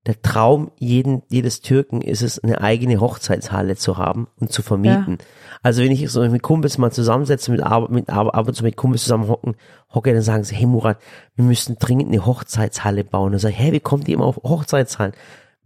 Der 0.07 0.23
Traum 0.23 0.71
jeden, 0.79 1.23
jedes 1.29 1.61
Türken 1.61 2.01
ist 2.01 2.23
es, 2.23 2.43
eine 2.43 2.63
eigene 2.63 3.01
Hochzeitshalle 3.01 3.77
zu 3.77 3.99
haben 3.99 4.29
und 4.41 4.51
zu 4.51 4.63
vermieten. 4.63 5.19
Also 5.63 5.83
wenn 5.83 5.91
ich 5.91 6.09
so 6.09 6.27
mit 6.27 6.41
Kumpels 6.43 6.79
mal 6.79 6.91
zusammensetze, 6.93 7.51
mit, 7.51 7.63
Ar- 7.63 7.91
mit 7.91 8.09
Ar- 8.09 8.35
ab 8.35 8.49
und 8.49 8.55
zu 8.55 8.63
mit 8.65 8.77
Kumpels 8.77 9.03
zusammen 9.03 9.29
hocken, 9.29 9.57
hocke, 9.93 10.15
dann 10.15 10.23
sagen 10.23 10.45
sie, 10.45 10.55
hey 10.55 10.65
Murat, 10.67 10.99
wir 11.35 11.45
müssen 11.45 11.77
dringend 11.79 12.09
eine 12.09 12.25
Hochzeitshalle 12.25 13.05
bauen. 13.05 13.35
Und 13.35 13.41
sage 13.41 13.53
ich, 13.53 13.61
hey, 13.61 13.73
wie 13.73 13.81
kommt 13.81 14.09
ihr 14.09 14.15
immer 14.15 14.25
auf 14.25 14.37
Hochzeitshallen? 14.37 15.13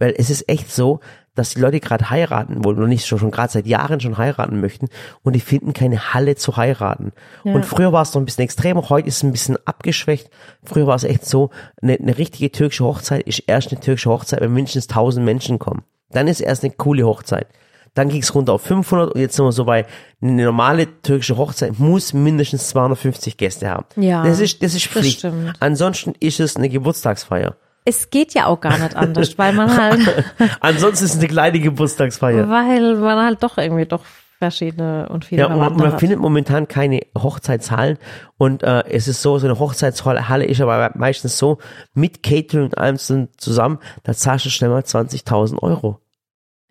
Weil 0.02 0.16
es 0.18 0.30
ist 0.30 0.48
echt 0.48 0.72
so, 0.72 0.98
dass 1.36 1.50
die 1.50 1.60
Leute 1.60 1.78
gerade 1.78 2.10
heiraten 2.10 2.64
wollen 2.64 2.82
und 2.82 2.88
nicht 2.88 3.06
schon, 3.06 3.20
schon 3.20 3.30
gerade 3.30 3.52
seit 3.52 3.68
Jahren 3.68 4.00
schon 4.00 4.18
heiraten 4.18 4.60
möchten 4.60 4.88
und 5.22 5.34
die 5.34 5.40
finden 5.40 5.74
keine 5.74 6.12
Halle 6.12 6.34
zu 6.34 6.56
heiraten. 6.56 7.12
Und 7.44 7.64
früher 7.64 7.92
war 7.92 8.02
es 8.02 8.12
noch 8.12 8.20
ein 8.20 8.24
bisschen 8.24 8.42
extremer, 8.42 8.88
heute 8.88 9.06
ist 9.06 9.18
es 9.18 9.22
ein 9.22 9.30
bisschen 9.30 9.56
abgeschwächt. 9.64 10.28
Früher 10.64 10.88
war 10.88 10.96
es 10.96 11.04
echt 11.04 11.24
so, 11.24 11.50
eine, 11.80 11.94
eine 11.94 12.18
richtige 12.18 12.50
türkische 12.50 12.82
Hochzeit 12.84 13.22
ist 13.28 13.44
erst 13.46 13.70
eine 13.70 13.80
türkische 13.80 14.10
Hochzeit, 14.10 14.40
wenn 14.40 14.52
mindestens 14.52 14.88
1000 14.88 15.24
Menschen 15.24 15.60
kommen. 15.60 15.84
Dann 16.10 16.26
ist 16.26 16.40
erst 16.40 16.64
eine 16.64 16.72
coole 16.72 17.06
Hochzeit. 17.06 17.46
Dann 17.94 18.08
ging 18.08 18.22
es 18.22 18.34
runter 18.34 18.54
auf 18.54 18.62
500 18.62 19.14
und 19.14 19.20
jetzt 19.20 19.36
sind 19.36 19.44
wir 19.44 19.52
so 19.52 19.66
bei, 19.66 19.86
eine 20.20 20.46
normale 20.46 21.00
türkische 21.02 21.36
Hochzeit 21.36 21.78
muss 21.78 22.12
mindestens 22.12 22.70
250 22.70 23.36
Gäste 23.36 23.68
haben. 23.68 23.86
Ja, 23.94 24.24
Das 24.24 24.40
ist, 24.40 24.64
das 24.64 24.74
ist 24.74 24.86
das 24.86 24.92
Pflicht. 24.92 25.18
stimmt. 25.20 25.52
Ansonsten 25.60 26.14
ist 26.18 26.40
es 26.40 26.56
eine 26.56 26.68
Geburtstagsfeier. 26.68 27.54
Es 27.84 28.10
geht 28.10 28.34
ja 28.34 28.46
auch 28.46 28.60
gar 28.60 28.78
nicht 28.78 28.94
anders, 28.96 29.36
weil 29.38 29.52
man 29.52 29.76
halt, 29.76 30.00
Ansonsten 30.60 31.04
ist 31.04 31.14
es 31.14 31.18
eine 31.18 31.28
kleine 31.28 31.58
Geburtstagsfeier. 31.60 32.48
weil 32.48 32.94
man 32.96 33.24
halt 33.24 33.42
doch 33.42 33.58
irgendwie 33.58 33.86
doch 33.86 34.04
verschiedene 34.38 35.08
und 35.08 35.24
viele 35.24 35.42
Ja, 35.42 35.46
und 35.48 35.58
man, 35.58 35.76
man 35.76 35.98
findet 35.98 36.18
momentan 36.18 36.66
keine 36.68 37.00
Hochzeitshallen 37.16 37.98
und 38.38 38.62
äh, 38.64 38.82
es 38.88 39.06
ist 39.08 39.22
so, 39.22 39.38
so 39.38 39.46
eine 39.46 39.58
Hochzeitshalle 39.58 40.44
ist 40.44 40.60
aber 40.60 40.90
meistens 40.94 41.38
so, 41.38 41.58
mit 41.94 42.22
Catering 42.24 42.64
und 42.64 42.78
allem 42.78 42.98
zusammen, 42.98 43.78
da 44.02 44.12
zahlst 44.14 44.46
du 44.46 44.50
schnell 44.50 44.70
mal 44.70 44.82
20.000 44.82 45.58
Euro. 45.62 46.00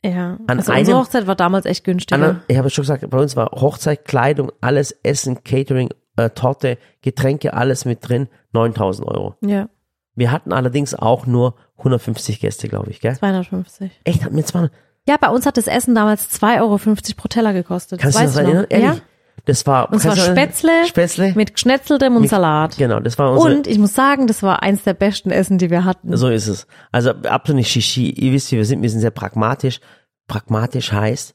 Ja, 0.04 0.38
An 0.48 0.58
also 0.60 0.72
einem- 0.72 0.80
unsere 0.82 0.98
Hochzeit 1.00 1.28
war 1.28 1.36
damals 1.36 1.66
echt 1.66 1.84
günstiger. 1.84 2.16
Anna, 2.22 2.42
ich 2.48 2.58
habe 2.58 2.70
schon 2.70 2.82
gesagt, 2.84 3.10
bei 3.10 3.18
uns 3.20 3.36
war 3.36 3.52
Hochzeit, 3.52 4.04
Kleidung, 4.06 4.52
alles 4.60 4.92
Essen, 5.04 5.44
Catering, 5.44 5.90
äh, 6.18 6.30
Torte, 6.32 6.78
Getränke, 7.02 7.54
alles 7.54 7.86
mit 7.86 8.00
drin, 8.08 8.28
9000 8.54 9.08
Euro. 9.08 9.36
Ja, 9.42 9.70
Wir 10.16 10.32
hatten 10.32 10.52
allerdings 10.54 10.94
auch 10.94 11.26
nur 11.26 11.56
150 11.78 12.40
Gäste, 12.40 12.68
glaube 12.68 12.92
ich, 12.92 13.00
gell? 13.00 13.16
250. 13.16 13.92
Echt, 14.04 14.24
hatten 14.24 14.36
wir 14.36 14.46
200? 14.46 14.72
Ja, 15.08 15.18
bei 15.20 15.30
uns 15.30 15.46
hat 15.46 15.58
das 15.58 15.68
Essen 15.68 15.96
damals 15.96 16.30
2,50 16.30 16.60
Euro 16.62 16.78
pro 17.16 17.28
Teller 17.28 17.54
gekostet. 17.54 18.00
Kannst 18.00 18.18
du 18.18 18.22
Weißt 18.24 18.36
dich 18.36 18.42
das 18.44 18.46
erinnern? 18.46 18.68
Ehrlich? 18.70 18.98
Ja. 18.98 19.04
Das 19.46 19.66
war, 19.66 19.92
Und 19.92 20.00
zwar 20.00 20.14
du- 20.14 20.22
Spätzle, 20.22 20.86
Spätzle? 20.86 21.34
mit 21.34 21.56
Geschnetzeltem 21.56 22.16
und 22.16 22.28
Salat. 22.28 22.78
Genau, 22.78 23.00
das 23.00 23.18
war 23.18 23.32
unsere, 23.32 23.56
Und 23.56 23.66
ich 23.66 23.80
muss 23.80 23.96
sagen, 23.96 24.28
das 24.28 24.44
war 24.44 24.62
eins 24.62 24.84
der 24.84 24.94
besten 24.94 25.32
Essen, 25.32 25.58
die 25.58 25.72
wir 25.72 25.84
hatten. 25.84 26.16
So 26.16 26.30
ist 26.30 26.48
es. 26.48 26.68
Also 26.92 27.10
absolut 27.12 27.58
nicht 27.58 27.72
Shishi. 27.72 28.12
Ihr 28.12 28.34
wisst, 28.34 28.52
wie 28.52 28.58
wir 28.58 28.66
sind. 28.66 28.84
Wir 28.84 28.90
sind 28.92 29.00
sehr 29.00 29.10
pragmatisch. 29.10 29.80
Pragmatisch 30.28 30.92
heißt 30.92 31.34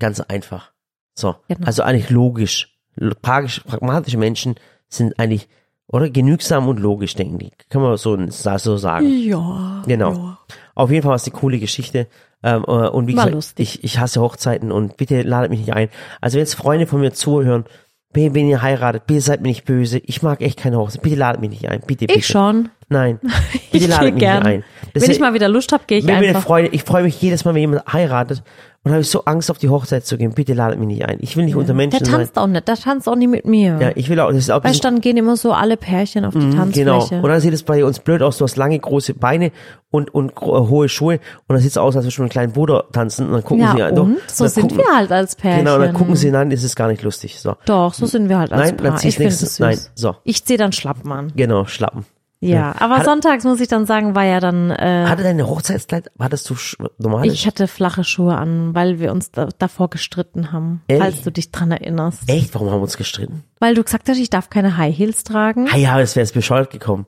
ganz 0.00 0.18
einfach. 0.20 0.72
So. 1.14 1.36
Genau. 1.46 1.64
Also 1.66 1.82
eigentlich 1.84 2.10
logisch. 2.10 2.76
Pragisch, 3.22 3.60
pragmatische 3.60 4.18
Menschen 4.18 4.56
sind 4.88 5.18
eigentlich, 5.20 5.48
oder 5.86 6.08
genügsam 6.10 6.68
und 6.68 6.80
logisch, 6.80 7.14
denken 7.14 7.38
die. 7.38 7.50
Kann 7.70 7.82
man 7.82 7.96
so, 7.96 8.16
so 8.28 8.76
sagen. 8.76 9.06
Ja. 9.22 9.82
Genau. 9.86 10.12
Ja. 10.12 10.38
Auf 10.74 10.90
jeden 10.90 11.02
Fall 11.02 11.10
war 11.10 11.16
es 11.16 11.24
eine 11.26 11.34
coole 11.36 11.58
Geschichte. 11.58 12.08
Ähm, 12.42 12.64
äh, 12.66 12.70
und 12.88 13.06
wie 13.06 13.16
War 13.16 13.24
gesagt, 13.24 13.34
lustig. 13.34 13.78
ich, 13.78 13.84
ich 13.84 13.98
hasse 13.98 14.20
Hochzeiten 14.20 14.70
und 14.72 14.96
bitte 14.96 15.22
ladet 15.22 15.50
mich 15.50 15.60
nicht 15.60 15.72
ein. 15.72 15.88
Also 16.20 16.34
wenn 16.36 16.40
jetzt 16.40 16.54
Freunde 16.54 16.86
von 16.86 17.00
mir 17.00 17.12
zuhören, 17.12 17.64
wenn, 18.12 18.34
ihr 18.48 18.62
heiratet, 18.62 19.06
bitte 19.06 19.20
seid 19.22 19.40
mir 19.40 19.48
nicht 19.48 19.64
böse. 19.64 19.98
Ich 19.98 20.22
mag 20.22 20.40
echt 20.40 20.58
keine 20.60 20.76
Hochzeit. 20.78 21.02
Bitte 21.02 21.16
ladet 21.16 21.40
mich 21.40 21.50
nicht 21.50 21.68
ein. 21.68 21.80
Bitte, 21.80 22.06
bitte. 22.06 22.18
Ich 22.18 22.26
schon. 22.26 22.68
Nein. 22.88 23.18
Ich 23.22 23.70
Bitte 23.70 23.86
gehe 23.86 23.88
ladet 23.88 24.14
mich 24.14 24.20
gern. 24.20 24.42
nicht 24.42 24.46
ein. 24.46 24.64
Das 24.92 25.02
Wenn 25.02 25.10
ist- 25.10 25.16
ich 25.16 25.20
mal 25.20 25.34
wieder 25.34 25.48
Lust 25.48 25.72
habe, 25.72 25.84
gehe 25.86 25.98
ich 25.98 26.08
einfach. 26.08 26.42
Freude, 26.42 26.68
ich 26.68 26.84
freue 26.84 27.02
mich 27.02 27.20
jedes 27.20 27.44
Mal, 27.44 27.54
wenn 27.54 27.60
jemand 27.62 27.92
heiratet 27.92 28.42
und 28.84 28.90
habe 28.92 29.00
ich 29.00 29.08
so 29.10 29.24
Angst, 29.24 29.50
auf 29.50 29.58
die 29.58 29.68
Hochzeit 29.70 30.06
zu 30.06 30.16
gehen. 30.18 30.32
Bitte 30.34 30.52
ladet 30.54 30.78
mich 30.78 30.86
nicht 30.88 31.04
ein. 31.06 31.16
Ich 31.20 31.36
will 31.36 31.44
nicht 31.46 31.54
unter 31.56 31.68
Der 31.68 31.74
Menschen 31.74 32.04
sein. 32.04 32.14
tanzt 32.16 32.38
auch 32.38 32.46
nicht, 32.46 32.68
der 32.68 32.76
tanzt 32.76 33.08
auch 33.08 33.16
nie 33.16 33.26
mit 33.26 33.46
mir. 33.46 33.78
Ja, 33.80 33.90
ich 33.94 34.08
will 34.10 34.20
auch, 34.20 34.28
das 34.28 34.36
ist 34.38 34.50
auch 34.50 34.62
Weißt 34.62 34.84
dann 34.84 35.00
gehen 35.00 35.16
immer 35.16 35.36
so 35.36 35.52
alle 35.52 35.76
Pärchen 35.76 36.24
auf 36.24 36.34
die 36.34 36.40
genau. 36.40 36.56
Tanzfläche. 36.56 37.22
Und 37.22 37.28
dann 37.28 37.40
sieht 37.40 37.54
es 37.54 37.62
bei 37.62 37.84
uns 37.84 37.98
blöd 37.98 38.22
aus. 38.22 38.38
Du 38.38 38.44
hast 38.44 38.56
lange, 38.56 38.78
große 38.78 39.14
Beine 39.14 39.50
und, 39.90 40.12
und 40.14 40.34
gro- 40.34 40.68
hohe 40.68 40.88
Schuhe 40.88 41.14
und 41.46 41.54
dann 41.54 41.58
sieht 41.60 41.70
es 41.70 41.78
aus, 41.78 41.96
als 41.96 42.04
du 42.04 42.10
mit 42.10 42.18
einem 42.20 42.28
kleinen 42.28 42.52
Bruder 42.52 42.84
tanzen 42.92 43.26
und 43.26 43.32
dann 43.32 43.44
gucken 43.44 43.66
sie 43.72 43.78
ja, 43.78 43.86
an. 43.86 43.94
doch, 43.94 44.04
und? 44.04 44.18
So 44.30 44.44
dann 44.44 44.52
sind 44.52 44.62
gucken, 44.68 44.78
wir 44.78 44.96
halt 44.96 45.12
als 45.12 45.34
Pärchen. 45.36 45.64
Genau, 45.64 45.78
dann 45.78 45.94
gucken 45.94 46.16
sie 46.16 46.28
ihn 46.28 46.34
an, 46.36 46.50
das 46.50 46.62
ist 46.62 46.76
gar 46.76 46.88
nicht 46.88 47.02
lustig. 47.02 47.40
So. 47.40 47.54
Doch, 47.64 47.94
so 47.94 48.04
sind 48.06 48.28
wir 48.28 48.38
halt 48.38 48.52
als 48.52 48.60
Nein, 48.70 48.76
dann 48.76 48.86
Paar. 48.88 48.96
ziehst 48.98 49.04
Ich 49.04 49.16
finde 49.16 49.28
es 49.32 49.40
nächstes- 49.40 49.56
süß. 49.56 49.60
nein, 49.60 49.78
so. 49.94 50.16
Ich 50.24 50.44
ziehe 50.44 50.58
dann 50.58 50.72
Schlappen 50.72 51.10
an. 51.12 51.32
Genau, 51.36 51.64
Schlappen. 51.64 52.04
Ja, 52.48 52.74
aber 52.78 52.96
Hat- 52.98 53.04
sonntags 53.04 53.44
muss 53.44 53.60
ich 53.60 53.68
dann 53.68 53.86
sagen, 53.86 54.14
war 54.14 54.24
ja 54.24 54.40
dann, 54.40 54.70
äh, 54.70 55.06
Hatte 55.08 55.22
deine 55.22 55.46
Hochzeitskleid, 55.48 56.10
hattest 56.18 56.48
du 56.50 56.54
normales? 56.98 57.32
ich 57.32 57.46
hatte 57.46 57.66
flache 57.68 58.04
Schuhe 58.04 58.36
an, 58.36 58.74
weil 58.74 58.98
wir 59.00 59.12
uns 59.12 59.30
da, 59.30 59.48
davor 59.58 59.90
gestritten 59.90 60.52
haben, 60.52 60.82
Ehrlich? 60.88 61.02
falls 61.04 61.22
du 61.22 61.30
dich 61.32 61.50
dran 61.50 61.70
erinnerst. 61.70 62.28
Echt? 62.28 62.54
Warum 62.54 62.68
haben 62.70 62.78
wir 62.78 62.82
uns 62.84 62.96
gestritten? 62.96 63.44
Weil 63.60 63.74
du 63.74 63.82
gesagt 63.82 64.08
hast, 64.08 64.18
ich 64.18 64.30
darf 64.30 64.50
keine 64.50 64.76
High 64.76 64.96
Heels 64.96 65.24
tragen. 65.24 65.68
Ah 65.72 65.76
ja, 65.76 65.98
es 66.00 66.16
wäre 66.16 66.24
jetzt 66.24 66.34
bescheuert 66.34 66.70
gekommen. 66.70 67.06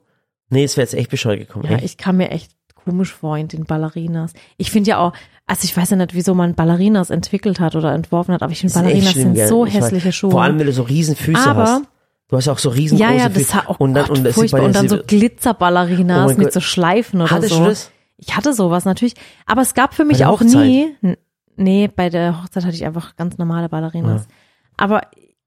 Nee, 0.51 0.65
es 0.65 0.77
wäre 0.77 0.85
jetzt 0.85 0.95
echt 0.95 1.11
bescheuert 1.11 1.41
gekommen. 1.41 1.65
Ja, 1.65 1.73
echt. 1.77 1.85
ich 1.85 1.97
kam 1.99 2.19
mir 2.19 2.31
echt 2.31 2.53
komisch 2.85 3.13
vor 3.13 3.37
in 3.37 3.49
den 3.49 3.65
Ballerinas. 3.65 4.33
Ich 4.59 4.71
finde 4.71 4.91
ja 4.91 4.99
auch, 4.99 5.13
also 5.47 5.65
ich 5.65 5.77
weiß 5.77 5.91
ja 5.91 5.97
nicht, 5.97 6.15
wieso 6.15 6.35
man 6.35 6.55
Ballerinas 6.55 7.11
entwickelt 7.11 7.59
hat 7.59 7.75
oder 7.75 7.93
entworfen 7.93 8.33
hat, 8.33 8.43
aber 8.43 8.53
ich 8.53 8.61
finde 8.61 8.75
Ballerinas 8.75 9.11
schlimm, 9.11 9.23
sind 9.25 9.35
gell? 9.35 9.49
so 9.49 9.67
Ich 9.67 9.73
weiß- 9.75 9.79
hässliche 9.83 10.13
Schuhe. 10.13 10.31
Vor 10.31 10.43
allem, 10.43 10.59
wenn 10.61 10.67
du 10.67 10.73
so 10.73 10.83
riesen 10.83 11.17
Füße 11.17 11.51
Aber- 11.51 11.63
hast. 11.63 11.83
Du 12.29 12.37
hast 12.37 12.47
ja 12.47 12.53
auch 12.53 12.59
so 12.59 12.71
riesengroße 12.71 13.11
ja, 13.11 13.17
ja, 13.17 13.29
das 13.29 13.55
hat 13.55 13.69
auch 13.69 13.79
und 13.79 13.95
dann, 13.95 14.11
und 14.11 14.25
das 14.25 14.35
furchtbar. 14.35 14.63
und 14.63 14.75
dann 14.75 14.89
so 14.89 14.97
ja, 14.97 15.03
Glitzerballerinas 15.03 16.33
Oh 16.33 16.35
mit 16.37 16.47
Gott. 16.47 16.53
so 16.53 16.61
Schleifen 16.61 17.21
oder 17.21 17.31
Hattest 17.31 17.53
so. 17.53 17.61
du 17.61 17.67
das? 17.67 17.93
Ich 18.17 18.37
hatte 18.37 18.53
sowas 18.53 18.85
natürlich, 18.85 19.15
aber 19.45 19.63
es 19.63 19.75
gab 19.75 19.95
für 19.95 20.05
mich 20.05 20.25
auch 20.25 20.41
Hochzeit? 20.41 20.67
nie, 20.67 20.95
nee, 21.57 21.89
bei 21.89 22.09
der 22.09 22.43
Hochzeit 22.43 22.65
hatte 22.65 22.75
ich 22.75 22.85
einfach 22.85 23.15
ganz 23.17 23.39
normale 23.39 23.69
Ballerinas. 23.69 24.27
Aber 24.77 25.03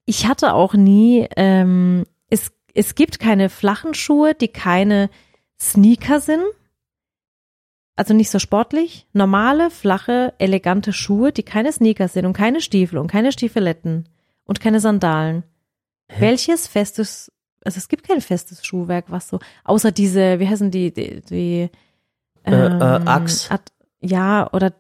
ich 0.06 0.28
hatte 0.28 0.54
auch 0.54 0.74
nie, 0.74 1.28
ähm, 1.36 2.06
es, 2.30 2.52
es 2.74 2.96
gibt 2.96 3.20
keine 3.20 3.50
flachen 3.50 3.94
Schuhe, 3.94 4.34
die 4.36 4.48
keine 4.48 5.10
Sneaker 5.60 6.22
sind. 6.22 6.44
Also 7.96 8.14
nicht 8.14 8.30
so 8.30 8.40
sportlich. 8.40 9.08
Normale, 9.14 9.70
flache, 9.70 10.34
elegante 10.38 10.94
Schuhe, 10.94 11.32
die 11.34 11.44
keine 11.44 11.74
Sneaker 11.74 12.08
sind 12.08 12.26
und 12.26 12.34
keine 12.34 12.62
Stiefel 12.62 12.98
und 12.98 13.08
keine 13.08 13.32
Stiefeletten 13.32 14.08
und 14.46 14.62
keine 14.62 14.80
Sandalen. 14.80 15.44
Welches 16.18 16.68
festes, 16.68 17.32
also 17.64 17.78
es 17.78 17.88
gibt 17.88 18.08
kein 18.08 18.22
festes 18.22 18.66
Schuhwerk, 18.66 19.06
was 19.10 19.28
so, 19.30 19.40
außer 19.64 19.92
diese, 19.92 20.40
wie 20.40 20.48
heißen 20.48 20.72
die, 20.72 20.92
die, 20.94 21.22
die 21.22 21.70
Äh, 22.44 22.52
äh, 22.52 22.82
Axe. 23.06 23.52
Ad- 23.52 23.72
ja, 24.02 24.50
oder 24.54 24.74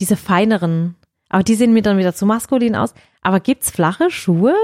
diese 0.00 0.16
feineren. 0.16 0.96
Aber 1.28 1.42
die 1.42 1.54
sehen 1.54 1.72
mir 1.74 1.82
dann 1.82 1.98
wieder 1.98 2.14
zu 2.14 2.24
maskulin 2.26 2.74
aus. 2.74 2.94
Aber 3.20 3.40
gibt's 3.40 3.70
flache 3.70 4.10
Schuhe, 4.10 4.54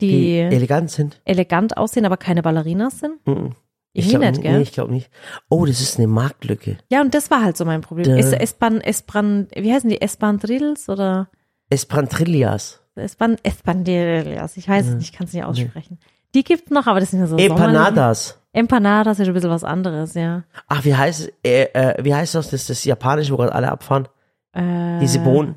die, 0.00 0.08
die 0.48 0.54
elegant 0.56 0.90
sind. 0.90 1.20
elegant 1.24 1.76
aussehen, 1.76 2.06
aber 2.06 2.16
keine 2.16 2.42
Ballerinas 2.42 3.00
sind? 3.00 3.26
Mhm. 3.26 3.56
Ich 3.94 4.08
glaube 4.08 4.30
nicht, 4.30 4.40
gell? 4.42 4.56
nee, 4.56 4.62
ich 4.62 4.72
glaube 4.72 4.92
nicht. 4.92 5.10
Oh, 5.50 5.66
das 5.66 5.80
ist 5.82 5.98
eine 5.98 6.06
Marktlücke. 6.06 6.78
Ja, 6.90 7.02
und 7.02 7.12
das 7.14 7.30
war 7.30 7.42
halt 7.42 7.56
so 7.58 7.64
mein 7.66 7.82
Problem. 7.82 8.16
Es, 8.16 8.32
Espan, 8.32 8.80
Espan, 8.80 9.48
wie 9.54 9.70
heißen 9.72 9.90
die? 9.90 10.00
Espandrills 10.00 10.88
oder 10.88 11.28
Esperantrillas. 11.68 12.80
Espan, 12.96 13.36
Espandrillas? 13.42 14.56
Ich 14.56 14.68
weiß 14.68 14.86
es 14.86 14.94
nicht, 14.94 15.10
ich 15.10 15.12
kann 15.12 15.26
es 15.26 15.32
nicht 15.32 15.44
aussprechen. 15.44 15.98
Die 16.34 16.44
gibt's 16.44 16.70
noch, 16.70 16.86
aber 16.86 17.00
das 17.00 17.10
sind 17.10 17.20
ja 17.20 17.26
so 17.26 17.36
Empanadas. 17.36 18.38
Empanadas 18.52 19.18
ist 19.18 19.28
ein 19.28 19.34
bisschen 19.34 19.50
was 19.50 19.64
anderes, 19.64 20.14
ja. 20.14 20.44
Ach, 20.68 20.84
wie 20.84 20.94
heißt 20.94 21.20
es? 21.20 21.32
Äh, 21.42 21.64
äh, 21.72 22.04
wie 22.04 22.14
heißt 22.14 22.34
das? 22.34 22.50
Das 22.50 22.60
ist 22.62 22.70
das 22.70 22.84
Japanische, 22.84 23.32
wo 23.32 23.36
gerade 23.38 23.54
alle 23.54 23.70
abfahren. 23.70 24.08
Äh, 24.52 24.98
Diese 25.00 25.20
Bohnen. 25.20 25.56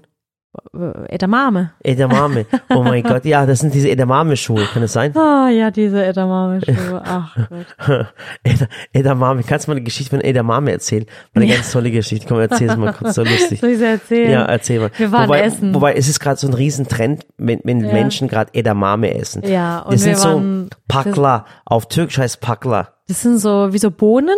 Edamame. 1.08 1.72
Edamame. 1.84 2.46
Oh 2.70 2.84
mein 2.84 3.04
Gott, 3.04 3.26
ja, 3.26 3.46
das 3.46 3.60
sind 3.60 3.74
diese 3.74 3.90
Edamame-Schuhe. 3.90 4.66
Kann 4.72 4.82
das 4.82 4.94
sein? 4.94 5.16
Ah, 5.16 5.50
ja, 5.50 5.72
diese 5.72 6.06
Edamame-Schuhe. 6.06 7.02
Ach 7.06 7.36
Gott. 7.50 8.08
Eda- 8.44 8.68
Edamame. 8.94 9.44
Kannst 9.44 9.68
du 9.68 9.72
mal 9.72 9.76
eine 9.78 9.84
Geschichte 9.84 10.12
von 10.16 10.22
Edamame 10.22 10.72
erzählen? 10.72 11.06
Mal 11.34 11.44
eine 11.44 11.54
ganz 11.54 11.72
tolle 11.72 11.92
Geschichte. 11.92 12.26
Komm, 12.28 12.40
erzähl 12.40 12.70
es 12.70 12.76
mal 12.78 12.94
kurz, 12.94 13.16
so 13.16 13.24
lustig. 13.24 13.60
Soll 13.62 13.70
ich 13.72 13.78
sie 13.80 13.86
erzählen? 13.86 14.32
Ja, 14.32 14.46
erzähl 14.46 14.80
mal. 14.80 14.92
Wir 14.98 15.12
waren 15.12 15.28
wobei, 15.28 15.42
essen. 15.42 15.74
Wobei, 15.74 15.94
es 15.94 16.08
ist 16.10 16.20
gerade 16.20 16.38
so 16.40 16.48
ein 16.48 16.54
Riesentrend, 16.54 17.26
wenn, 17.38 17.60
wenn 17.64 17.82
Ja. 17.82 17.94
Menschen 17.94 18.28
gerade 18.28 18.52
Edamame 18.54 19.14
essen. 19.16 19.44
Ja, 19.48 19.80
und 19.80 19.94
das 19.94 20.02
sind 20.04 20.22
waren- 20.24 20.70
so 20.72 20.78
Pakla. 20.88 21.46
Auf 21.66 21.88
Türkisch 21.88 22.18
heißt 22.18 22.42
Pakla. 22.42 22.90
Das 23.08 23.22
sind 23.22 23.38
so 23.38 23.72
wie 23.72 23.78
so 23.78 23.92
Bohnen 23.92 24.38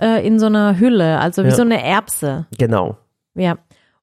äh, 0.00 0.24
in 0.26 0.38
so 0.38 0.46
einer 0.46 0.78
Hülle, 0.78 1.18
also 1.18 1.42
wie 1.42 1.46
Mhm. 1.46 1.50
Ja. 1.50 1.56
so 1.56 1.62
eine 1.62 1.82
Erbse. 1.84 2.46
Genau. 2.58 2.96
Ja. 3.34 3.56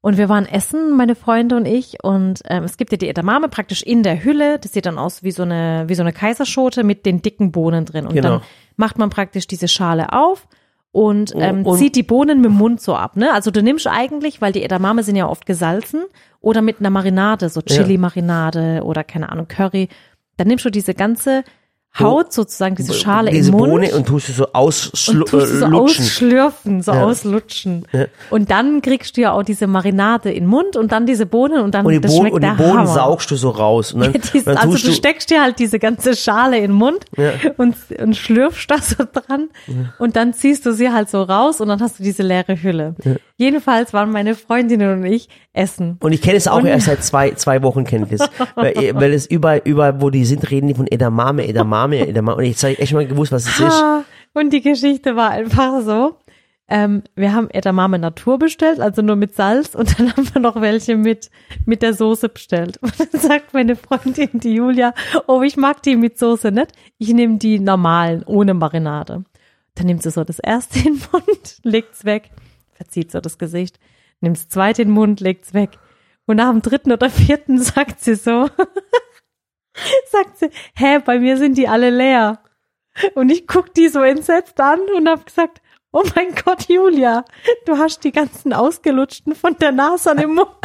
Und 0.06 0.18
wir 0.18 0.28
waren 0.28 0.46
essen, 0.46 0.98
meine 0.98 1.16
Freunde 1.16 1.56
und 1.56 1.66
ich, 1.66 2.04
und 2.04 2.42
ähm, 2.50 2.66
es 2.66 2.76
gibt 2.76 2.92
ja 2.92 2.98
die 2.98 3.08
Edamame 3.08 3.48
praktisch 3.48 3.82
in 3.84 4.04
der 4.04 4.22
Hülle. 4.22 4.60
Das 4.60 4.74
sieht 4.74 4.86
dann 4.86 4.98
aus 4.98 5.24
wie 5.24 5.32
so 5.32 5.44
eine 5.44 5.86
wie 5.88 5.96
so 5.96 6.02
eine 6.04 6.12
Kaiserschote 6.12 6.84
mit 6.84 7.06
den 7.06 7.22
dicken 7.22 7.54
Bohnen 7.54 7.86
drin. 7.86 8.06
Und 8.08 8.14
Genau. 8.14 8.28
dann 8.30 8.42
macht 8.76 8.98
man 8.98 9.10
praktisch 9.10 9.48
diese 9.48 9.70
Schale 9.70 10.12
auf 10.12 10.46
und 10.92 11.32
ähm, 11.38 11.66
Und- 11.66 11.78
zieht 11.78 11.96
die 11.96 12.04
Bohnen 12.04 12.42
mit 12.42 12.52
dem 12.52 12.58
Mund 12.58 12.82
so 12.82 12.96
ab. 12.96 13.16
Ne? 13.16 13.32
Also 13.34 13.50
du 13.50 13.64
nimmst 13.64 13.88
eigentlich, 13.88 14.42
weil 14.42 14.52
die 14.52 14.64
Edamame 14.64 15.04
sind 15.04 15.16
ja 15.16 15.30
oft 15.30 15.46
gesalzen 15.46 16.04
oder 16.42 16.62
mit 16.62 16.82
einer 16.82 16.90
Marinade, 16.90 17.48
so 17.48 17.62
Chili-Marinade 17.62 18.82
oder 18.84 19.06
keine 19.06 19.32
Ahnung 19.32 19.48
Curry. 19.48 19.88
Dann 20.36 20.48
nimmst 20.48 20.66
du 20.66 20.70
diese 20.70 20.94
ganze 20.96 21.46
Haut 22.00 22.34
sozusagen, 22.34 22.74
diese 22.74 22.94
Schale 22.96 23.30
Diese 23.30 23.52
im 23.52 23.58
Mund 23.58 23.72
Bohne 23.72 23.92
und 23.96 24.08
tust 24.08 24.30
du 24.30 24.34
so 24.34 24.46
und 24.48 24.56
auslutschen. 24.56 25.26
tust 25.26 25.52
du 25.54 25.58
so 25.60 25.66
ausschlürfen, 25.68 26.82
so 26.82 26.92
Ja. 26.92 27.04
auslutschen. 27.04 27.86
Ja. 27.92 28.06
Und 28.32 28.50
dann 28.50 28.82
kriegst 28.82 29.16
du 29.16 29.22
ja 29.22 29.32
auch 29.34 29.44
diese 29.44 29.68
Marinade 29.68 30.32
in 30.32 30.46
den 30.46 30.50
Mund 30.50 30.76
und 30.76 30.92
dann 30.92 31.06
diese 31.06 31.26
Bohnen 31.28 31.62
und 31.62 31.76
dann 31.76 31.86
und 31.86 31.92
die, 31.94 32.02
das 32.02 32.12
Bohnen, 32.12 32.22
schmeckt 32.32 32.36
und 32.36 32.42
die 32.44 32.48
der 32.48 32.56
Bohnen 32.56 32.80
Hammer. 32.80 32.94
saugst 32.94 33.30
du 33.30 33.36
so 33.36 33.50
raus. 33.52 33.94
Und 33.94 34.02
dann, 34.02 34.14
Ja, 34.14 34.20
dies- 34.34 34.44
dann 34.46 34.58
also 34.58 34.72
tust 34.72 34.88
du 34.88 34.92
steckst 34.94 35.30
dir 35.30 35.42
halt 35.44 35.60
diese 35.60 35.78
ganze 35.78 36.16
Schale 36.16 36.58
in 36.58 36.64
den 36.64 36.72
Mund 36.72 37.06
und, 37.58 37.76
und 38.02 38.16
schlürfst 38.18 38.72
da 38.72 38.80
so 38.82 39.04
dran 39.12 39.50
und 40.00 40.16
dann 40.16 40.34
ziehst 40.34 40.66
du 40.66 40.74
sie 40.74 40.90
halt 40.92 41.10
so 41.12 41.22
raus 41.22 41.62
und 41.62 41.68
dann 41.68 41.80
hast 41.80 42.00
du 42.00 42.04
diese 42.04 42.24
leere 42.24 42.62
Hülle. 42.62 42.96
Jedenfalls 43.36 43.94
waren 43.94 44.12
meine 44.12 44.36
Freundinnen 44.36 45.00
und 45.00 45.06
ich 45.06 45.28
essen. 45.54 45.98
Und 46.02 46.12
ich 46.12 46.22
kenne 46.22 46.38
es 46.38 46.48
auch 46.48 46.58
Und- 46.60 46.68
erst 46.68 46.86
seit 46.86 47.04
zwei, 47.04 47.32
zwei 47.32 47.64
Wochen 47.64 47.84
kenne 47.84 48.08
ich 48.10 48.18
das. 48.18 48.30
weil, 48.56 48.96
weil 48.96 49.14
es 49.14 49.26
überall, 49.26 49.62
überall, 49.66 50.02
wo 50.02 50.10
die 50.10 50.26
sind, 50.26 50.50
reden 50.52 50.68
die 50.68 50.76
von 50.76 50.88
Edamame, 50.88 51.48
Edamame, 51.48 52.08
Edamame. 52.08 52.38
Und 52.38 52.46
jetzt 52.46 52.64
habe 52.64 52.74
ich 52.74 52.80
echt 52.80 52.94
mal 52.94 53.08
gewusst, 53.08 53.32
was 53.32 53.46
es 53.48 53.60
ist. 53.60 53.84
Und 54.34 54.54
die 54.54 54.62
Geschichte 54.62 55.16
war 55.16 55.32
einfach 55.32 55.82
so. 55.82 56.18
Ähm, 56.70 57.04
wir 57.16 57.34
haben 57.34 57.50
Edamame 57.50 58.00
Natur 58.00 58.40
bestellt, 58.40 58.80
also 58.80 59.02
nur 59.02 59.16
mit 59.18 59.36
Salz, 59.36 59.76
und 59.76 60.00
dann 60.00 60.12
haben 60.16 60.34
wir 60.34 60.42
noch 60.42 60.62
welche 60.62 60.96
mit, 60.96 61.30
mit 61.66 61.82
der 61.82 61.94
Soße 61.94 62.30
bestellt. 62.30 62.78
Und 62.82 62.94
dann 63.00 63.20
sagt 63.20 63.54
meine 63.54 63.76
Freundin, 63.76 64.30
die 64.34 64.56
Julia, 64.56 64.94
oh, 65.28 65.42
ich 65.42 65.58
mag 65.58 65.84
die 65.84 65.96
mit 65.98 66.18
Soße 66.18 66.52
nicht. 66.52 66.72
Ich 67.00 67.14
nehme 67.14 67.38
die 67.38 67.60
normalen, 67.60 68.24
ohne 68.24 68.54
Marinade. 68.54 69.26
Dann 69.76 69.88
nimmt 69.88 70.04
sie 70.04 70.12
so 70.12 70.24
das 70.24 70.40
erste 70.40 70.80
in 70.88 70.96
den 70.96 71.02
Mund, 71.12 71.58
legt's 71.64 72.06
weg, 72.06 72.30
verzieht 72.84 73.12
so 73.12 73.22
das 73.22 73.38
Gesicht, 73.38 73.80
nimmt 74.20 74.38
das 74.38 74.50
zweite 74.50 74.82
in 74.82 74.90
den 74.90 74.94
Mund, 74.94 75.22
legt's 75.22 75.54
weg. 75.54 75.72
Und 76.26 76.38
nach 76.38 76.50
dem 76.50 76.62
dritten 76.62 76.92
oder 76.92 77.10
vierten 77.10 77.58
sagt 77.62 78.02
sie 78.02 78.16
so, 78.16 78.50
sagt 80.12 80.38
sie, 80.38 80.50
hä, 80.76 81.00
bei 81.00 81.20
mir 81.20 81.38
sind 81.38 81.58
die 81.58 81.68
alle 81.68 81.90
leer. 81.90 82.40
Und 83.16 83.32
ich 83.32 83.48
guck 83.48 83.74
die 83.74 83.88
so 83.88 84.02
entsetzt 84.02 84.60
an 84.60 84.80
und 84.96 85.10
hab 85.10 85.26
gesagt, 85.26 85.62
Oh 85.96 86.02
mein 86.16 86.34
Gott, 86.34 86.68
Julia, 86.70 87.24
du 87.68 87.78
hast 87.78 88.04
die 88.04 88.12
ganzen 88.12 88.52
ausgelutschten 88.52 89.36
von 89.36 89.56
der 89.58 89.72
Nase 89.72 90.10
an 90.10 90.18
dem 90.18 90.34
Mund. 90.34 90.50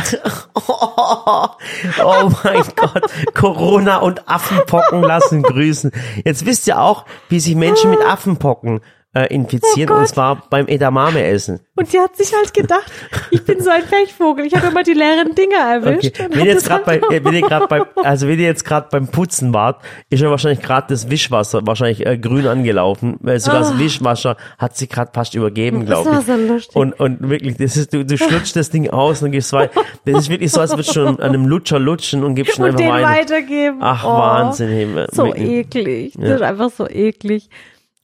Oh 2.03 2.31
mein 2.43 2.63
Gott, 2.75 3.11
Corona 3.35 3.99
und 3.99 4.27
Affenpocken 4.27 5.03
lassen 5.03 5.43
grüßen. 5.43 5.93
Jetzt 6.25 6.47
wisst 6.47 6.67
ihr 6.67 6.81
auch, 6.81 7.05
wie 7.29 7.41
sich 7.41 7.55
Menschen 7.57 7.91
mit 7.91 8.01
Affenpocken 8.01 8.81
äh, 9.25 9.35
infizieren 9.35 9.91
Oh 9.95 9.99
und 10.01 10.09
zwar 10.09 10.43
beim 10.51 10.67
Edamame 10.69 11.25
essen. 11.25 11.61
Und 11.77 11.93
die 11.93 11.99
hat 11.99 12.17
sich 12.17 12.33
halt 12.35 12.53
gedacht, 12.55 12.91
ich 13.31 13.45
bin 13.45 13.61
so 13.61 13.71
ein 13.71 13.83
Pechvogel, 13.85 14.45
ich 14.47 14.55
habe 14.55 14.67
immer 14.69 14.83
die 14.83 14.93
leeren 14.95 15.35
Dinger 15.35 15.77
Okay. 15.79 15.91
erwischt. 15.91 16.21
und 16.21 16.37
Wenn 16.37 16.47
jetzt 16.47 16.69
bei, 16.85 16.97
äh, 16.99 17.25
wenn 17.25 17.35
ihr 17.35 17.43
gerade 17.43 17.67
beim, 17.69 17.85
also 18.03 18.27
wenn 18.29 18.39
ihr 18.39 18.47
jetzt 18.47 18.65
gerade 18.65 18.89
beim 18.91 19.09
Putzen 19.09 19.53
wart, 19.55 19.81
ist 20.11 20.21
ja 20.21 20.31
wahrscheinlich 20.31 20.61
gerade 20.63 20.87
das 20.89 21.09
Wischwasser 21.11 21.67
wahrscheinlich 21.67 22.05
äh, 22.07 22.19
grün 22.19 22.47
angelaufen, 22.47 23.17
weil 23.21 23.39
sogar 23.41 23.61
das 23.61 23.79
Wischwasser 23.79 24.37
hat 24.59 24.77
sich 24.77 24.89
gerade 24.89 25.11
fast 25.15 25.35
übergeben, 25.35 25.83
Ah. 25.83 25.85
Das 25.85 26.03
glaube 26.03 26.11
war 26.11 26.21
ich. 26.21 26.27
so 26.27 26.53
lustig. 26.53 26.77
Und, 26.77 26.93
und 27.01 27.29
wirklich, 27.31 27.57
das 27.57 27.77
ist, 27.77 27.93
du, 27.95 28.05
du 28.05 28.17
schlutschst 28.19 28.57
das 28.57 28.71
Ding 28.71 28.91
aus 28.91 29.23
und 29.23 29.31
gehst 29.33 29.53
weiter. 29.53 29.81
Das 30.05 30.19
ist 30.19 30.29
wirklich 30.31 30.51
so, 30.53 30.61
als 30.61 30.73
würdest 30.73 30.95
du 30.97 31.07
an 31.07 31.21
einem 31.21 31.47
Lutscher 31.47 31.79
lutschen 31.79 32.25
und 32.25 32.35
gibst 32.35 32.59
und 32.59 32.65
einfach 32.67 32.79
den 32.79 32.91
weiter. 32.91 33.09
weitergeben. 33.09 33.79
Ach, 33.81 34.05
Oh, 34.05 34.09
Wahnsinn. 34.19 35.07
So 35.13 35.27
wirklich. 35.27 35.49
eklig. 35.49 36.13
Das 36.19 36.29
Ja. 36.29 36.35
ist 36.37 36.43
einfach 36.43 36.71
so 36.71 36.89
eklig. 36.89 37.49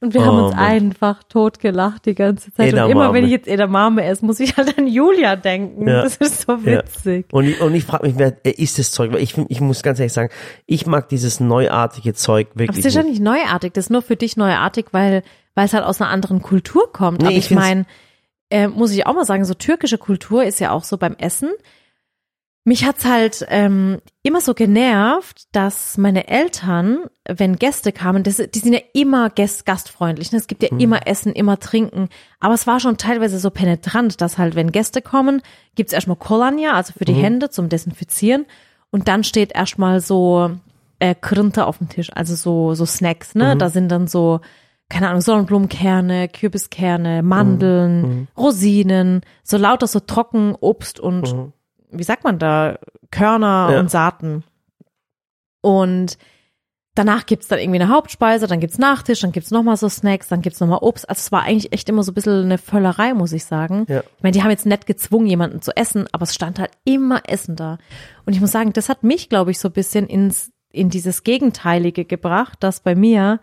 Und 0.04 0.12
wir 0.14 0.24
haben 0.24 0.38
Oh, 0.38 0.44
uns 0.46 0.54
Mann. 0.54 0.64
einfach 0.64 1.22
totgelacht 1.24 2.04
die 2.06 2.14
ganze 2.14 2.52
Zeit. 2.52 2.68
Edamame. 2.68 2.86
Und 2.86 2.92
immer 2.92 3.12
wenn 3.14 3.24
ich 3.24 3.30
jetzt 3.30 3.48
Edamame 3.48 4.04
esse, 4.04 4.24
muss 4.24 4.38
ich 4.38 4.56
halt 4.56 4.76
an 4.78 4.86
Julia 4.86 5.34
denken. 5.36 5.88
Ja. 5.88 6.02
Das 6.02 6.16
ist 6.16 6.42
so 6.42 6.52
Ja. 6.52 6.64
witzig. 6.64 7.26
Und 7.32 7.44
ich, 7.48 7.60
und 7.60 7.74
ich 7.74 7.84
frage 7.84 8.06
mich, 8.06 8.16
wer 8.18 8.36
ist 8.44 8.78
das 8.78 8.90
Zeug? 8.90 9.12
Weil 9.12 9.22
ich, 9.22 9.36
ich 9.48 9.60
muss 9.60 9.82
ganz 9.82 9.98
ehrlich 9.98 10.12
sagen, 10.12 10.30
ich 10.66 10.86
mag 10.86 11.08
dieses 11.08 11.40
neuartige 11.40 12.12
Zeug 12.14 12.48
Aber 12.50 12.60
wirklich. 12.60 12.78
es 12.80 12.84
ist 12.84 12.94
ja 12.96 13.02
nicht. 13.02 13.22
neuartig, 13.22 13.72
das 13.72 13.86
ist 13.86 13.90
nur 13.90 14.02
für 14.02 14.16
dich 14.16 14.36
neuartig, 14.36 14.86
weil, 14.92 15.22
weil 15.54 15.64
es 15.66 15.72
halt 15.72 15.84
aus 15.84 16.00
einer 16.00 16.10
anderen 16.10 16.42
Kultur 16.42 16.92
kommt. 16.92 17.20
Nee, 17.22 17.26
Aber 17.28 17.36
ich 17.36 17.50
ich 17.50 17.56
meine, 17.56 17.86
äh, 18.50 18.68
muss 18.68 18.92
ich 18.92 19.06
auch 19.06 19.14
mal 19.14 19.24
sagen, 19.24 19.44
so 19.46 19.54
türkische 19.54 19.96
Kultur 19.98 20.44
ist 20.44 20.60
ja 20.60 20.70
auch 20.70 20.84
so 20.84 20.98
beim 20.98 21.14
Essen. 21.18 21.50
Mich 22.66 22.86
hat's 22.86 23.04
halt 23.04 23.44
ähm, 23.50 24.00
immer 24.22 24.40
so 24.40 24.54
genervt, 24.54 25.44
dass 25.52 25.98
meine 25.98 26.28
Eltern, 26.28 27.00
wenn 27.28 27.56
Gäste 27.56 27.92
kamen, 27.92 28.22
das, 28.22 28.36
die 28.36 28.58
sind 28.58 28.72
ja 28.72 28.80
immer 28.94 29.28
gäst, 29.28 29.66
gastfreundlich. 29.66 30.32
Ne? 30.32 30.38
Es 30.38 30.46
gibt 30.46 30.62
ja 30.62 30.70
Mhm. 30.72 30.80
immer 30.80 31.06
Essen, 31.06 31.34
immer 31.34 31.58
Trinken. 31.60 32.08
Aber 32.40 32.54
es 32.54 32.66
war 32.66 32.80
schon 32.80 32.96
teilweise 32.96 33.38
so 33.38 33.50
penetrant, 33.50 34.22
dass 34.22 34.38
halt, 34.38 34.54
wenn 34.54 34.72
Gäste 34.72 35.02
kommen, 35.02 35.42
gibt's 35.74 35.92
erstmal 35.92 36.16
Kolonia, 36.16 36.72
also 36.72 36.94
für 36.96 37.04
die 37.04 37.12
Mhm. 37.12 37.20
Hände 37.20 37.50
zum 37.50 37.68
Desinfizieren. 37.68 38.46
Und 38.90 39.08
dann 39.08 39.24
steht 39.24 39.54
erstmal 39.54 40.00
so 40.00 40.50
äh, 41.00 41.14
Krinte 41.14 41.66
auf 41.66 41.78
dem 41.78 41.90
Tisch, 41.90 42.10
also 42.14 42.34
so, 42.34 42.72
so 42.74 42.86
Snacks, 42.86 43.34
Mhm. 43.34 43.40
ne? 43.42 43.56
Da 43.58 43.68
sind 43.68 43.90
dann 43.90 44.06
so, 44.06 44.40
keine 44.88 45.08
Ahnung, 45.08 45.20
Sonnenblumenkerne, 45.20 46.28
Kürbiskerne, 46.28 47.22
Mandeln, 47.22 48.00
Mhm. 48.02 48.28
Rosinen, 48.38 49.20
so 49.42 49.58
lauter 49.58 49.86
so 49.86 50.00
Trockenobst 50.00 50.98
und 51.00 51.26
wie 51.98 52.02
sagt 52.04 52.24
man 52.24 52.38
da, 52.38 52.78
Körner 53.10 53.70
Ja. 53.72 53.80
und 53.80 53.90
Saaten. 53.90 54.44
Und 55.62 56.18
danach 56.94 57.26
gibt's 57.26 57.48
dann 57.48 57.58
irgendwie 57.58 57.80
eine 57.80 57.88
Hauptspeise, 57.90 58.46
dann 58.46 58.60
gibt's 58.60 58.78
Nachtisch, 58.78 59.20
dann 59.20 59.32
gibt's 59.32 59.50
nochmal 59.50 59.76
so 59.76 59.88
Snacks, 59.88 60.28
dann 60.28 60.42
gibt's 60.42 60.60
nochmal 60.60 60.78
Obst. 60.82 61.08
Also 61.08 61.20
es 61.20 61.32
war 61.32 61.42
eigentlich 61.42 61.72
echt 61.72 61.88
immer 61.88 62.02
so 62.02 62.12
ein 62.12 62.14
bisschen 62.14 62.44
eine 62.44 62.58
Völlerei, 62.58 63.14
muss 63.14 63.32
ich 63.32 63.44
sagen. 63.44 63.86
Ja. 63.88 64.00
Ich 64.16 64.22
meine, 64.22 64.32
die 64.32 64.42
haben 64.42 64.50
jetzt 64.50 64.66
nicht 64.66 64.86
gezwungen, 64.86 65.26
jemanden 65.26 65.60
zu 65.62 65.76
essen, 65.76 66.06
aber 66.12 66.24
es 66.24 66.34
stand 66.34 66.58
halt 66.58 66.70
immer 66.84 67.22
Essen 67.26 67.56
da. 67.56 67.78
Und 68.26 68.34
ich 68.34 68.40
muss 68.40 68.52
sagen, 68.52 68.72
das 68.72 68.88
hat 68.88 69.02
mich, 69.02 69.28
glaube 69.28 69.50
ich, 69.50 69.58
so 69.58 69.68
ein 69.68 69.72
bisschen 69.72 70.06
ins, 70.06 70.52
in 70.70 70.90
dieses 70.90 71.24
Gegenteilige 71.24 72.04
gebracht, 72.04 72.58
dass 72.62 72.80
bei 72.80 72.94
mir, 72.94 73.40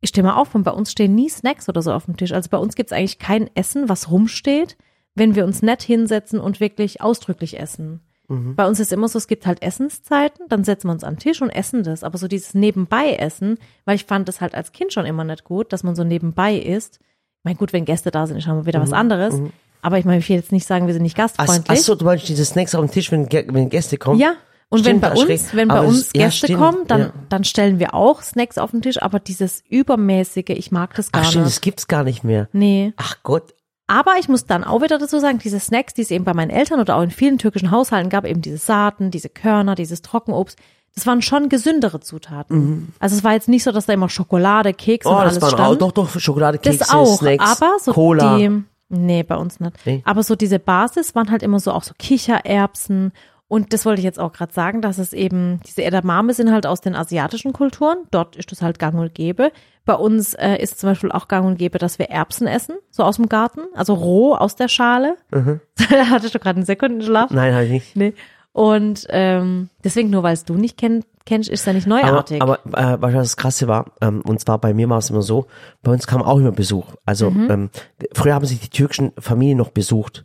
ich 0.00 0.10
stehe 0.10 0.24
mal 0.24 0.34
auf, 0.36 0.54
und 0.54 0.62
bei 0.64 0.70
uns 0.70 0.92
stehen 0.92 1.14
nie 1.14 1.28
Snacks 1.30 1.68
oder 1.68 1.82
so 1.82 1.92
auf 1.92 2.04
dem 2.04 2.16
Tisch. 2.16 2.32
Also 2.32 2.50
bei 2.50 2.58
uns 2.58 2.74
gibt's 2.76 2.92
eigentlich 2.92 3.18
kein 3.18 3.50
Essen, 3.56 3.88
was 3.88 4.10
rumsteht, 4.10 4.76
wenn 5.18 5.34
wir 5.34 5.44
uns 5.44 5.62
nett 5.62 5.82
hinsetzen 5.82 6.40
und 6.40 6.60
wirklich 6.60 7.00
ausdrücklich 7.00 7.58
essen. 7.58 8.00
Bei 8.30 8.66
uns 8.66 8.78
ist 8.78 8.92
immer 8.92 9.08
so, 9.08 9.16
es 9.16 9.26
gibt 9.26 9.46
halt 9.46 9.62
Essenszeiten, 9.62 10.48
dann 10.50 10.62
setzen 10.62 10.88
wir 10.88 10.92
uns 10.92 11.02
an 11.02 11.14
den 11.14 11.20
Tisch 11.20 11.40
und 11.40 11.48
essen 11.48 11.82
das. 11.82 12.04
Aber 12.04 12.18
so 12.18 12.28
dieses 12.28 12.52
Nebenbei-Essen, 12.52 13.56
weil 13.86 13.96
ich 13.96 14.04
fand 14.04 14.28
das 14.28 14.42
halt 14.42 14.54
als 14.54 14.72
Kind 14.72 14.92
schon 14.92 15.06
immer 15.06 15.24
nicht 15.24 15.44
gut, 15.44 15.72
dass 15.72 15.82
man 15.82 15.96
so 15.96 16.04
nebenbei 16.04 16.56
isst. 16.56 16.98
Ich 17.00 17.44
meine, 17.44 17.56
gut, 17.56 17.72
wenn 17.72 17.86
Gäste 17.86 18.10
da 18.10 18.26
sind, 18.26 18.36
ist 18.36 18.44
schon 18.44 18.56
mal 18.56 18.66
wieder 18.66 18.82
was 18.82 18.92
anderes. 18.92 19.40
Aber 19.80 19.98
ich 19.98 20.04
meine, 20.04 20.18
ich 20.18 20.28
will 20.28 20.36
jetzt 20.36 20.52
nicht 20.52 20.66
sagen, 20.66 20.86
wir 20.86 20.92
sind 20.92 21.04
nicht 21.04 21.14
Ach, 21.14 21.22
gastfreundlich. 21.22 21.78
ach 21.78 21.82
so, 21.82 21.94
du 21.94 22.04
meinst 22.04 22.28
diese 22.28 22.44
Snacks 22.44 22.74
auf 22.74 22.84
dem 22.84 22.90
Tisch, 22.90 23.10
wenn, 23.10 23.30
wenn 23.32 23.70
Gäste 23.70 23.96
kommen? 23.96 24.20
Ja. 24.20 24.34
Und 24.68 24.80
Stimmt, 24.80 25.00
wenn 25.02 25.10
bei 25.14 25.16
uns, 25.16 25.54
wenn 25.54 25.68
bei 25.68 25.80
uns 25.80 26.10
ja, 26.14 26.26
Gäste 26.26 26.46
stimmt, 26.48 26.58
kommen, 26.58 26.86
dann, 26.86 27.00
ja. 27.00 27.12
dann 27.30 27.44
stellen 27.44 27.78
wir 27.78 27.94
auch 27.94 28.20
Snacks 28.20 28.58
auf 28.58 28.72
den 28.72 28.82
Tisch, 28.82 29.00
aber 29.00 29.20
dieses 29.20 29.62
übermäßige, 29.70 30.50
ich 30.50 30.70
mag 30.70 30.92
das 30.96 31.10
gar 31.10 31.22
Ach 31.22 31.28
stimmt, 31.30 31.46
nicht. 31.46 31.56
das 31.56 31.60
gibt's 31.62 31.88
gar 31.88 32.04
nicht 32.04 32.24
mehr. 32.24 32.50
Nee. 32.52 32.92
Ach 32.96 33.16
Gott. 33.22 33.54
Aber 33.88 34.16
ich 34.20 34.28
muss 34.28 34.44
dann 34.46 34.64
auch 34.64 34.82
wieder 34.82 34.98
dazu 34.98 35.18
sagen, 35.18 35.38
diese 35.38 35.58
Snacks, 35.58 35.94
die 35.94 36.02
es 36.02 36.10
eben 36.10 36.24
bei 36.24 36.34
meinen 36.34 36.50
Eltern 36.50 36.78
oder 36.78 36.96
auch 36.96 37.02
in 37.02 37.10
vielen 37.10 37.38
türkischen 37.38 37.70
Haushalten 37.70 38.10
gab, 38.10 38.26
eben 38.26 38.42
diese 38.42 38.58
Saaten, 38.58 39.10
diese 39.10 39.30
Körner, 39.30 39.74
dieses 39.74 40.02
Trockenobst, 40.02 40.58
das 40.94 41.06
waren 41.06 41.22
schon 41.22 41.48
gesündere 41.48 42.00
Zutaten. 42.00 42.92
Also 42.98 43.16
es 43.16 43.24
war 43.24 43.32
jetzt 43.32 43.48
nicht 43.48 43.64
so, 43.64 43.72
dass 43.72 43.86
da 43.86 43.92
immer 43.94 44.08
Schokolade, 44.08 44.74
Kekse 44.74 45.08
Mhm. 45.08 45.14
Oh, 45.14 45.18
und 45.18 45.24
das 45.24 45.32
alles 45.38 45.42
waren 45.42 45.60
auch, 45.60 45.66
stand. 45.66 45.82
doch, 45.82 45.92
doch, 45.92 46.20
Schokolade, 46.20 46.58
Kekse, 46.58 46.78
das 46.80 46.90
auch, 46.90 47.18
Snacks, 47.18 47.62
aber 47.62 47.76
so 47.80 47.92
Cola. 47.92 48.36
die, 48.36 48.62
nee, 48.88 49.22
bei 49.22 49.36
uns 49.36 49.58
nicht. 49.60 49.74
Nee. 49.86 50.02
Aber 50.04 50.22
so 50.22 50.36
diese 50.36 50.58
Basis 50.58 51.14
waren 51.14 51.30
halt 51.30 51.42
immer 51.42 51.58
so 51.60 51.72
auch 51.72 51.82
so 51.82 51.94
Kichererbsen 51.98 53.12
und 53.48 53.72
das 53.72 53.84
wollte 53.86 54.00
ich 54.00 54.04
jetzt 54.04 54.20
auch 54.20 54.32
gerade 54.32 54.52
sagen, 54.52 54.82
dass 54.82 54.98
es 54.98 55.12
eben, 55.12 55.60
diese 55.66 55.82
Edamame 55.82 56.34
sind 56.34 56.52
halt 56.52 56.66
aus 56.66 56.80
den 56.80 56.94
asiatischen 56.94 57.52
Kulturen, 57.52 57.98
dort 58.10 58.36
ist 58.36 58.52
das 58.52 58.60
halt 58.62 58.78
gang 58.78 58.94
und 58.98 59.14
gäbe. 59.14 59.50
Bei 59.86 59.94
uns 59.94 60.34
äh, 60.34 60.56
ist 60.56 60.78
zum 60.78 60.90
Beispiel 60.90 61.10
auch 61.10 61.28
gang 61.28 61.46
und 61.46 61.56
gäbe, 61.58 61.78
dass 61.78 61.98
wir 61.98 62.10
Erbsen 62.10 62.46
essen, 62.46 62.76
so 62.90 63.02
aus 63.04 63.16
dem 63.16 63.28
Garten, 63.30 63.62
also 63.74 63.94
roh 63.94 64.34
aus 64.34 64.54
der 64.54 64.68
Schale. 64.68 65.16
da 65.30 65.50
hattest 66.10 66.34
du 66.34 66.38
gerade 66.38 66.56
einen 66.58 66.66
Sekundenschlaf. 66.66 67.30
Nein, 67.30 67.54
halt 67.54 67.70
nicht. 67.70 67.96
Nee. 67.96 68.12
Und 68.52 69.06
ähm, 69.10 69.70
deswegen, 69.84 70.10
nur 70.10 70.22
weil 70.24 70.34
es 70.34 70.44
du 70.44 70.54
nicht 70.54 70.76
kenn, 70.76 71.04
kennst, 71.24 71.48
ist 71.48 71.66
ja 71.66 71.72
nicht 71.72 71.86
neuartig. 71.86 72.42
Aber, 72.42 72.58
aber 72.72 72.92
äh, 72.94 73.00
was 73.00 73.12
das 73.12 73.36
Krasse 73.36 73.68
war? 73.68 73.92
Ähm, 74.00 74.20
und 74.22 74.40
zwar 74.40 74.58
bei 74.58 74.74
mir 74.74 74.88
war 74.90 74.98
es 74.98 75.10
immer 75.10 75.22
so, 75.22 75.46
bei 75.82 75.92
uns 75.92 76.06
kam 76.06 76.22
auch 76.22 76.38
immer 76.38 76.52
Besuch. 76.52 76.86
Also 77.06 77.30
Mhm. 77.30 77.50
ähm, 77.50 77.70
früher 78.12 78.34
haben 78.34 78.44
sich 78.46 78.60
die 78.60 78.70
türkischen 78.70 79.12
Familien 79.18 79.58
noch 79.58 79.70
besucht. 79.70 80.24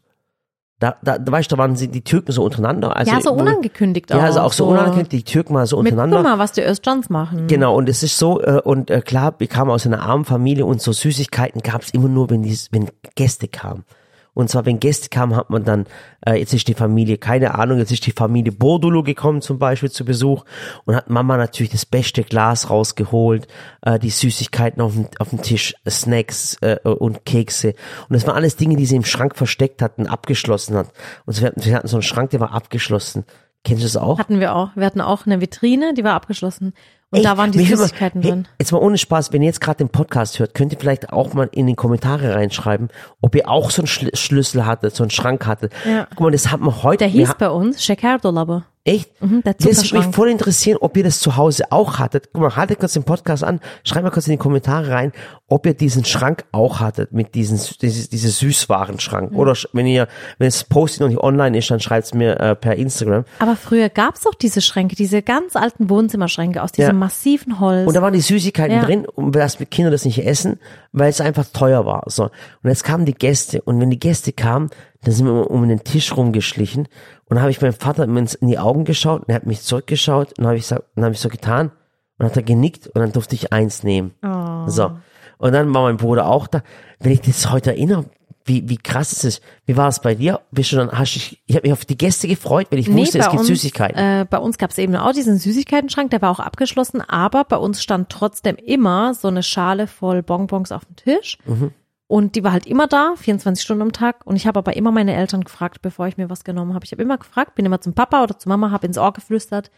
Da, 0.83 0.97
da, 1.01 1.17
da 1.17 1.31
weißt 1.31 1.49
du, 1.49 1.55
da 1.55 1.61
waren 1.61 1.77
sie 1.77 1.87
die 1.87 2.01
Türken 2.01 2.33
so 2.33 2.43
untereinander. 2.43 2.93
Also, 2.97 3.09
ja, 3.09 3.21
so 3.21 3.31
unangekündigt 3.31 4.11
auch. 4.11 4.17
Ja, 4.17 4.25
also 4.25 4.41
auch 4.41 4.51
so 4.51 4.65
unangekündigt, 4.65 5.13
die 5.13 5.23
Türken 5.23 5.53
mal 5.53 5.65
so 5.65 5.77
Mit, 5.81 5.93
untereinander. 5.93 6.17
guck 6.17 6.25
mal, 6.25 6.39
was 6.39 6.51
die 6.51 6.61
Özcans 6.61 7.09
machen. 7.09 7.47
Genau, 7.47 7.77
und 7.77 7.87
es 7.87 8.03
ist 8.03 8.17
so, 8.19 8.41
äh, 8.41 8.59
und 8.61 8.91
äh, 8.91 8.99
klar, 8.99 9.33
wir 9.37 9.47
kamen 9.47 9.71
aus 9.71 9.85
einer 9.85 10.01
armen 10.01 10.25
Familie 10.25 10.65
und 10.65 10.81
so 10.81 10.91
Süßigkeiten 10.91 11.61
gab 11.61 11.83
es 11.83 11.91
immer 11.91 12.09
nur, 12.09 12.29
wenn, 12.29 12.43
die, 12.43 12.57
wenn 12.71 12.89
Gäste 13.15 13.47
kamen. 13.47 13.85
Und 14.33 14.49
zwar, 14.49 14.65
wenn 14.65 14.79
Gäste 14.79 15.09
kamen, 15.09 15.35
hat 15.35 15.49
man 15.49 15.63
dann, 15.63 15.85
äh, 16.25 16.39
jetzt 16.39 16.53
ist 16.53 16.67
die 16.67 16.73
Familie, 16.73 17.17
keine 17.17 17.55
Ahnung, 17.55 17.77
jetzt 17.77 17.91
ist 17.91 18.05
die 18.05 18.11
Familie 18.11 18.51
Bordolo 18.51 19.03
gekommen 19.03 19.41
zum 19.41 19.59
Beispiel 19.59 19.91
zu 19.91 20.05
Besuch 20.05 20.43
und 20.85 20.95
hat 20.95 21.09
Mama 21.09 21.37
natürlich 21.37 21.71
das 21.71 21.85
beste 21.85 22.23
Glas 22.23 22.69
rausgeholt, 22.69 23.47
äh, 23.81 23.99
die 23.99 24.09
Süßigkeiten 24.09 24.81
auf 24.81 24.93
dem, 24.93 25.07
auf 25.19 25.29
dem 25.29 25.41
Tisch, 25.41 25.75
Snacks 25.87 26.57
äh, 26.61 26.77
und 26.83 27.25
Kekse. 27.25 27.75
Und 28.09 28.13
das 28.15 28.25
waren 28.25 28.35
alles 28.35 28.55
Dinge, 28.55 28.75
die 28.75 28.85
sie 28.85 28.95
im 28.95 29.05
Schrank 29.05 29.35
versteckt 29.35 29.81
hatten, 29.81 30.07
abgeschlossen 30.07 30.75
hat. 30.75 30.91
Und 31.25 31.33
sie 31.33 31.45
hatten, 31.45 31.63
wir 31.63 31.75
hatten 31.75 31.87
so 31.87 31.97
einen 31.97 32.03
Schrank, 32.03 32.31
der 32.31 32.39
war 32.39 32.53
abgeschlossen. 32.53 33.25
Kennst 33.63 33.83
du 33.83 33.85
das 33.85 33.97
auch? 33.97 34.19
Hatten 34.19 34.39
wir 34.39 34.55
auch. 34.55 34.75
Wir 34.75 34.85
hatten 34.85 34.99
auch 34.99 35.25
eine 35.25 35.39
Vitrine, 35.39 35.93
die 35.93 36.03
war 36.03 36.13
abgeschlossen. 36.13 36.73
Und 37.13 37.19
Ey, 37.19 37.23
da 37.25 37.37
waren 37.37 37.51
die 37.51 37.59
mal- 37.59 37.67
Süßigkeiten 37.67 38.23
hey, 38.23 38.31
drin. 38.31 38.47
Jetzt 38.57 38.71
mal 38.71 38.79
ohne 38.79 38.97
Spaß, 38.97 39.31
wenn 39.33 39.43
ihr 39.43 39.45
jetzt 39.45 39.61
gerade 39.61 39.77
den 39.77 39.89
Podcast 39.89 40.39
hört, 40.39 40.55
könnt 40.55 40.73
ihr 40.73 40.79
vielleicht 40.79 41.13
auch 41.13 41.33
mal 41.35 41.47
in 41.51 41.67
die 41.67 41.75
Kommentare 41.75 42.33
reinschreiben, 42.33 42.89
ob 43.21 43.35
ihr 43.35 43.47
auch 43.47 43.69
so 43.69 43.83
einen 43.83 43.87
Schl 43.87 44.09
Schlüssel 44.15 44.65
hattet, 44.65 44.95
so 44.95 45.03
einen 45.03 45.11
Schrank 45.11 45.45
hattet. 45.45 45.71
Ja. 45.85 46.07
Guck 46.09 46.21
mal, 46.21 46.31
das 46.31 46.51
hat 46.51 46.59
man 46.59 46.81
heute. 46.81 46.97
Der 46.97 47.07
hieß 47.09 47.35
bei 47.37 47.49
uns 47.51 47.83
Shekerdolabı. 47.83 48.63
Echt? 48.85 49.09
Mhm, 49.21 49.43
der 49.43 49.53
das 49.53 49.91
würde 49.93 50.05
mich 50.05 50.13
voll 50.13 50.29
interessieren, 50.29 50.77
ob 50.81 50.97
ihr 50.97 51.05
das 51.05 51.19
zu 51.21 51.37
Hause 51.37 51.71
auch 51.71 51.99
hattet. 51.99 52.31
Guck 52.33 52.41
mal, 52.41 52.55
haltet 52.57 52.79
kurz 52.79 52.91
den 52.91 53.05
Podcast 53.05 53.41
an, 53.41 53.61
schreibt 53.85 54.03
mal 54.03 54.09
kurz 54.09 54.27
in 54.27 54.31
die 54.33 54.37
Kommentare 54.37 54.89
rein, 54.89 55.13
ob 55.47 55.65
ihr 55.65 55.73
diesen 55.73 56.03
Schrank 56.03 56.43
auch 56.51 56.81
hattet, 56.81 57.13
mit 57.13 57.33
diesen, 57.33 57.61
diese, 57.81 58.09
diese 58.09 58.29
Süßwarenschrank. 58.29 59.31
Oder 59.35 59.53
sch- 59.53 59.67
wenn 59.71 59.87
ihr, 59.87 60.09
wenn 60.37 60.47
das 60.47 60.65
Posting 60.65 61.05
noch 61.05 61.09
nicht 61.09 61.23
online 61.23 61.57
ist, 61.57 61.71
dann 61.71 61.79
schreibt 61.79 62.07
es 62.07 62.13
mir 62.13 62.37
äh, 62.41 62.55
per 62.57 62.75
Instagram. 62.75 63.23
Aber 63.39 63.55
früher 63.55 63.87
gab's 63.87 64.21
doch 64.21 64.33
diese 64.35 64.59
Schränke, 64.59 64.97
diese 64.97 65.21
ganz 65.21 65.55
alten 65.55 65.89
Wohnzimmerschränke 65.89 66.61
aus 66.61 66.73
diesem 66.73 66.95
Ja. 66.99 67.02
Massiven 67.03 67.59
Holz. 67.59 67.87
Und 67.87 67.93
da 67.95 68.01
waren 68.01 68.13
die 68.13 68.21
Süßigkeiten 68.21 68.75
Ja. 68.77 68.83
drin, 68.85 69.05
und 69.05 69.35
dass 69.35 69.57
die 69.57 69.65
Kinder 69.65 69.91
das 69.91 70.05
nicht 70.05 70.25
essen, 70.25 70.59
weil 70.91 71.09
es 71.09 71.21
einfach 71.21 71.45
teuer 71.45 71.85
war. 71.85 72.03
So. 72.07 72.23
Und 72.25 72.69
jetzt 72.69 72.83
kamen 72.83 73.05
die 73.05 73.13
Gäste. 73.13 73.61
Und 73.61 73.79
wenn 73.79 73.89
die 73.89 73.99
Gäste 73.99 74.31
kamen, 74.33 74.69
dann 75.03 75.13
sind 75.13 75.25
wir 75.25 75.49
um 75.51 75.67
den 75.67 75.83
Tisch 75.83 76.15
rumgeschlichen. 76.15 76.83
Und 77.25 77.35
dann 77.35 77.41
habe 77.41 77.51
ich 77.51 77.61
meinem 77.61 77.73
Vater 77.73 78.03
in 78.05 78.27
die 78.47 78.59
Augen 78.59 78.85
geschaut 78.85 79.21
und 79.23 79.29
er 79.29 79.35
hat 79.35 79.45
mich 79.45 79.61
zurückgeschaut 79.61 80.29
und 80.29 80.39
dann 80.39 80.47
habe 80.47 80.57
ich, 80.57 80.67
so- 80.67 80.79
dann 80.95 81.03
habe 81.05 81.13
ich 81.13 81.19
so 81.19 81.29
getan 81.29 81.67
und 81.67 81.73
dann 82.19 82.29
hat 82.29 82.37
er 82.37 82.43
genickt 82.43 82.87
und 82.87 82.99
dann 83.01 83.11
durfte 83.11 83.35
ich 83.35 83.51
eins 83.51 83.83
nehmen. 83.83 84.13
Oh. 84.23 84.67
So. 84.67 84.91
Und 85.39 85.51
dann 85.53 85.73
war 85.73 85.83
mein 85.83 85.97
Bruder 85.97 86.27
auch 86.27 86.47
da. 86.47 86.61
Wenn 86.99 87.11
ich 87.11 87.21
das 87.21 87.51
heute 87.51 87.71
erinnere, 87.71 88.05
wie, 88.45 88.67
wie 88.67 88.77
krass 88.77 89.11
ist 89.13 89.23
es? 89.23 89.41
Wie 89.65 89.77
war 89.77 89.87
es 89.87 89.99
bei 89.99 90.15
dir? 90.15 90.41
Bist 90.51 90.71
du 90.71 90.75
dann, 90.75 90.91
hast 90.91 91.15
dich, 91.15 91.41
ich 91.45 91.55
habe 91.55 91.67
mich 91.67 91.73
auf 91.73 91.85
die 91.85 91.97
Gäste 91.97 92.27
gefreut, 92.27 92.67
weil 92.71 92.79
ich 92.79 92.91
wusste, 92.91 93.19
es 93.19 93.29
gibt 93.29 93.39
uns, 93.39 93.47
Süßigkeiten. 93.47 93.97
Äh, 93.97 94.25
bei 94.29 94.37
uns 94.37 94.57
gab's 94.57 94.77
eben 94.77 94.95
auch 94.95 95.13
diesen 95.13 95.37
Süßigkeitenschrank, 95.37 96.11
der 96.11 96.21
war 96.21 96.31
auch 96.31 96.39
abgeschlossen, 96.39 97.01
aber 97.01 97.43
bei 97.45 97.57
uns 97.57 97.81
stand 97.81 98.09
trotzdem 98.09 98.55
immer 98.57 99.13
so 99.13 99.27
eine 99.27 99.43
Schale 99.43 99.87
voll 99.87 100.23
Bonbons 100.23 100.71
auf 100.71 100.85
dem 100.85 100.95
Tisch. 100.95 101.37
Mhm. 101.45 101.71
Und 102.07 102.35
die 102.35 102.43
war 102.43 102.51
halt 102.51 102.67
immer 102.67 102.87
da, 102.87 103.13
24 103.15 103.63
Stunden 103.63 103.81
am 103.81 103.91
Tag. 103.91 104.25
Und 104.25 104.35
ich 104.35 104.45
habe 104.45 104.59
aber 104.59 104.75
immer 104.75 104.91
meine 104.91 105.15
Eltern 105.15 105.43
gefragt, 105.43 105.81
bevor 105.81 106.07
ich 106.07 106.17
mir 106.17 106.29
was 106.29 106.43
genommen 106.43 106.75
habe. 106.75 106.85
Ich 106.85 106.91
habe 106.91 107.01
immer 107.01 107.17
gefragt, 107.17 107.55
bin 107.55 107.65
immer 107.65 107.81
zum 107.81 107.93
Papa 107.93 108.21
oder 108.21 108.37
zu 108.37 108.49
Mama, 108.49 108.71
habe 108.71 108.85
ins 108.85 108.97
Ohr 108.97 109.13
geflüstert, 109.13 109.71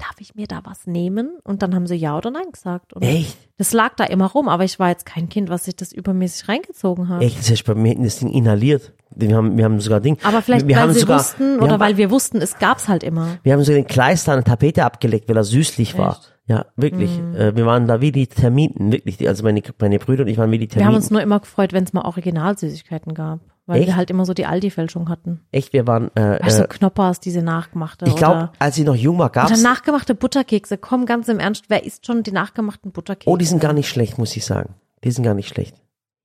darf 0.00 0.20
ich 0.20 0.34
mir 0.34 0.46
da 0.46 0.60
was 0.64 0.86
nehmen? 0.86 1.38
Und 1.44 1.62
dann 1.62 1.74
haben 1.74 1.86
sie 1.86 1.94
ja 1.94 2.16
oder 2.16 2.30
nein 2.30 2.50
gesagt. 2.52 2.92
Und 2.92 3.02
Echt? 3.02 3.36
das 3.58 3.72
lag 3.72 3.94
da 3.96 4.04
immer 4.04 4.26
rum, 4.26 4.48
aber 4.48 4.64
ich 4.64 4.78
war 4.78 4.88
jetzt 4.88 5.06
kein 5.06 5.28
Kind, 5.28 5.50
was 5.50 5.64
sich 5.64 5.76
das 5.76 5.92
übermäßig 5.92 6.48
reingezogen 6.48 7.08
hat. 7.08 7.22
Echt, 7.22 7.38
das 7.38 7.50
ist 7.50 7.64
bei 7.64 7.74
mir 7.74 7.94
das 7.96 8.18
Ding 8.18 8.30
inhaliert. 8.30 8.92
Wir 9.14 9.36
haben, 9.36 9.56
wir 9.56 9.64
haben 9.64 9.80
sogar 9.80 10.00
Ding. 10.00 10.18
Aber 10.22 10.40
vielleicht, 10.42 10.66
wir 10.66 10.76
weil 10.76 10.82
haben 10.82 10.92
sie 10.92 11.00
sogar, 11.00 11.18
wussten 11.18 11.58
oder 11.60 11.72
haben, 11.72 11.80
weil 11.80 11.96
wir 11.96 12.10
wussten, 12.10 12.38
es 12.38 12.58
gab's 12.58 12.88
halt 12.88 13.02
immer. 13.02 13.38
Wir 13.42 13.52
haben 13.52 13.62
so 13.64 13.72
den 13.72 13.86
Kleister 13.86 14.32
an 14.32 14.38
der 14.38 14.44
Tapete 14.44 14.84
abgelegt, 14.84 15.28
weil 15.28 15.36
er 15.36 15.44
süßlich 15.44 15.98
war. 15.98 16.12
Echt? 16.12 16.34
Ja, 16.46 16.66
wirklich. 16.74 17.16
Mhm. 17.16 17.36
Äh, 17.36 17.56
wir 17.56 17.64
waren 17.66 17.86
da 17.86 18.00
wie 18.00 18.10
die 18.10 18.26
Termiten, 18.26 18.90
wirklich. 18.90 19.26
Also 19.28 19.44
meine, 19.44 19.62
meine 19.78 19.98
Brüder 20.00 20.22
und 20.22 20.28
ich 20.28 20.36
waren 20.36 20.50
wie 20.50 20.58
die 20.58 20.68
Wir 20.68 20.76
haben 20.84 20.92
Termiten. 20.92 20.96
uns 20.96 21.10
nur 21.10 21.22
immer 21.22 21.38
gefreut, 21.38 21.72
wenn 21.72 21.84
es 21.84 21.92
mal 21.92 22.02
Originalsüßigkeiten 22.02 23.14
gab. 23.14 23.40
Weil 23.70 23.78
Echt? 23.78 23.86
wir 23.88 23.96
halt 23.96 24.10
immer 24.10 24.24
so 24.26 24.34
die 24.34 24.46
Aldi-Fälschung 24.46 25.08
hatten. 25.08 25.40
Echt, 25.52 25.72
wir 25.72 25.86
waren, 25.86 26.10
äh, 26.16 26.38
Weißt 26.44 26.58
du, 26.58 26.64
äh, 26.64 26.68
Knoppers, 26.68 27.20
diese 27.20 27.40
nachgemachte. 27.40 28.04
ich 28.06 28.16
glaube, 28.16 28.36
oder, 28.36 28.52
als 28.58 28.76
ich 28.76 28.84
noch 28.84 28.96
jung 28.96 29.18
war, 29.18 29.26
oder 29.30 29.32
gab's, 29.46 29.62
nachgemachte 29.62 30.14
Butterkekse. 30.14 30.76
Komm, 30.76 31.06
ganz 31.06 31.28
im 31.28 31.38
Ernst, 31.38 31.64
wer 31.68 31.84
isst 31.84 32.04
schon 32.06 32.22
die 32.22 32.32
nachgemachten 32.32 32.90
Butterkekse? 32.90 33.30
oh, 33.30 33.36
die 33.36 33.44
sind 33.46 33.60
gar 33.60 33.72
nicht 33.72 33.88
schlecht, 33.88 34.18
muss 34.18 34.36
ich 34.36 34.44
sagen. 34.44 34.74
Die 35.04 35.10
sind 35.10 35.24
gar 35.24 35.34
nicht 35.34 35.48
schlecht. 35.48 35.76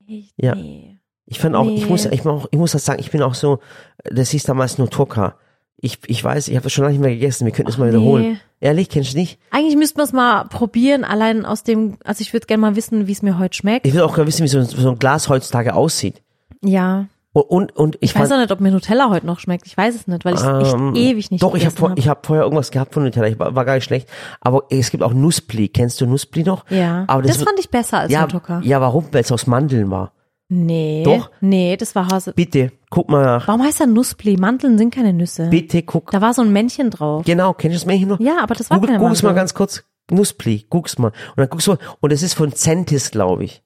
Echt? 0.09 0.33
Ja. 0.37 0.55
Nee. 0.55 0.97
Ich 1.27 1.39
fand 1.39 1.55
auch, 1.55 1.67
ich 1.69 1.83
Nee. 1.83 1.89
muss, 1.89 2.05
ich, 2.05 2.23
muss 2.23 2.43
auch, 2.43 2.47
ich 2.51 2.59
muss 2.59 2.71
das 2.73 2.85
sagen, 2.85 2.99
ich 2.99 3.11
bin 3.11 3.21
auch 3.21 3.33
so, 3.35 3.59
das 4.03 4.29
hieß 4.31 4.43
damals 4.43 4.77
nur 4.77 4.89
Turka. 4.89 5.35
Ich, 5.77 5.99
ich 6.07 6.23
weiß, 6.23 6.47
ich 6.47 6.55
habe 6.55 6.63
das 6.63 6.71
schon 6.73 6.83
lange 6.83 6.93
nicht 6.97 7.01
mehr 7.01 7.13
gegessen. 7.13 7.45
Wir 7.45 7.51
könnten 7.51 7.71
es 7.71 7.77
mal 7.77 7.89
wiederholen. 7.89 8.23
nee. 8.33 8.37
Ehrlich, 8.61 8.89
kennst 8.89 9.13
du 9.13 9.17
nicht? 9.17 9.39
Eigentlich 9.51 9.75
müssten 9.75 9.97
wir 9.99 10.03
es 10.03 10.13
mal 10.13 10.45
probieren, 10.45 11.03
allein 11.03 11.45
aus 11.45 11.63
dem, 11.63 11.97
also 12.05 12.21
ich 12.21 12.31
würde 12.33 12.47
gerne 12.47 12.61
mal 12.61 12.75
wissen, 12.75 13.07
wie 13.07 13.11
es 13.11 13.21
mir 13.21 13.37
heute 13.37 13.55
schmeckt. 13.57 13.85
Ich 13.85 13.93
will 13.93 14.01
auch 14.01 14.15
gerne 14.15 14.27
wissen, 14.27 14.43
wie 14.43 14.47
so, 14.47 14.59
ein- 14.59 14.65
so 14.65 14.89
ein 14.89 14.97
Glas 14.99 15.27
heutzutage 15.29 15.73
aussieht. 15.75 16.21
Ja. 16.63 17.07
Und, 17.41 17.75
und, 17.75 17.95
ich, 17.95 18.11
Ich 18.11 18.15
weiß 18.15 18.29
fand, 18.29 18.33
auch 18.33 18.37
nicht, 18.37 18.51
ob 18.53 18.61
mir 18.61 18.71
Nutella 18.71 19.09
heute 19.09 19.25
noch 19.25 19.39
schmeckt. 19.39 19.67
Ich 19.67 19.75
weiß 19.75 19.93
es 19.93 20.07
nicht, 20.07 20.23
weil 20.23 20.35
ich 20.35 20.39
es 20.39 20.45
Ähm, 20.45 20.93
echt 20.93 20.97
ewig 20.97 21.31
nicht 21.31 21.43
Doch, 21.43 21.53
ich 21.53 21.65
habe 21.65 21.89
hab. 21.89 21.99
ich 21.99 22.07
hab 22.07 22.25
vorher 22.25 22.43
irgendwas 22.45 22.71
gehabt 22.71 22.93
von 22.93 23.03
Nutella. 23.03 23.27
Ich 23.27 23.37
war, 23.37 23.53
war 23.53 23.65
gar 23.65 23.75
nicht 23.75 23.83
schlecht. 23.83 24.07
Aber 24.39 24.63
es 24.69 24.89
gibt 24.89 25.03
auch 25.03 25.13
Nussbli. 25.13 25.67
Kennst 25.67 25.99
du 25.99 26.05
Nussbli 26.05 26.43
noch? 26.43 26.63
Ja. 26.69 27.03
Aber 27.07 27.23
das 27.23 27.39
das, 27.39 27.43
fand 27.45 27.59
ich 27.59 27.69
besser 27.69 27.99
als 27.99 28.11
ja, 28.13 28.25
ja, 28.61 28.79
warum? 28.79 29.07
Weil 29.11 29.21
es 29.21 29.33
aus 29.33 29.47
Mandeln 29.47 29.91
war. 29.91 30.13
Nee. 30.47 31.03
Doch. 31.03 31.29
Nee, 31.41 31.75
das 31.75 31.93
war 31.93 32.07
Hase. 32.07 32.31
Bitte, 32.31 32.71
guck 32.89 33.09
mal 33.09 33.25
nach. 33.25 33.47
Warum 33.49 33.63
heißt 33.63 33.81
er 33.81 33.87
Nussbli? 33.87 34.37
Mandeln 34.37 34.77
sind 34.77 34.95
keine 34.95 35.11
Nüsse. 35.11 35.49
Bitte, 35.49 35.83
guck. 35.83 36.11
Da 36.11 36.21
war 36.21 36.33
so 36.33 36.41
ein 36.41 36.53
Männchen 36.53 36.89
drauf. 36.89 37.25
Genau, 37.25 37.51
kennst 37.53 37.75
du 37.75 37.79
das 37.79 37.85
Märchen 37.85 38.07
noch? 38.07 38.19
Ja, 38.21 38.37
aber 38.43 38.55
das 38.55 38.69
war 38.69 38.77
Google, 38.77 38.91
keine 38.93 38.99
Google's 38.99 39.23
mal 39.23 39.33
ganz 39.33 39.53
kurz. 39.53 39.83
Nussbli, 40.09 40.67
guck's 40.69 40.97
mal. 40.97 41.07
Und 41.07 41.37
dann 41.37 41.49
guckst 41.49 41.67
du, 41.67 41.75
und 41.99 42.13
es 42.13 42.23
ist 42.23 42.35
von 42.35 42.53
Centis, 42.53 43.11
glaube 43.11 43.43
ich. 43.43 43.61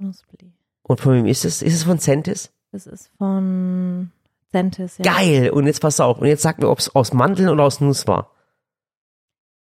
Nussbli. 0.00 0.47
Und 0.88 1.00
von 1.00 1.14
wem 1.14 1.26
ist 1.26 1.44
es? 1.44 1.62
Ist 1.62 1.74
es 1.74 1.84
von 1.84 1.98
Centis? 2.00 2.50
Das 2.72 2.86
ist 2.86 3.10
von 3.18 4.10
Centis, 4.50 4.98
ja. 4.98 5.04
Geil! 5.04 5.50
Und 5.50 5.66
jetzt 5.66 5.80
pass 5.80 6.00
auf. 6.00 6.18
Und 6.18 6.26
jetzt 6.26 6.42
sag 6.42 6.58
mir, 6.58 6.68
ob 6.68 6.78
es 6.80 6.94
aus 6.94 7.12
Mandeln 7.12 7.50
oder 7.50 7.64
aus 7.64 7.80
Nuss 7.80 8.06
war. 8.08 8.32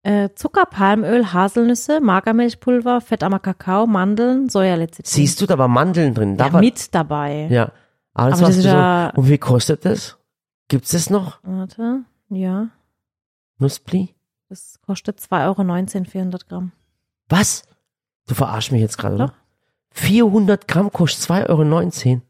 Äh, 0.05 0.31
Zucker, 0.35 0.67
Palmöl, 0.67 1.33
Haselnüsse, 1.33 2.01
Magermilchpulver, 2.01 3.01
fettarmer 3.01 3.39
Kakao, 3.39 3.87
Mandeln, 3.87 4.49
Sojalecithin. 4.49 5.05
Siehst 5.05 5.41
du, 5.41 5.47
da 5.47 5.59
war 5.59 5.69
Mandeln 5.69 6.15
drin. 6.15 6.37
Da 6.37 6.47
ja, 6.47 6.53
war, 6.55 6.61
mit 6.61 6.93
dabei. 6.95 7.47
Ja. 7.51 7.67
Das 8.15 8.35
Aber 8.35 8.41
warst 8.43 8.59
das 8.59 8.65
ja- 8.65 9.11
Und 9.11 9.29
wie 9.29 9.39
kostet 9.39 9.85
das? 9.85 10.19
Gibt's 10.69 10.91
das 10.91 11.09
noch? 11.09 11.39
Warte, 11.43 12.01
ja. 12.31 12.69
Nussbli? 13.59 14.15
Das 14.49 14.81
kostet 14.85 15.21
2,19 15.21 15.97
Euro, 16.01 16.11
400 16.11 16.49
Gramm. 16.49 16.73
Was? 17.29 17.63
Du 18.27 18.35
verarsch 18.35 18.73
mich 18.73 18.81
jetzt 18.81 18.99
gerade, 18.99 19.15
oder? 19.15 19.35
Doch. 19.95 20.01
400 20.01 20.69
Gramm 20.69 20.91
kostet 20.93 21.31
2,19 21.31 21.49
Euro. 22.11 22.21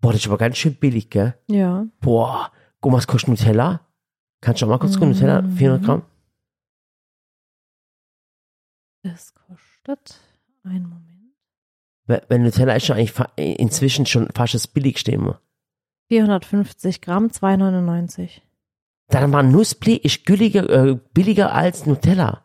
Boah, 0.00 0.12
das 0.12 0.20
ist 0.20 0.26
aber 0.26 0.38
ganz 0.38 0.56
schön 0.58 0.74
billig, 0.76 1.10
gell? 1.10 1.34
Ja. 1.48 1.86
Boah. 2.00 2.52
Guck 2.80 2.92
mal, 2.92 2.98
was 2.98 3.06
kostet 3.06 3.28
Nutella? 3.30 3.80
Kannst 4.40 4.60
du 4.62 4.66
auch 4.66 4.70
mal 4.70 4.78
kurz 4.78 4.94
gucken, 4.94 5.08
Mhm. 5.10 5.14
Nutella? 5.14 5.42
400 5.56 5.82
Gramm? 5.84 6.02
Das 9.02 9.34
kostet, 9.34 10.20
einen 10.64 10.88
Moment. 10.88 11.06
Weil, 12.06 12.24
weil 12.28 12.38
Nutella 12.40 12.74
ist 12.76 12.86
schon 12.86 12.96
eigentlich 12.96 13.14
inzwischen 13.58 14.06
schon 14.06 14.28
fast 14.34 14.54
das 14.54 14.66
billigste 14.66 15.12
immer. 15.12 15.40
450 16.08 17.00
Gramm, 17.00 17.28
2,99. 17.28 18.42
Dann 19.08 19.32
war 19.32 19.42
Nussbli 19.42 19.96
ist 19.96 20.24
billiger, 20.24 20.68
äh, 20.68 20.98
billiger 21.14 21.52
als 21.52 21.86
Nutella. 21.86 22.44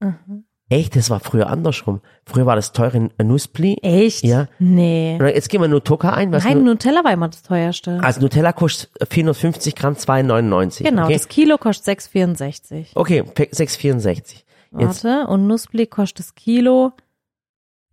Mhm. 0.00 0.44
Echt, 0.72 0.96
das 0.96 1.10
war 1.10 1.20
früher 1.20 1.48
andersrum. 1.48 2.00
Früher 2.24 2.46
war 2.46 2.56
das 2.56 2.72
teure 2.72 3.10
Nussbli. 3.22 3.76
Echt? 3.82 4.24
Ja. 4.24 4.48
Nee. 4.58 5.18
Jetzt 5.20 5.48
gehen 5.50 5.60
wir 5.60 5.68
Nutoka 5.68 6.10
ein. 6.10 6.32
Was 6.32 6.44
Nein, 6.44 6.58
Nu- 6.58 6.64
Nutella 6.72 7.04
war 7.04 7.12
immer 7.12 7.28
das 7.28 7.42
teuerste. 7.42 8.00
also 8.02 8.20
Nutella 8.20 8.52
kostet 8.52 8.90
450 9.10 9.74
Gramm 9.74 9.94
2,99. 9.94 10.84
genau, 10.84 11.04
Okay, 11.04 11.12
das 11.14 11.28
Kilo 11.28 11.58
kostet 11.58 11.98
6,64. 12.00 12.92
okay 12.94 13.22
6,64. 13.22 14.44
Jetzt, 14.78 15.04
Warte, 15.04 15.26
und 15.28 15.46
Nussbli 15.46 15.86
kostet 15.86 16.20
das 16.20 16.34
Kilo 16.34 16.92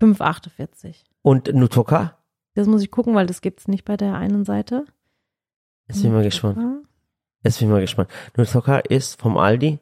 5,48. 0.01 0.95
und 1.21 1.53
Nutoka? 1.53 2.17
Das 2.55 2.67
muss 2.67 2.82
ich 2.82 2.91
gucken, 2.91 3.15
weil 3.15 3.25
das 3.27 3.41
gibt's 3.41 3.67
nicht 3.67 3.86
bei 3.86 3.97
der 3.97 4.15
einen 4.15 4.45
Seite. 4.45 4.86
Jetzt 5.88 6.01
bin 6.01 6.11
ich 6.11 6.15
mal 6.15 6.23
gespannt. 6.23 6.57
Jetzt 7.43 7.59
bin 7.59 7.67
ich 7.67 7.71
mal 7.73 7.82
gespannt. 7.82 8.09
Nutoka 8.38 8.77
ist 8.80 9.19
vom 9.19 9.38
Aldi. 9.38 9.80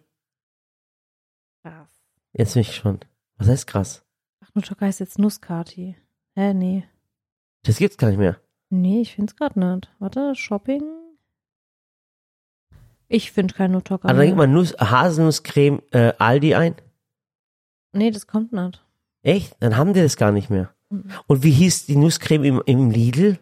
Jetzt 2.38 2.54
bin 2.54 2.62
ich 2.62 2.68
gespannt. 2.68 3.08
Was 3.38 3.48
heißt 3.48 3.68
krass? 3.68 4.06
Ach, 4.44 4.50
Nutoka 4.54 4.86
heißt 4.86 5.00
jetzt 5.00 5.18
Nusskati. 5.18 5.98
Hä, 6.36 6.54
nee. 6.54 6.84
Das 7.64 7.78
gibt's 7.78 7.98
gar 7.98 8.10
nicht 8.10 8.20
mehr. 8.20 8.40
Nee, 8.70 9.02
ich 9.02 9.16
find's 9.16 9.36
grad 9.36 9.58
nicht. 9.58 9.90
Warte, 10.00 10.36
Shopping. 10.36 10.84
Ich 13.08 13.32
find 13.32 13.56
kein 13.56 13.72
Nutoka. 13.72 14.08
Also 14.08 14.20
dann 14.20 14.28
gibt 14.28 14.38
man 14.38 14.52
Nuss, 14.52 14.74
Haselnusscreme 14.78 15.82
äh, 15.92 16.14
Aldi 16.20 16.56
ein. 16.56 16.76
Nee, 17.94 18.12
das 18.12 18.28
kommt 18.28 18.52
nicht. 18.52 18.86
Echt? 19.24 19.56
Dann 19.60 19.78
haben 19.78 19.94
die 19.94 20.02
das 20.02 20.18
gar 20.18 20.32
nicht 20.32 20.50
mehr. 20.50 20.74
Mhm. 20.90 21.10
Und 21.26 21.44
wie 21.44 21.52
hieß 21.52 21.86
die 21.86 21.96
Nusscreme 21.96 22.44
im, 22.44 22.62
im 22.66 22.92
Lidl? 22.92 23.40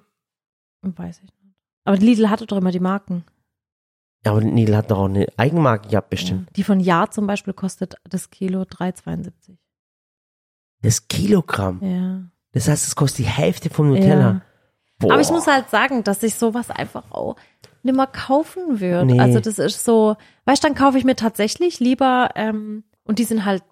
Weiß 0.82 1.18
ich 1.18 1.24
nicht. 1.24 1.56
Aber 1.84 1.98
Lidl 1.98 2.30
hatte 2.30 2.46
doch 2.46 2.58
immer 2.58 2.72
die 2.72 2.80
Marken. 2.80 3.26
Ja, 4.26 4.32
aber 4.32 4.42
Lidl 4.42 4.76
hat 4.76 4.90
doch 4.90 4.98
auch 4.98 5.06
eine 5.06 5.28
Eigenmarke 5.38 5.90
gehabt, 5.90 6.10
bestimmt. 6.10 6.50
Die 6.56 6.64
von 6.64 6.80
Ja 6.80 7.10
zum 7.10 7.28
Beispiel 7.28 7.54
kostet 7.54 7.96
das 8.10 8.32
Kilo 8.32 8.64
3,72. 8.64 9.56
Das 10.82 11.08
Kilogramm. 11.08 11.80
Ja. 11.84 12.22
Das 12.52 12.68
heißt, 12.68 12.88
es 12.88 12.96
kostet 12.96 13.26
die 13.26 13.30
Hälfte 13.30 13.70
vom 13.70 13.90
Nutella. 13.90 14.20
Ja. 14.20 14.42
Boah. 14.98 15.14
Aber 15.14 15.22
ich 15.22 15.30
muss 15.30 15.46
halt 15.46 15.70
sagen, 15.70 16.04
dass 16.04 16.24
ich 16.24 16.36
sowas 16.36 16.72
einfach 16.72 17.12
auch 17.12 17.36
nimmer 17.84 18.08
kaufen 18.08 18.80
würde. 18.80 19.14
Nee. 19.14 19.20
Also 19.20 19.40
das 19.40 19.60
ist 19.60 19.86
so, 19.86 20.16
weißt 20.46 20.64
du, 20.64 20.68
dann 20.68 20.76
kaufe 20.76 20.98
ich 20.98 21.04
mir 21.04 21.16
tatsächlich 21.16 21.80
lieber, 21.80 22.30
ähm, 22.36 22.84
und 23.04 23.20
die 23.20 23.26
sind 23.26 23.46
halt, 23.46 23.64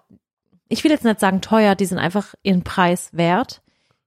ich 0.68 0.84
will 0.84 0.92
jetzt 0.92 1.04
nicht 1.04 1.18
sagen 1.18 1.40
teuer, 1.40 1.74
die 1.74 1.86
sind 1.86 1.98
einfach 1.98 2.34
ihren 2.44 2.62
Preis 2.62 3.08
wert. 3.12 3.62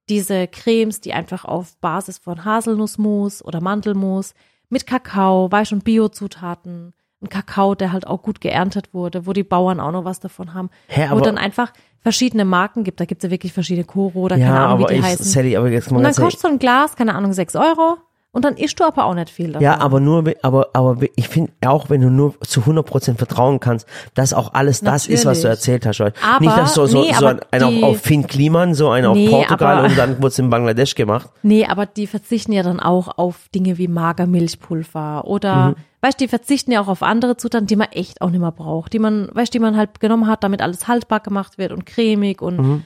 Diese 0.07 0.47
Cremes, 0.47 1.01
die 1.01 1.13
einfach 1.13 1.43
auf 1.43 1.75
Basis 1.79 2.19
von 2.19 2.45
Haselnussmus 2.45 3.43
oder 3.43 3.59
Mandelmus 3.59 4.33
mit 4.69 4.85
Kakao, 4.87 5.49
du, 5.49 5.71
und 5.75 5.83
Biozutaten, 5.83 6.93
ein 7.21 7.29
Kakao, 7.29 7.73
der 7.75 7.91
halt 7.91 8.05
auch 8.05 8.21
gut 8.21 8.41
geerntet 8.41 8.93
wurde, 8.93 9.25
wo 9.25 9.33
die 9.33 9.43
Bauern 9.43 9.79
auch 9.79 9.91
noch 9.91 10.05
was 10.05 10.19
davon 10.19 10.53
haben, 10.53 10.69
Hä, 10.87 11.07
wo 11.09 11.15
aber- 11.15 11.21
dann 11.21 11.37
einfach 11.37 11.73
verschiedene 11.99 12.45
Marken 12.45 12.83
gibt. 12.83 12.99
Da 12.99 13.05
gibt 13.05 13.23
es 13.23 13.27
ja 13.27 13.31
wirklich 13.31 13.53
verschiedene 13.53 13.85
Koro 13.85 14.19
oder 14.19 14.37
ja, 14.37 14.47
keine 14.47 14.59
Ahnung, 14.67 14.79
wie 14.87 14.93
die 14.93 14.99
ich, 14.99 15.05
heißen. 15.05 15.25
Sally, 15.25 15.57
aber 15.57 15.69
jetzt 15.69 15.91
mal 15.91 15.97
Und 15.97 16.03
dann 16.03 16.13
kostet 16.13 16.41
so 16.41 16.47
ein 16.47 16.59
Glas, 16.59 16.95
keine 16.95 17.15
Ahnung, 17.15 17.33
sechs 17.33 17.55
Euro. 17.55 17.97
Und 18.33 18.45
dann 18.45 18.55
isst 18.55 18.79
du 18.79 18.83
aber 18.83 19.05
auch 19.05 19.15
nicht 19.15 19.29
viel 19.31 19.47
davon. 19.53 19.63
Ja, 19.63 19.79
aber 19.79 19.99
nur, 19.99 20.23
aber, 20.43 20.67
aber 20.73 20.97
ich 21.15 21.27
finde 21.27 21.51
auch, 21.65 21.89
wenn 21.89 22.01
du 22.01 22.09
nur 22.11 22.35
zu 22.41 22.61
100% 22.61 23.15
vertrauen 23.17 23.59
kannst, 23.59 23.87
dass 24.13 24.31
auch 24.33 24.53
alles 24.53 24.81
das 24.81 25.07
ist, 25.07 25.25
was 25.25 25.41
du 25.41 25.47
erzählt 25.47 25.87
hast. 25.87 25.99
Weil 26.01 26.13
Aber- 26.23 26.45
Nicht, 26.45 26.55
dass 26.55 26.73
so, 26.75 26.85
so, 26.85 27.01
nee, 27.01 27.13
so 27.13 27.25
ein, 27.25 27.39
einer 27.51 27.69
die- 27.71 27.81
auf 27.83 27.99
Finn 28.01 28.27
Kliman, 28.27 28.75
so 28.75 28.89
einer 28.89 29.13
Nee, 29.13 29.25
auf 29.27 29.31
Portugal 29.47 29.77
aber- 29.79 29.87
und 29.87 29.97
dann 29.97 30.17
wurde 30.17 30.27
es 30.27 30.39
in 30.39 30.49
Bangladesch 30.51 30.93
gemacht. 30.93 31.29
Nee, 31.41 31.65
aber 31.65 31.87
die 31.87 32.05
verzichten 32.05 32.51
ja 32.51 32.61
dann 32.61 32.79
auch 32.79 33.17
auf 33.17 33.49
Dinge 33.55 33.77
wie 33.79 33.87
Magermilchpulver 33.87 35.25
oder, 35.25 35.69
Mhm. 35.69 35.75
weißt 36.01 36.19
du, 36.19 36.25
die 36.25 36.29
verzichten 36.29 36.71
ja 36.71 36.81
auch 36.81 36.87
auf 36.87 37.03
andere 37.03 37.37
Zutaten, 37.37 37.67
die 37.67 37.75
man 37.75 37.87
echt 37.91 38.21
auch 38.21 38.29
nicht 38.29 38.39
mehr 38.41 38.51
braucht, 38.51 38.93
die 38.93 38.99
man, 38.99 39.29
weißt 39.33 39.53
du, 39.53 39.57
die 39.57 39.63
man 39.63 39.75
halt 39.77 39.99
genommen 39.99 40.27
hat, 40.27 40.43
damit 40.43 40.61
alles 40.61 40.87
haltbar 40.87 41.19
gemacht 41.21 41.57
wird 41.57 41.71
und 41.71 41.85
cremig 41.85 42.41
und 42.41 42.57
Mhm. 42.57 42.83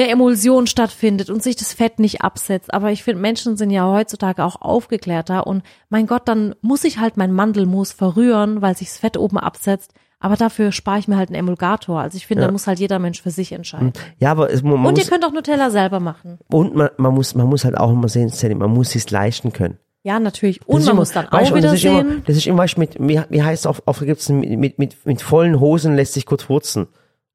Eine 0.00 0.10
Emulsion 0.10 0.66
stattfindet 0.66 1.30
und 1.30 1.42
sich 1.42 1.56
das 1.56 1.72
Fett 1.72 1.98
nicht 1.98 2.22
absetzt. 2.22 2.72
Aber 2.72 2.90
ich 2.90 3.02
finde, 3.04 3.20
Menschen 3.20 3.56
sind 3.56 3.70
ja 3.70 3.84
heutzutage 3.90 4.44
auch 4.44 4.60
aufgeklärter 4.62 5.46
und 5.46 5.62
mein 5.88 6.06
Gott, 6.06 6.22
dann 6.28 6.54
muss 6.62 6.84
ich 6.84 6.98
halt 6.98 7.16
mein 7.16 7.32
Mandelmus 7.32 7.92
verrühren, 7.92 8.62
weil 8.62 8.76
sich 8.76 8.88
das 8.88 8.98
Fett 8.98 9.16
oben 9.16 9.38
absetzt. 9.38 9.92
Aber 10.22 10.36
dafür 10.36 10.70
spare 10.70 10.98
ich 10.98 11.08
mir 11.08 11.16
halt 11.16 11.30
einen 11.30 11.36
Emulgator. 11.38 12.00
Also 12.00 12.16
ich 12.16 12.26
finde, 12.26 12.42
Ja. 12.42 12.48
da 12.48 12.52
muss 12.52 12.66
halt 12.66 12.78
jeder 12.78 12.98
Mensch 12.98 13.22
für 13.22 13.30
sich 13.30 13.52
entscheiden. 13.52 13.92
Ja, 14.18 14.30
aber 14.32 14.52
es, 14.52 14.62
man, 14.62 14.72
man 14.74 14.86
Und 14.86 14.98
ihr 14.98 15.04
muss, 15.04 15.10
könnt 15.10 15.24
auch 15.24 15.32
Nutella 15.32 15.70
selber 15.70 15.98
machen. 16.00 16.38
und 16.50 16.74
man, 16.74 16.90
man 16.98 17.14
muss, 17.14 17.34
man 17.34 17.46
muss 17.46 17.64
halt 17.64 17.78
auch 17.78 17.90
immer 17.90 18.08
sehen, 18.08 18.28
Sally, 18.28 18.54
man 18.54 18.70
muss 18.70 18.94
es 18.94 19.10
leisten 19.10 19.52
können. 19.52 19.78
Ja, 20.02 20.20
natürlich. 20.20 20.60
Und 20.66 20.80
man 20.80 20.90
immer- 20.90 20.94
muss 21.00 21.12
dann 21.12 21.26
weißt 21.30 21.34
auch 21.50 21.54
und 21.54 21.58
wieder 21.58 21.68
das 21.70 21.78
ist 21.78 21.84
immer, 21.84 22.02
sehen. 22.02 22.22
das 22.26 22.36
ist 22.36 22.46
immer, 22.46 22.58
weißt 22.58 22.76
mit, 22.78 22.96
wie, 23.00 23.20
wie 23.30 23.42
heißt 23.42 23.62
es 23.62 23.66
auf, 23.66 23.82
auf 23.86 24.00
gibt's 24.00 24.28
mit, 24.28 24.58
mit, 24.58 24.78
mit, 24.78 25.06
mit 25.06 25.22
vollen 25.22 25.58
Hosen 25.60 25.94
lässt 25.96 26.12
sich 26.14 26.26
kurz 26.26 26.42
furzen, 26.44 26.88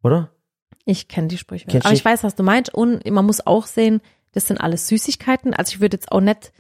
oder? 0.04 0.30
Ich 0.86 1.08
kenne 1.08 1.28
die 1.28 1.38
Sprüche. 1.38 1.66
Kennst 1.68 1.86
Aber 1.86 1.96
ich 1.96 2.06
weiß, 2.06 2.24
was 2.24 2.36
du 2.36 2.44
meinst. 2.44 2.74
Und 2.74 3.06
man 3.10 3.26
muss 3.26 3.46
auch 3.46 3.66
sehen, 3.66 4.02
Das 4.34 4.48
sind 4.48 4.60
alles 4.60 4.88
Süßigkeiten. 4.88 5.54
Also 5.54 5.74
ich 5.76 5.82
würde 5.82 5.96
jetzt 5.98 6.12
auch 6.12 6.20
nicht 6.22 6.52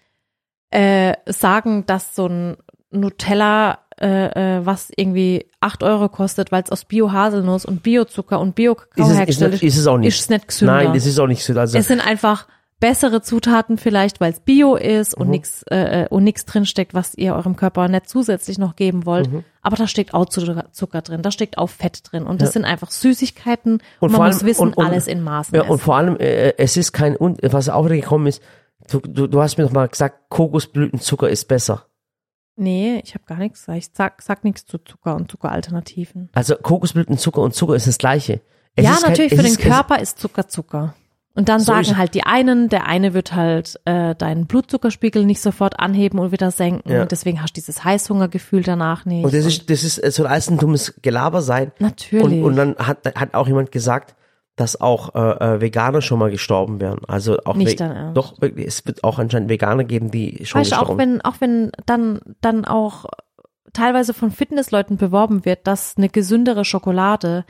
äh, 0.71 1.13
sagen, 1.27 1.85
dass 1.85 2.15
so 2.15 2.27
ein 2.27 2.57
Nutella, 2.89 3.79
äh, 3.99 4.57
äh, 4.59 4.65
was 4.65 4.91
irgendwie 4.95 5.45
acht 5.59 5.83
Euro 5.83 6.09
kostet, 6.09 6.51
weil 6.51 6.63
es 6.63 6.71
aus 6.71 6.85
Bio-Haselnuss 6.85 7.65
und 7.65 7.83
Biozucker 7.83 8.39
und 8.39 8.55
Bio-Kakao 8.55 9.03
Ist 9.03 9.07
es, 9.07 9.11
ist, 9.11 9.17
hergestellt 9.19 9.51
nicht- 9.53 9.63
ist 9.63 9.77
es 9.77 9.87
auch 9.87 9.97
nicht. 9.97 10.07
ist 10.07 10.19
es 10.21 10.29
nicht 10.29 10.47
gesünder. 10.47 10.73
Nein, 10.75 10.93
das 10.93 11.05
ist 11.05 11.19
auch 11.19 11.27
nicht 11.27 11.43
so. 11.43 11.57
Also, 11.57 11.77
Es 11.77 11.87
sind 11.87 11.99
einfach 11.99 12.47
bessere 12.79 13.21
Zutaten 13.21 13.77
vielleicht, 13.77 14.19
weil 14.19 14.33
es 14.33 14.39
Bio 14.41 14.75
ist 14.75 15.15
Mhm. 15.15 15.21
und 15.21 15.29
nix 15.29 15.63
äh, 15.71 16.03
äh, 16.03 16.07
und 16.09 16.23
nichts 16.23 16.45
drinsteckt, 16.45 16.93
was 16.93 17.15
ihr 17.15 17.33
eurem 17.35 17.55
Körper 17.55 17.87
nicht 17.87 18.09
zusätzlich 18.09 18.57
noch 18.57 18.75
geben 18.75 19.05
wollt. 19.05 19.31
Mhm. 19.31 19.43
Aber 19.61 19.77
da 19.77 19.87
steckt 19.87 20.13
auch 20.13 20.25
Zucker, 20.25 21.01
drin, 21.01 21.21
da 21.21 21.31
steckt 21.31 21.57
auch 21.57 21.69
Fett 21.69 22.01
drin 22.11 22.25
und 22.25 22.41
das 22.41 22.53
sind 22.53 22.65
einfach 22.65 22.91
Süßigkeiten 22.91 23.73
und, 23.75 23.81
Und 23.99 24.11
man 24.11 24.17
vor 24.17 24.25
muss 24.27 24.35
allem- 24.39 24.45
wissen, 24.47 24.61
und- 24.61 24.77
und- 24.77 24.85
alles 24.85 25.07
in 25.07 25.23
Maßen 25.23 25.55
ja, 25.55 25.61
essen. 25.63 25.71
und 25.71 25.79
vor 25.79 25.95
allem, 25.95 26.17
äh, 26.17 26.53
es 26.57 26.77
ist 26.77 26.91
kein, 26.91 27.15
was 27.19 27.69
auch 27.69 27.85
wieder 27.85 27.95
gekommen 27.95 28.27
ist, 28.27 28.41
du, 28.89 28.99
du, 28.99 29.27
du 29.27 29.41
hast 29.41 29.57
mir 29.57 29.63
doch 29.63 29.71
mal 29.71 29.87
gesagt, 29.87 30.29
Kokosblütenzucker 30.29 31.29
ist 31.29 31.47
besser. 31.47 31.85
nee, 32.57 33.01
ich 33.03 33.13
habe 33.15 33.25
gar 33.25 33.37
nichts. 33.37 33.67
Ich 33.69 33.89
sag, 33.93 34.21
sag 34.21 34.43
nichts 34.45 34.65
zu 34.65 34.77
Zucker 34.77 35.15
und 35.15 35.29
Zuckeralternativen. 35.31 36.29
Also 36.33 36.55
Kokosblütenzucker 36.55 37.41
und 37.41 37.53
Zucker 37.53 37.75
ist 37.75 37.87
das 37.87 37.97
gleiche. 37.97 38.41
Es 38.77 38.85
ja, 38.85 38.91
kein- 38.91 39.09
natürlich 39.09 39.31
es 39.33 39.37
für 39.37 39.43
den 39.43 39.51
ist- 39.53 39.59
Körper 39.61 39.99
ist 39.99 40.19
Zucker 40.19 40.47
Zucker. 40.47 40.93
Und 41.35 41.49
dann 41.49 41.59
So 41.59 41.65
sagen 41.65 41.97
halt 41.97 42.13
die 42.13 42.23
einen, 42.23 42.69
der 42.69 42.87
eine 42.87 43.13
wird 43.13 43.35
halt 43.35 43.79
äh, 43.83 44.15
deinen 44.15 44.47
Blutzuckerspiegel 44.47 45.25
nicht 45.25 45.41
sofort 45.41 45.79
anheben 45.79 46.17
und 46.19 46.31
wieder 46.31 46.49
senken. 46.49 46.89
Ja. 46.89 47.01
Und 47.01 47.11
deswegen 47.11 47.41
hast 47.41 47.51
du 47.51 47.55
dieses 47.55 47.83
Heißhungergefühl 47.83 48.63
danach 48.63 49.03
nicht. 49.03 49.25
Und 49.25 49.33
das 49.33 49.45
ist, 49.45 49.69
das 49.69 49.83
ist, 49.83 49.95
soll 50.13 50.27
alles 50.27 50.49
ein 50.49 50.57
dummes 50.57 50.95
Gelaber 51.01 51.41
sein. 51.41 51.73
Natürlich. 51.79 52.41
Und, 52.41 52.43
und 52.43 52.55
dann 52.55 52.75
hat, 52.77 52.99
hat 53.15 53.33
auch 53.33 53.47
jemand 53.47 53.73
gesagt, 53.73 54.15
dass 54.55 54.79
auch 54.79 55.13
äh, 55.15 55.55
äh, 55.55 55.61
Veganer 55.61 56.01
schon 56.01 56.19
mal 56.19 56.31
gestorben 56.31 56.79
wären. 56.79 56.99
Also 57.07 57.37
auch 57.43 57.55
Nicht 57.55 57.81
dein 57.81 57.91
Ernst. 57.91 58.17
Doch, 58.17 58.41
wirklich, 58.41 58.67
es 58.67 58.85
wird 58.85 59.03
auch 59.03 59.19
anscheinend 59.19 59.49
Veganer 59.49 59.83
geben, 59.83 60.11
die 60.11 60.45
schon 60.45 60.61
Weißt 60.61 60.71
du, 60.71 60.75
gestorben 60.77 60.93
auch 60.93 60.97
wenn, 60.97 61.21
auch 61.21 61.41
wenn 61.41 61.71
dann, 61.85 62.19
dann 62.39 62.63
auch 62.63 63.05
teilweise 63.73 64.13
von 64.13 64.31
Fitnessleuten 64.31 64.95
beworben 64.95 65.43
wird, 65.43 65.67
dass 65.67 65.95
eine 65.97 66.07
gesündere 66.07 66.63
Schokolade, 66.63 67.43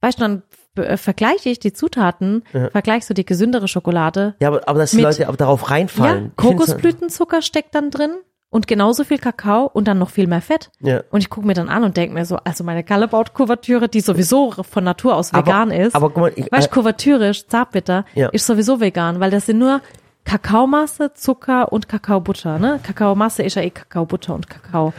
weißt 0.00 0.18
du, 0.18 0.22
dann 0.22 0.42
äh, 0.78 0.96
vergleiche 0.96 1.48
ich 1.50 1.58
die 1.58 1.72
Zutaten, 1.72 2.42
vergleichst 2.72 3.08
du 3.10 3.14
die 3.14 3.24
gesündere 3.26 3.68
Schokolade. 3.68 4.34
Ja, 4.40 4.48
aber, 4.48 4.66
aber 4.68 4.78
dass 4.80 4.90
die 4.92 4.96
mit- 4.98 5.04
Leute 5.04 5.26
darauf 5.36 5.62
Ja, 5.62 5.68
reinfallen. 5.68 6.18
Find's- 6.18 6.36
Kokosblütenzucker 6.36 7.42
steckt 7.42 7.74
dann 7.74 7.90
drin 7.90 8.10
und 8.50 8.66
genauso 8.66 9.04
viel 9.04 9.18
Kakao 9.18 9.66
und 9.72 9.86
dann 9.88 9.98
noch 9.98 10.10
viel 10.10 10.26
mehr 10.26 10.40
Fett. 10.40 10.70
Ja. 10.80 11.02
Und 11.10 11.20
ich 11.20 11.28
gucke 11.30 11.46
mir 11.46 11.54
dann 11.54 11.68
an 11.68 11.84
und 11.84 11.96
denke 11.96 12.14
mir 12.14 12.24
so, 12.24 12.36
also 12.44 12.64
meine 12.64 12.82
Callebaut-Kuvertüre, 12.82 13.88
die 13.88 14.00
sowieso 14.00 14.50
von 14.52 14.84
Natur 14.84 15.16
aus 15.16 15.34
Aber- 15.34 15.46
vegan 15.46 15.70
ist, 15.70 15.94
aber 15.94 16.08
guck 16.10 16.16
mal, 16.22 16.32
ich- 16.34 16.50
weißt 16.50 16.66
du, 16.68 16.70
äh, 16.70 16.74
Kuvertürisch, 16.74 17.46
Zartbitter, 17.46 18.04
Ja. 18.14 18.28
ist 18.30 18.46
sowieso 18.46 18.80
vegan, 18.80 19.20
weil 19.20 19.30
das 19.30 19.46
sind 19.46 19.58
nur 19.58 19.80
Kakaomasse, 20.24 21.12
Zucker 21.14 21.72
und 21.72 21.88
Kakaobutter, 21.88 22.58
ne? 22.58 22.80
Kakaomasse 22.82 23.42
ist 23.42 23.54
ja 23.54 23.62
eh 23.62 23.70
Kakaobutter 23.70 24.34
und 24.34 24.48
Kakao. 24.50 24.92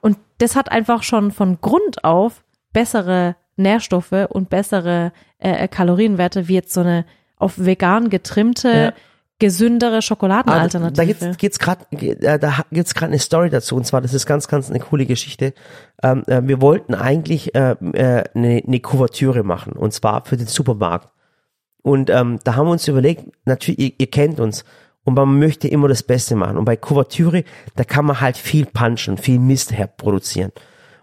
Und 0.00 0.18
das 0.38 0.54
hat 0.56 0.70
einfach 0.70 1.02
schon 1.02 1.30
von 1.32 1.58
Grund 1.60 2.04
auf 2.04 2.42
bessere 2.72 3.34
Nährstoffe 3.62 4.26
und 4.28 4.50
bessere 4.50 5.12
äh, 5.38 5.66
Kalorienwerte 5.68 6.48
wie 6.48 6.54
jetzt 6.54 6.72
so 6.72 6.80
eine 6.80 7.04
auf 7.36 7.54
vegan 7.58 8.10
getrimmte, 8.10 8.68
Ja. 8.68 8.92
gesündere 9.38 9.90
Ah, 9.90 9.94
Da 9.96 10.02
Schokoladenalternative. 10.02 11.06
gibt's, 11.06 11.38
gibt's 11.38 11.58
grad, 11.58 11.78
äh, 12.00 12.38
da 12.38 12.64
gibt's 12.70 12.94
gerade 12.94 13.10
eine 13.10 13.18
Story 13.18 13.50
dazu 13.50 13.74
und 13.74 13.84
zwar 13.86 14.00
das 14.00 14.14
ist 14.14 14.26
ganz, 14.26 14.46
ganz 14.46 14.70
eine 14.70 14.78
coole 14.78 15.06
Geschichte. 15.06 15.52
Ähm, 16.02 16.22
äh, 16.28 16.40
wir 16.44 16.60
wollten 16.60 16.94
eigentlich 16.94 17.54
äh, 17.54 17.72
äh, 17.72 18.24
eine, 18.34 18.62
eine 18.64 18.80
Kuvertüre 18.80 19.42
machen 19.42 19.72
und 19.72 19.92
zwar 19.92 20.24
für 20.24 20.36
den 20.36 20.46
Supermarkt. 20.46 21.08
Und 21.82 22.10
ähm, 22.10 22.38
da 22.44 22.54
haben 22.54 22.66
wir 22.68 22.72
uns 22.72 22.86
überlegt, 22.86 23.24
natürlich, 23.44 23.80
ihr, 23.80 23.92
ihr 23.98 24.10
kennt 24.10 24.38
uns 24.38 24.64
und 25.02 25.14
man 25.14 25.36
möchte 25.40 25.66
immer 25.66 25.88
das 25.88 26.04
Beste 26.04 26.36
machen. 26.36 26.56
Und 26.56 26.64
bei 26.64 26.76
Kuvertüre, 26.76 27.42
da 27.74 27.82
kann 27.82 28.04
man 28.04 28.20
halt 28.20 28.36
viel 28.36 28.66
punchen, 28.66 29.18
viel 29.18 29.40
Mist 29.40 29.72
herproduzieren. 29.72 30.52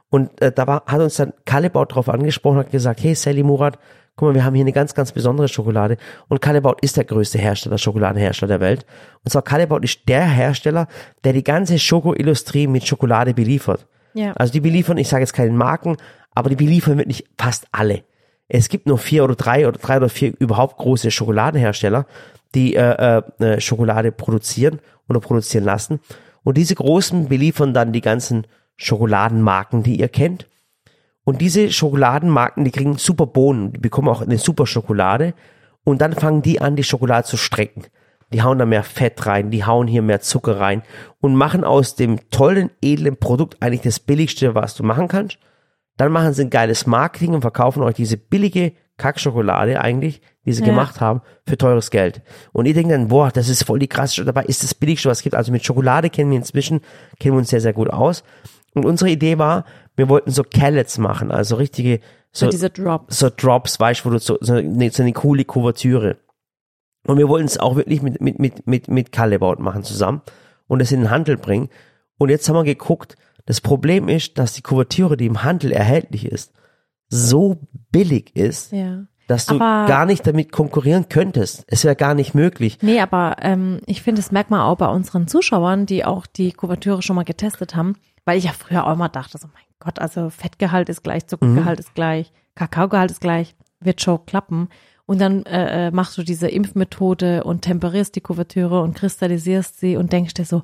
Und 0.10 0.42
äh, 0.42 0.52
da 0.52 0.68
war, 0.68 0.84
hat 0.86 1.02
uns 1.02 1.16
dann 1.16 1.34
Kallebaut 1.46 1.94
drauf 1.94 2.10
angesprochen, 2.10 2.58
hat 2.58 2.72
gesagt, 2.72 3.02
hey 3.04 3.16
Sally 3.16 3.44
Murat, 3.44 3.78
guck 4.16 4.30
mal, 4.30 4.36
wir 4.36 4.44
haben 4.44 4.56
hier 4.56 4.64
eine 4.64 4.74
ganz, 4.74 4.94
ganz 4.94 5.12
besondere 5.12 5.48
Schokolade. 5.48 5.98
Und 6.28 6.42
Kallebaut 6.42 6.82
ist 6.82 6.98
der 6.98 7.06
größte 7.06 7.38
Hersteller, 7.38 7.78
Schokoladenhersteller 7.78 8.58
der 8.58 8.60
Welt. 8.60 8.86
Und 9.24 9.32
zwar 9.32 9.44
Kallebaut 9.44 9.84
ist 9.84 10.02
der 10.08 10.28
Hersteller, 10.28 10.88
der 11.24 11.34
die 11.34 11.44
ganze 11.44 11.80
Schokoindustrie 11.80 12.68
mit 12.68 12.86
Schokolade 12.86 13.34
beliefert. 13.34 13.88
Ja. 14.14 14.34
Also 14.34 14.52
die 14.52 14.60
beliefern, 14.60 14.98
ich 14.98 15.08
sage 15.08 15.22
jetzt 15.22 15.34
keine 15.34 15.52
Marken, 15.52 15.96
aber 16.36 16.50
die 16.50 16.56
beliefern 16.56 16.98
wirklich 16.98 17.26
fast 17.38 17.68
alle. 17.72 18.04
Es 18.50 18.68
gibt 18.68 18.88
nur 18.88 18.98
vier 18.98 19.24
oder 19.24 19.36
drei 19.36 19.68
oder 19.68 19.78
drei 19.78 19.98
oder 19.98 20.10
vier 20.10 20.34
überhaupt 20.40 20.78
große 20.78 21.12
Schokoladenhersteller, 21.12 22.06
die 22.56 22.76
äh, 22.76 23.22
äh, 23.40 23.44
äh, 23.46 23.62
Schokolade 23.62 24.12
produzieren 24.12 24.80
oder 25.08 25.20
produzieren 25.20 25.64
lassen. 25.64 26.00
Und 26.44 26.58
diese 26.58 26.76
großen 26.76 27.28
beliefern 27.28 27.74
dann 27.74 27.94
die 27.94 28.02
ganzen 28.02 28.48
Schokoladenmarken, 28.80 29.84
die 29.84 30.00
ihr 30.00 30.08
kennt. 30.08 30.48
Und 31.24 31.42
diese 31.42 31.72
Schokoladenmarken, 31.72 32.64
die 32.64 32.72
kriegen 32.72 32.98
super 32.98 33.28
Bohnen, 33.28 33.74
die 33.74 33.80
bekommen 33.80 34.08
auch 34.08 34.22
eine 34.22 34.38
super 34.38 34.66
Schokolade. 34.66 35.34
Und 35.84 36.02
dann 36.02 36.14
fangen 36.14 36.42
die 36.42 36.62
an, 36.62 36.76
die 36.76 36.84
Schokolade 36.84 37.28
zu 37.28 37.38
strecken. 37.38 37.84
Die 38.32 38.42
hauen 38.42 38.58
da 38.58 38.66
mehr 38.66 38.84
Fett 38.84 39.26
rein, 39.26 39.52
die 39.52 39.66
hauen 39.66 39.88
hier 39.88 40.02
mehr 40.02 40.22
Zucker 40.22 40.60
rein 40.60 40.84
und 41.20 41.36
machen 41.36 41.64
aus 41.64 41.96
dem 41.96 42.30
tollen, 42.30 42.70
edlen 42.82 43.18
Produkt 43.18 43.58
eigentlich 43.60 43.82
das 43.82 44.00
billigste, 44.00 44.56
was 44.56 44.76
du 44.76 44.84
machen 44.84 45.08
kannst. 45.08 45.40
Dann 45.98 46.12
machen 46.12 46.34
sie 46.34 46.44
ein 46.44 46.50
geiles 46.50 46.86
Marketing 46.86 47.34
und 47.34 47.42
verkaufen 47.42 47.84
euch 47.84 47.96
diese 47.96 48.18
billige 48.18 48.74
Kackschokolade 48.98 49.82
eigentlich, 49.82 50.22
die 50.46 50.54
sie 50.54 50.62
Ja. 50.62 50.68
gemacht 50.68 51.02
haben, 51.02 51.22
für 51.46 51.58
teures 51.58 51.90
Geld. 51.90 52.22
Und 52.54 52.66
ihr 52.66 52.74
denkt 52.74 52.92
dann, 52.92 53.08
boah, 53.08 53.32
das 53.32 53.50
ist 53.50 53.64
voll 53.64 53.80
die 53.80 53.88
krasse, 53.88 54.24
dabei 54.24 54.44
ist 54.44 54.64
das 54.64 54.74
billigste, 54.76 55.10
was 55.10 55.20
es 55.20 55.24
gibt. 55.24 55.36
Also 55.36 55.52
mit 55.52 55.66
Schokolade 55.66 56.10
kennen 56.10 56.30
wir 56.30 56.38
inzwischen, 56.38 56.82
kennen 57.20 57.34
wir 57.36 57.40
uns 57.40 57.50
sehr, 57.50 57.62
sehr 57.62 57.74
gut 57.74 57.90
aus. 57.90 58.24
Und 58.74 58.86
unsere 58.86 59.10
Idee 59.10 59.38
war, 59.38 59.66
wir 59.96 60.10
wollten 60.10 60.32
so 60.32 60.44
Callets 60.44 60.98
machen, 60.98 61.32
also 61.32 61.56
richtige, 61.56 62.00
so 62.32 62.46
so, 62.46 62.52
diese 62.52 62.70
Drops. 62.70 63.20
so 63.20 63.30
Drops, 63.30 63.80
weißt 63.80 64.02
du, 64.02 64.06
wo 64.06 64.10
du 64.12 64.20
so, 64.20 64.38
so, 64.42 64.54
eine, 64.54 64.92
so 64.92 65.04
eine 65.04 65.14
coole 65.14 65.46
Kuvertüre. 65.46 66.18
Und 67.06 67.18
wir 67.18 67.28
wollten 67.28 67.46
es 67.46 67.58
auch 67.58 67.76
wirklich 67.76 68.02
mit, 68.02 68.22
mit, 68.22 68.40
mit, 68.40 68.68
mit, 68.68 68.88
mit 68.88 69.12
Kallebaut 69.12 69.60
machen 69.60 69.84
zusammen 69.84 70.22
und 70.68 70.82
es 70.82 70.92
in 70.92 71.02
den 71.02 71.10
Handel 71.10 71.38
bringen. 71.38 71.70
Und 72.18 72.30
jetzt 72.30 72.48
haben 72.48 72.56
wir 72.56 72.64
geguckt, 72.64 73.16
das 73.46 73.62
Problem 73.62 74.10
ist, 74.10 74.38
dass 74.38 74.54
die 74.54 74.62
Kuvertüre, 74.62 75.18
die 75.18 75.26
im 75.26 75.44
Handel 75.44 75.72
erhältlich 75.72 76.26
ist, 76.26 76.54
so 77.08 77.58
billig 77.92 78.36
ist, 78.36 78.72
Ja. 78.72 79.06
Dass 79.30 79.46
du 79.46 79.56
Aber- 79.56 79.86
gar 79.88 80.06
nicht 80.06 80.26
damit 80.26 80.52
konkurrieren 80.52 81.08
könntest. 81.08 81.64
Es 81.68 81.84
wäre 81.84 81.96
gar 81.96 82.14
nicht 82.16 82.34
möglich. 82.34 82.80
Nee, 82.82 83.00
aber 83.00 83.36
ähm, 83.42 83.80
ich 83.86 84.02
finde, 84.02 84.22
das 84.22 84.32
merkt 84.32 84.50
man 84.50 84.62
auch 84.62 84.78
bei 84.78 84.88
unseren 84.88 85.28
Zuschauern, 85.28 85.86
die 85.86 86.04
auch 86.04 86.26
die 86.26 86.52
Kuvertüre 86.52 87.02
schon 87.02 87.16
mal 87.16 87.24
getestet 87.26 87.76
haben, 87.76 87.96
weil 88.26 88.38
ich 88.40 88.46
ja 88.46 88.52
früher 88.52 88.88
auch 88.88 88.94
immer 88.94 89.10
dachte, 89.10 89.38
so 89.38 89.48
mein 89.54 89.64
Gott, 89.80 90.00
also 90.00 90.30
Fettgehalt 90.30 90.90
ist 90.90 91.04
gleich, 91.04 91.28
Zuckergehalt 91.28 91.80
ist 91.80 91.94
gleich, 91.94 92.32
Kakaogehalt 92.56 93.12
ist 93.12 93.22
gleich, 93.22 93.56
wird 93.80 94.02
schon 94.02 94.26
klappen. 94.26 94.70
Und 95.06 95.22
dann 95.22 95.44
äh, 95.46 95.88
äh, 95.88 95.92
machst 95.92 96.18
du 96.18 96.24
diese 96.24 96.48
Impfmethode 96.50 97.44
und 97.44 97.62
temperierst 97.62 98.16
die 98.16 98.22
Kuvertüre 98.22 98.82
und 98.82 98.96
kristallisierst 98.96 99.80
sie 99.80 99.96
und 99.96 100.12
denkst 100.12 100.34
dir 100.34 100.46
so, 100.46 100.64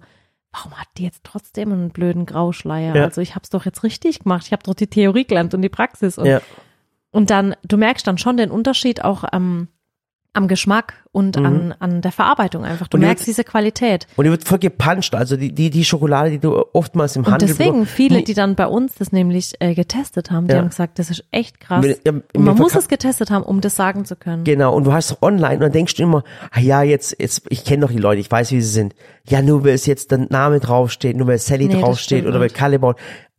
warum 0.51 0.73
hat 0.73 0.87
die 0.97 1.03
jetzt 1.03 1.23
trotzdem 1.23 1.71
einen 1.71 1.89
blöden 1.91 2.25
Grauschleier? 2.25 2.95
Ja. 2.95 3.03
Also 3.03 3.21
ich 3.21 3.35
habe 3.35 3.43
es 3.43 3.49
doch 3.49 3.65
jetzt 3.65 3.83
richtig 3.83 4.19
gemacht, 4.19 4.43
ich 4.47 4.51
habe 4.53 4.63
doch 4.63 4.73
die 4.73 4.87
Theorie 4.87 5.25
gelernt 5.25 5.53
und 5.53 5.61
die 5.61 5.69
Praxis. 5.69 6.17
Und 6.17 6.25
Ja. 6.27 6.41
Und 7.15 7.29
dann, 7.29 7.55
du 7.67 7.77
merkst 7.77 8.05
dann 8.05 8.17
schon 8.17 8.37
den 8.37 8.51
Unterschied 8.51 9.03
auch 9.03 9.23
am, 9.23 9.69
am 10.33 10.49
Geschmack 10.49 10.95
und 11.13 11.37
an, 11.37 11.73
an 11.79 12.01
der 12.01 12.11
Verarbeitung 12.11 12.65
einfach. 12.65 12.89
Du 12.89 12.97
Mhm. 12.97 12.99
Und 12.99 13.01
die 13.03 13.05
merkst 13.07 13.21
wird- 13.25 13.37
diese 13.37 13.43
Qualität. 13.45 14.05
Und 14.17 14.25
die 14.25 14.31
wird 14.31 14.43
voll 14.43 14.59
gepuncht. 14.59 15.15
Also 15.15 15.37
die, 15.37 15.53
die, 15.55 15.69
die 15.69 15.85
Schokolade, 15.85 16.29
die 16.29 16.39
du 16.39 16.61
oftmals 16.73 17.15
im 17.15 17.23
Und 17.23 17.31
Handel 17.31 17.47
deswegen, 17.47 17.71
bekommst- 17.83 17.93
viele, 17.93 18.17
Nee, 18.17 18.23
die 18.25 18.33
dann 18.33 18.55
bei 18.55 18.67
uns 18.67 18.95
das 18.95 19.13
nämlich 19.13 19.53
äh, 19.61 19.73
getestet 19.75 20.31
haben, 20.31 20.47
die 20.47 20.53
Ja. 20.53 20.59
haben 20.59 20.67
gesagt, 20.67 20.99
das 20.99 21.09
ist 21.09 21.23
echt 21.31 21.61
krass. 21.61 21.85
Wir- 21.85 21.97
ja, 22.05 22.11
und 22.11 22.23
wir 22.33 22.41
man 22.41 22.57
muss 22.57 22.75
es 22.75 22.89
getestet 22.89 23.31
haben, 23.31 23.43
um 23.43 23.61
das 23.61 23.77
sagen 23.77 24.03
zu 24.03 24.17
können. 24.17 24.43
Genau, 24.43 24.75
und 24.75 24.83
du 24.83 24.91
hast 24.91 25.23
online 25.23 25.53
und 25.55 25.61
dann 25.61 25.71
denkst 25.71 25.95
du 25.95 26.03
immer, 26.03 26.25
ah 26.51 26.59
ja, 26.59 26.83
jetzt, 26.83 27.15
jetzt, 27.17 27.43
ich 27.49 27.63
kenne 27.63 27.83
doch 27.85 27.91
die 27.93 27.97
Leute, 27.97 28.19
ich 28.19 28.29
weiß, 28.29 28.51
wie 28.51 28.59
sie 28.59 28.67
sind. 28.69 28.93
Ja, 29.29 29.41
nur 29.41 29.63
weil 29.63 29.71
es 29.71 29.85
jetzt 29.85 30.11
der 30.11 30.17
Name 30.29 30.59
draufsteht, 30.59 31.15
nur 31.15 31.27
weil 31.27 31.37
Sally 31.37 31.67
Nee, 31.67 31.79
draufsteht 31.79 32.25
oder 32.25 32.39
weil 32.41 32.47
nicht. 32.47 32.55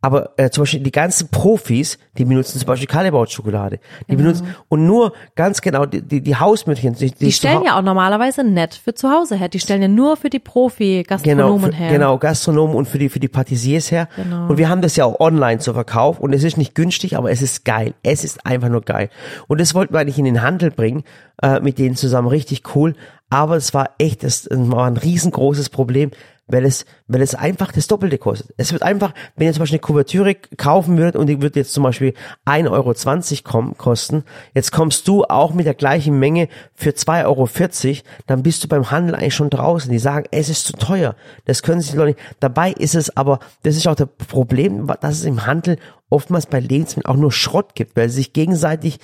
Aber 0.07 0.29
äh, 0.37 0.49
zum 0.49 0.61
Beispiel 0.61 0.79
die 0.79 0.91
ganzen 0.91 1.27
Profis, 1.27 1.97
die 2.17 2.23
benutzen 2.23 2.59
zum 2.59 2.65
Beispiel 2.65 2.87
Calibaut-Schokolade. 2.87 3.79
Die 4.09 4.15
benutzen, 4.15 4.55
und 4.69 4.87
nur 4.87 5.11
ganz 5.35 5.59
genau, 5.59 5.85
die, 5.85 6.01
die, 6.01 6.21
die 6.21 6.35
Hausmütterchen, 6.37 6.95
die, 6.95 7.11
Die 7.11 7.31
stellen 7.33 7.59
zu 7.59 7.65
ja 7.65 7.77
auch 7.77 7.81
normalerweise 7.81 8.45
nett 8.45 8.73
für 8.73 8.93
zu 8.93 9.11
Hause 9.11 9.35
her. 9.35 9.49
Die 9.49 9.59
stellen 9.59 9.81
ja 9.81 9.89
nur 9.89 10.15
für 10.15 10.29
die 10.29 10.37
Genau, 10.39 10.51
Profi-Gastronomen 10.53 11.71
für, 11.71 11.77
her. 11.77 11.91
genau, 11.91 12.17
Gastronomen 12.17 12.73
und 12.77 12.87
für 12.87 12.99
die, 12.99 13.09
für 13.09 13.19
die 13.19 13.27
Patissiers 13.27 13.91
her. 13.91 14.07
Genau. 14.15 14.47
Und 14.47 14.57
wir 14.57 14.69
haben 14.69 14.81
das 14.81 14.95
ja 14.95 15.03
auch 15.03 15.19
online 15.19 15.59
zur 15.59 15.73
Verkauf 15.73 16.21
und 16.21 16.31
es 16.31 16.45
ist 16.45 16.55
nicht 16.55 16.73
günstig, 16.73 17.17
aber 17.17 17.29
es 17.29 17.41
ist 17.41 17.65
geil. 17.65 17.93
Es 18.01 18.23
ist 18.23 18.45
einfach 18.45 18.69
nur 18.69 18.83
geil. 18.83 19.09
Und 19.47 19.59
das 19.59 19.75
wollten 19.75 19.93
wir 19.93 19.99
eigentlich 19.99 20.19
in 20.19 20.25
den 20.25 20.41
Handel 20.41 20.71
bringen, 20.71 21.03
äh, 21.41 21.59
mit 21.59 21.79
denen 21.79 21.97
zusammen 21.97 22.29
richtig 22.29 22.63
cool. 22.75 22.95
Aber 23.29 23.57
es 23.57 23.73
war 23.73 23.89
echt, 23.97 24.23
es 24.23 24.47
war 24.49 24.87
ein 24.87 24.95
riesengroßes 24.95 25.69
Problem. 25.69 26.11
Weil 26.47 26.65
es, 26.65 26.85
weil 27.07 27.21
es 27.21 27.35
einfach 27.35 27.71
das 27.71 27.87
Doppelte 27.87 28.17
kostet. 28.17 28.53
Es 28.57 28.71
wird 28.71 28.81
einfach, 28.83 29.13
wenn 29.35 29.47
ihr 29.47 29.53
zum 29.53 29.61
Beispiel 29.61 29.75
eine 29.77 29.81
Kuvertüre 29.85 30.35
kaufen 30.35 30.97
würdet 30.97 31.15
und 31.15 31.27
die 31.27 31.41
wird 31.41 31.55
jetzt 31.55 31.73
zum 31.73 31.83
Beispiel 31.83 32.13
1,20 32.45 33.45
Euro 33.51 33.73
kosten, 33.73 34.23
jetzt 34.53 34.71
kommst 34.71 35.07
du 35.07 35.25
auch 35.25 35.53
mit 35.53 35.65
der 35.65 35.73
gleichen 35.73 36.17
Menge 36.19 36.47
für 36.73 36.91
2,40 36.91 37.25
Euro, 37.25 38.01
dann 38.27 38.43
bist 38.43 38.63
du 38.63 38.67
beim 38.67 38.89
Handel 38.91 39.15
eigentlich 39.15 39.35
schon 39.35 39.49
draußen. 39.49 39.91
Die 39.91 39.99
sagen, 39.99 40.25
es 40.31 40.49
ist 40.49 40.65
zu 40.65 40.73
teuer. 40.73 41.15
Das 41.45 41.63
können 41.63 41.81
sich 41.81 41.91
die 41.91 41.97
Leute 41.97 42.17
nicht. 42.17 42.35
Dabei 42.39 42.71
ist 42.71 42.95
es 42.95 43.15
aber, 43.15 43.39
das 43.63 43.75
ist 43.75 43.87
auch 43.87 43.95
das 43.95 44.07
Problem, 44.27 44.87
dass 45.01 45.15
es 45.15 45.25
im 45.25 45.45
Handel 45.45 45.77
oftmals 46.09 46.45
bei 46.45 46.59
Lebensmitteln 46.59 47.11
auch 47.13 47.19
nur 47.19 47.31
Schrott 47.31 47.75
gibt, 47.75 47.97
weil 47.97 48.09
sie 48.09 48.15
sich 48.17 48.33
gegenseitig, 48.33 48.99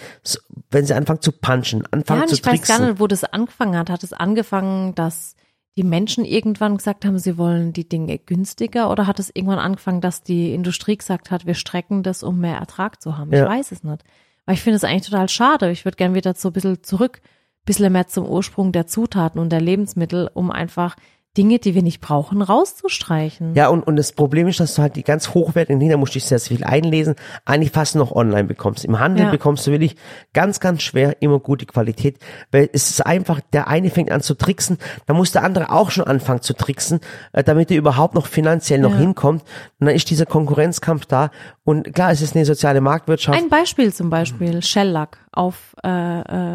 wenn 0.72 0.86
sie 0.86 0.94
anfangen 0.94 1.22
zu 1.22 1.34
punchen, 1.34 1.86
anfangen 1.92 2.22
Ja, 2.22 2.28
zu 2.28 2.36
ich 2.36 2.46
weiß 2.46 2.54
tricksen. 2.54 2.78
gar 2.78 2.88
nicht, 2.88 3.00
wo 3.00 3.08
das 3.08 3.26
angefangen 3.26 3.78
hat. 3.78 3.90
Hat 3.90 4.04
es 4.04 4.14
angefangen, 4.14 4.96
dass 4.96 5.36
die 5.76 5.84
Menschen 5.84 6.24
irgendwann 6.26 6.78
gesagt 6.78 7.04
haben, 7.06 7.18
sie 7.18 7.38
wollen 7.38 7.74
die 7.74 7.88
Dinge 7.90 8.20
günstiger 8.20 8.92
oder 8.92 9.08
hat 9.08 9.20
es 9.20 9.32
irgendwann 9.34 9.60
angefangen, 9.60 10.02
dass 10.02 10.22
die 10.24 10.54
Industrie 10.54 10.98
gesagt 10.98 11.32
hat, 11.32 11.46
wir 11.46 11.56
strecken 11.56 12.04
das, 12.04 12.22
um 12.24 12.40
mehr 12.40 12.58
Ertrag 12.58 13.02
zu 13.02 13.18
haben? 13.18 13.34
Ich 13.34 13.40
Ja. 13.40 13.48
weiß 13.48 13.72
es 13.72 13.84
nicht. 13.84 14.04
Weil 14.46 14.56
ich 14.56 14.62
finde 14.62 14.76
es 14.78 14.84
eigentlich 14.84 15.10
total 15.10 15.30
schade. 15.30 15.72
Ich 15.72 15.86
würde 15.86 15.96
gern 15.98 16.14
wieder 16.16 16.34
so 16.36 16.50
ein 16.50 16.54
bisschen 16.54 16.84
zurück, 16.84 17.22
ein 17.24 17.66
bisschen 17.66 17.92
mehr 17.94 18.08
zum 18.08 18.26
Ursprung 18.28 18.72
der 18.72 18.88
Zutaten 18.88 19.40
und 19.40 19.50
der 19.52 19.62
Lebensmittel, 19.62 20.30
um 20.34 20.52
einfach 20.52 20.96
Dinge, 21.36 21.58
die 21.58 21.74
wir 21.74 21.82
nicht 21.82 22.00
brauchen, 22.00 22.44
rauszustreichen. 22.44 23.56
Ja, 23.56 23.70
und, 23.70 23.82
und 23.88 23.96
das 23.96 24.12
Problem 24.12 24.48
ist, 24.48 24.60
dass 24.60 24.76
du 24.76 24.82
halt 24.84 24.96
die 24.96 25.04
ganz 25.04 25.34
hochwertigen 25.34 25.80
Dinge, 25.80 25.94
da 25.94 25.98
musst 25.98 26.14
du 26.14 26.20
dich 26.20 26.26
sehr, 26.26 26.38
sehr 26.38 26.58
viel 26.58 26.66
einlesen, 26.66 27.16
eigentlich 27.46 27.72
fast 27.72 27.96
noch 27.96 28.12
online 28.12 28.44
bekommst. 28.44 28.86
Im 28.86 29.00
Handel 29.00 29.26
Ja. 29.26 29.32
bekommst 29.32 29.66
du 29.66 29.72
wirklich 29.72 29.96
ganz, 30.34 30.60
ganz 30.60 30.84
schwer 30.84 31.22
immer 31.22 31.40
gute 31.40 31.66
Qualität, 31.66 32.20
weil 32.52 32.70
es 32.72 32.90
ist 32.92 33.06
einfach, 33.06 33.40
der 33.52 33.68
eine 33.68 33.90
fängt 33.90 34.12
an 34.12 34.22
zu 34.22 34.36
tricksen, 34.36 34.78
da 35.08 35.14
muss 35.16 35.32
der 35.32 35.44
andere 35.44 35.72
auch 35.72 35.90
schon 35.90 36.06
anfangen 36.06 36.42
zu 36.42 36.54
tricksen, 36.54 37.00
äh, 37.32 37.44
damit 37.44 37.72
er 37.72 37.78
überhaupt 37.78 38.14
noch 38.14 38.28
finanziell 38.28 38.80
noch 38.80 38.92
Ja. 38.92 38.98
hinkommt. 38.98 39.42
Und 39.80 39.88
dann 39.88 39.96
ist 39.96 40.10
dieser 40.12 40.26
Konkurrenzkampf 40.28 41.06
da. 41.08 41.32
Und 41.64 41.94
klar, 41.94 42.12
es 42.12 42.22
ist 42.22 42.36
eine 42.36 42.46
soziale 42.46 42.80
Marktwirtschaft. 42.82 43.38
Ein 43.42 43.50
Beispiel 43.50 43.92
zum 43.94 44.10
Beispiel, 44.12 44.62
Shellack 44.62 45.18
auf, 45.32 45.76
äh, 45.84 45.90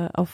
äh, 0.05 0.09
auf, 0.15 0.31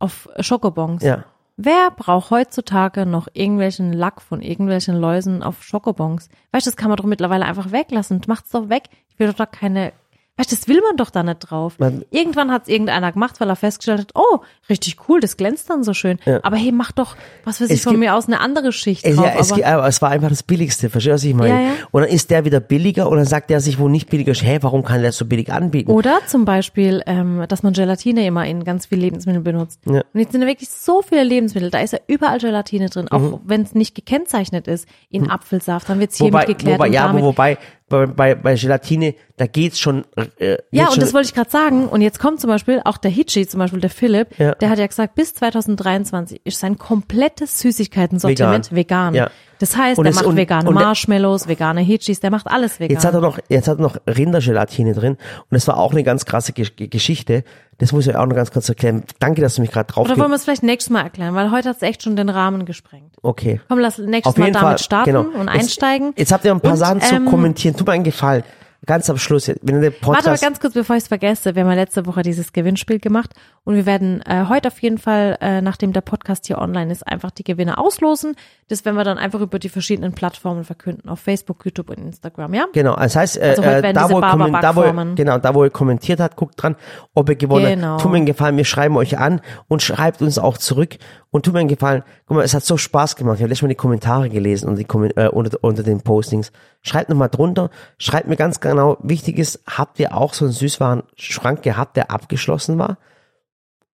auf 0.00 0.28
Schokobons. 0.40 1.02
ja. 1.04 1.24
Wer 1.60 1.90
braucht 1.90 2.30
heutzutage 2.30 3.04
noch 3.04 3.26
irgendwelchen 3.32 3.92
Lack 3.92 4.22
von 4.22 4.40
irgendwelchen 4.40 4.94
Läusen 4.94 5.42
auf 5.42 5.64
Schokobons? 5.64 6.28
Weißt 6.52 6.64
du, 6.64 6.70
das 6.70 6.76
kann 6.76 6.88
man 6.88 6.96
doch 6.96 7.04
mittlerweile 7.04 7.46
einfach 7.46 7.72
weglassen. 7.72 8.20
Macht's 8.28 8.50
doch 8.50 8.68
weg. 8.68 8.84
Ich 9.08 9.18
will 9.18 9.26
doch 9.26 9.34
da 9.34 9.44
keine. 9.44 9.92
Weißt 10.38 10.50
du, 10.52 10.56
das 10.56 10.68
will 10.68 10.80
man 10.80 10.96
doch 10.96 11.10
da 11.10 11.22
nicht 11.22 11.40
drauf. 11.40 11.74
Man- 11.78 12.04
Irgendwann 12.10 12.50
hat's 12.52 12.68
irgendeiner 12.68 13.10
gemacht, 13.12 13.40
weil 13.40 13.48
er 13.50 13.56
festgestellt 13.56 13.98
hat, 14.00 14.10
oh, 14.14 14.38
richtig 14.70 14.96
cool, 15.08 15.18
das 15.20 15.36
glänzt 15.36 15.68
dann 15.68 15.82
so 15.84 15.92
schön. 15.94 16.18
Ja. 16.24 16.38
Aber 16.44 16.56
hey, 16.56 16.72
mach 16.72 16.92
doch, 16.92 17.16
was 17.44 17.60
weiß 17.60 17.68
ich, 17.70 17.78
Es 17.78 17.82
von 17.82 17.94
gibt- 17.94 18.00
mir 18.04 18.14
aus 18.14 18.28
eine 18.28 18.40
andere 18.40 18.72
Schicht 18.72 19.04
Es, 19.04 19.16
drauf. 19.16 19.26
ja, 19.26 19.32
es, 19.38 19.50
aber, 19.52 19.60
gi- 19.60 19.64
aber 19.66 19.88
es 19.88 20.00
war 20.00 20.10
einfach 20.10 20.28
das 20.28 20.42
Billigste, 20.44 20.88
verstehst 20.90 21.10
du, 21.10 21.14
was 21.14 21.24
ich 21.24 21.34
meine? 21.34 21.54
Ja, 21.54 21.60
ja. 21.68 21.72
Und 21.90 22.02
dann 22.02 22.10
ist 22.10 22.30
der 22.30 22.44
wieder 22.44 22.60
billiger 22.60 23.08
und 23.08 23.16
dann 23.16 23.26
sagt 23.26 23.50
der 23.50 23.60
sich, 23.60 23.78
wo 23.78 23.88
nicht 23.88 24.08
billiger 24.08 24.30
ist, 24.32 24.42
hä, 24.44 24.58
warum 24.62 24.84
kann 24.84 25.00
der 25.00 25.10
das 25.10 25.16
so 25.18 25.26
billig 25.26 25.52
anbieten? 25.52 25.90
Oder 25.90 26.20
zum 26.26 26.44
Beispiel, 26.44 27.02
ähm, 27.06 27.44
dass 27.48 27.62
man 27.64 27.72
Gelatine 27.72 28.24
immer 28.24 28.46
in 28.46 28.62
ganz 28.62 28.86
viele 28.86 29.00
Lebensmittel 29.02 29.42
benutzt. 29.42 29.80
Ja. 29.86 30.02
Und 30.14 30.20
jetzt 30.20 30.32
sind 30.32 30.40
da 30.42 30.46
wirklich 30.46 30.68
so 30.70 31.02
viele 31.02 31.24
Lebensmittel, 31.24 31.70
da 31.70 31.80
ist 31.80 31.92
ja 31.94 31.98
überall 32.06 32.38
Gelatine 32.38 32.88
drin, 32.88 33.08
auch 33.10 33.18
Mhm. 33.18 33.40
wenn 33.44 33.62
es 33.62 33.74
nicht 33.74 33.96
gekennzeichnet 33.96 34.68
ist 34.68 34.86
in 35.10 35.28
Apfelsaft, 35.28 35.88
dann 35.88 35.98
wird's 35.98 36.16
hiermit 36.16 36.34
wobei, 36.34 36.44
geklärt 36.44 36.78
wobei, 36.78 36.88
ja, 36.90 37.06
damit. 37.08 37.24
wobei, 37.24 37.58
bei, 37.88 38.06
bei, 38.06 38.34
bei 38.34 38.54
Gelatine, 38.54 39.14
da 39.36 39.46
geht's 39.46 39.78
schon, 39.80 40.04
äh, 40.38 40.58
Ja, 40.70 40.84
und 40.86 40.92
schon, 40.94 41.00
das 41.00 41.14
wollte 41.14 41.28
ich 41.28 41.34
gerade 41.34 41.50
sagen. 41.50 41.86
Und 41.88 42.00
jetzt 42.02 42.18
kommt 42.18 42.40
zum 42.40 42.48
Beispiel 42.48 42.80
auch 42.84 42.98
der 42.98 43.10
Hitchi, 43.10 43.46
zum 43.46 43.58
Beispiel 43.58 43.80
der 43.80 43.90
Philipp, 43.90 44.38
Ja. 44.38 44.54
der 44.56 44.70
hat 44.70 44.78
ja 44.78 44.86
gesagt, 44.86 45.14
bis 45.14 45.34
2023 45.34 46.40
ist 46.44 46.60
sein 46.60 46.76
komplettes 46.78 47.58
Süßigkeiten-Sortiment 47.60 48.72
vegan. 48.74 49.14
Ja. 49.14 49.30
Das 49.58 49.76
heißt, 49.76 49.98
Und 49.98 50.04
der 50.04 50.14
macht 50.14 50.26
und- 50.26 50.36
vegane 50.36 50.68
und 50.68 50.74
Marshmallows, 50.76 51.48
vegane 51.48 51.80
Hitchis, 51.80 52.20
der 52.20 52.30
macht 52.30 52.46
alles 52.46 52.78
vegan. 52.78 52.94
Jetzt 52.94 53.04
hat 53.04 53.14
er 53.14 53.20
noch, 53.20 53.38
jetzt 53.48 53.66
hat 53.66 53.78
er 53.78 53.82
noch 53.82 53.96
Rindergelatine 54.06 54.94
drin 54.94 55.12
und 55.14 55.50
das 55.50 55.66
war 55.66 55.78
auch 55.78 55.92
eine 55.92 56.04
ganz 56.04 56.24
krasse 56.24 56.52
Ge 56.52 56.66
Ge- 56.76 56.86
Geschichte. 56.88 57.42
Das 57.78 57.92
muss 57.92 58.06
ich 58.08 58.16
auch 58.16 58.26
noch 58.26 58.34
ganz 58.34 58.50
kurz 58.50 58.68
erklären. 58.68 59.04
Danke, 59.20 59.40
dass 59.40 59.54
du 59.54 59.60
mich 59.60 59.70
gerade 59.70 59.86
drauf 59.92 60.04
Oder 60.04 60.18
wollen 60.18 60.30
wir 60.30 60.34
es 60.34 60.42
vielleicht 60.44 60.64
nächstes 60.64 60.90
Mal 60.90 61.02
erklären, 61.02 61.34
weil 61.36 61.52
heute 61.52 61.68
hat 61.68 61.76
es 61.76 61.82
echt 61.82 62.02
schon 62.02 62.16
den 62.16 62.28
Rahmen 62.28 62.64
gesprengt. 62.66 63.14
Okay. 63.22 63.60
Komm, 63.68 63.78
lass 63.78 63.98
nächstes 63.98 64.26
Auf 64.34 64.36
Mal 64.36 64.50
damit 64.50 64.68
Fall, 64.68 64.78
starten 64.78 65.10
genau. 65.12 65.20
und 65.20 65.46
Jetzt- 65.46 65.60
einsteigen. 65.60 66.12
Jetzt 66.16 66.32
habt 66.32 66.44
ihr 66.44 66.50
ein 66.50 66.60
paar 66.60 66.72
Und, 66.72 66.76
Sachen 66.78 67.00
zu 67.00 67.14
ähm, 67.14 67.26
kommentieren. 67.26 67.76
Tut 67.76 67.86
mir 67.86 67.92
einen 67.92 68.02
Gefallen. 68.04 68.42
Ganz 68.86 69.10
am 69.10 69.18
Schluss, 69.18 69.48
wenn 69.48 69.82
ihr 69.82 69.90
den 69.90 69.92
Warte 70.02 70.22
Podcast, 70.22 70.42
ganz 70.42 70.60
kurz, 70.60 70.72
bevor 70.72 70.94
ich 70.94 71.02
es 71.02 71.08
vergesse. 71.08 71.56
Wir 71.56 71.62
haben 71.62 71.68
ja 71.70 71.74
letzte 71.74 72.06
Woche 72.06 72.22
dieses 72.22 72.52
Gewinnspiel 72.52 73.00
gemacht 73.00 73.34
und 73.64 73.74
wir 73.74 73.86
werden 73.86 74.22
äh, 74.22 74.44
heute 74.48 74.68
auf 74.68 74.78
jeden 74.80 74.98
Fall, 74.98 75.36
äh, 75.40 75.60
nachdem 75.60 75.92
der 75.92 76.00
Podcast 76.00 76.46
hier 76.46 76.58
online 76.58 76.92
ist, 76.92 77.04
einfach 77.04 77.32
die 77.32 77.42
Gewinne 77.42 77.76
auslosen. 77.78 78.36
Das 78.68 78.84
werden 78.84 78.94
wir 78.94 79.02
dann 79.02 79.18
einfach 79.18 79.40
über 79.40 79.58
die 79.58 79.68
verschiedenen 79.68 80.12
Plattformen 80.12 80.62
verkünden, 80.62 81.08
auf 81.08 81.18
Facebook, 81.18 81.64
YouTube 81.64 81.90
und 81.90 81.98
Instagram, 81.98 82.54
ja? 82.54 82.66
genau, 82.72 82.94
das 82.94 83.16
heißt, 83.16 83.38
äh, 83.38 83.48
Also 83.50 83.64
heute 83.64 83.88
äh, 83.88 83.92
da, 83.92 84.10
wo 84.10 84.20
da, 84.20 84.76
wo 84.76 85.14
genau, 85.16 85.38
da, 85.38 85.54
wo 85.56 85.64
er 85.64 85.70
kommentiert 85.70 86.20
hat, 86.20 86.36
guckt 86.36 86.54
dran, 86.62 86.76
ob 87.14 87.28
er 87.28 87.34
gewonnen 87.34 87.66
Genau. 87.66 87.94
hat. 87.94 88.00
Tut 88.02 88.12
mir 88.12 88.18
einen 88.18 88.26
Gefallen, 88.26 88.56
wir 88.56 88.64
schreiben 88.64 88.96
euch 88.96 89.18
an 89.18 89.40
und 89.66 89.82
schreibt 89.82 90.22
uns 90.22 90.38
auch 90.38 90.56
zurück 90.56 90.98
und 91.30 91.44
tut 91.44 91.52
mir 91.54 91.60
einen 91.60 91.68
Gefallen. 91.68 92.02
Guck 92.26 92.36
mal, 92.38 92.42
es 92.44 92.54
hat 92.54 92.64
so 92.64 92.76
Spaß 92.76 93.16
gemacht. 93.16 93.36
Ich 93.36 93.42
habe 93.42 93.48
letztes 93.50 93.62
Mal 93.62 93.68
die 93.68 93.74
Kommentare 93.74 94.28
gelesen 94.30 94.68
und 94.68 94.76
die 94.76 94.84
Kommen- 94.84 95.16
äh, 95.16 95.28
unter, 95.28 95.58
unter 95.62 95.82
den 95.82 96.00
Postings. 96.00 96.52
Schreibt 96.82 97.10
nochmal 97.10 97.28
drunter, 97.28 97.70
schreibt 97.98 98.28
mir 98.28 98.36
ganz 98.36 98.60
genau, 98.60 98.96
wichtig 99.02 99.38
ist, 99.38 99.60
habt 99.66 99.98
ihr 100.00 100.16
auch 100.16 100.32
so 100.34 100.44
einen 100.46 100.52
Süßwarenschrank 100.54 101.62
gehabt, 101.62 101.96
der 101.96 102.10
abgeschlossen 102.10 102.78
war? 102.78 102.98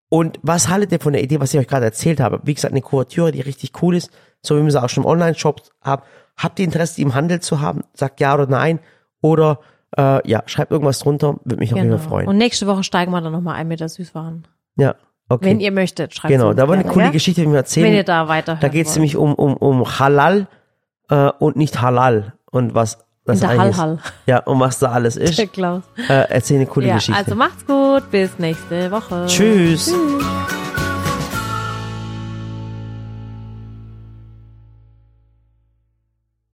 Und 0.09 0.39
was 0.43 0.69
haltet 0.69 0.91
ihr 0.91 0.99
von 0.99 1.13
der 1.13 1.23
Idee, 1.23 1.39
was 1.39 1.53
ich 1.53 1.59
euch 1.59 1.67
gerade 1.67 1.85
erzählt 1.85 2.19
habe? 2.19 2.39
Wie 2.43 2.53
gesagt, 2.53 2.71
eine 2.73 2.81
Kuratüre, 2.81 3.31
die 3.31 3.41
richtig 3.41 3.81
cool 3.81 3.95
ist, 3.95 4.11
so 4.41 4.55
wie 4.57 4.63
wir 4.63 4.71
sie 4.71 4.81
auch 4.81 4.87
schon 4.89 5.03
im 5.03 5.09
Online-Shop 5.09 5.61
haben. 5.81 6.03
Habt 6.37 6.59
ihr 6.59 6.65
Interesse, 6.65 6.95
die 6.95 7.01
im 7.01 7.15
Handel 7.15 7.41
zu 7.41 7.59
haben? 7.59 7.81
Sagt 7.93 8.19
ja 8.19 8.33
oder 8.35 8.45
nein. 8.47 8.79
Oder 9.21 9.59
äh, 9.97 10.25
ja, 10.29 10.43
schreibt 10.45 10.71
irgendwas 10.71 10.99
drunter, 10.99 11.37
würde 11.43 11.57
mich 11.59 11.71
auf 11.73 11.77
jeden 11.77 11.89
Genau. 11.89 11.99
Fall 11.99 12.09
freuen. 12.09 12.27
Und 12.27 12.37
nächste 12.37 12.67
Woche 12.67 12.83
steigen 12.83 13.11
wir 13.11 13.21
dann 13.21 13.33
nochmal 13.33 13.55
ein 13.55 13.67
mit 13.67 13.79
der 13.79 13.89
Süßwaren. 13.89 14.47
ja, 14.77 14.95
okay. 15.29 15.45
Wenn 15.45 15.59
ihr 15.59 15.71
möchtet, 15.71 16.13
schreibt 16.15 16.31
genau, 16.31 16.53
da 16.53 16.67
war 16.67 16.73
eine 16.73 16.83
gerne, 16.83 16.93
coole 16.93 17.05
ja? 17.05 17.11
Geschichte, 17.11 17.41
die 17.41 17.47
wir 17.49 17.57
erzählen. 17.57 17.87
Wenn 17.87 17.93
ihr 17.95 18.03
da 18.03 18.27
weiterhört. 18.27 18.63
da 18.63 18.67
geht 18.67 18.87
es 18.87 18.95
nämlich 18.95 19.15
um, 19.17 19.33
um, 19.33 19.55
um 19.55 19.99
Halal 19.99 20.47
äh, 21.09 21.29
und 21.39 21.55
nicht 21.55 21.81
Halal. 21.81 22.33
Und 22.51 22.73
was 22.73 22.99
das 23.25 23.39
der 23.39 23.49
eigentlich 23.49 23.77
Hal-Hal. 23.77 23.95
ist. 24.03 24.13
Ja, 24.27 24.39
und 24.39 24.59
was 24.59 24.79
da 24.79 24.91
alles 24.91 25.17
ist. 25.17 25.37
Der 25.37 25.47
Klaus. 25.47 25.81
Äh, 26.07 26.25
erzähl 26.29 26.57
eine 26.57 26.67
coole 26.67 26.87
Ja, 26.87 26.95
Geschichte. 26.95 27.19
also 27.19 27.35
macht's 27.35 27.65
gut, 27.65 28.09
bis 28.11 28.37
nächste 28.37 28.91
Woche. 28.91 29.25
Tschüss. 29.27 29.85
Tschüss. 29.87 30.44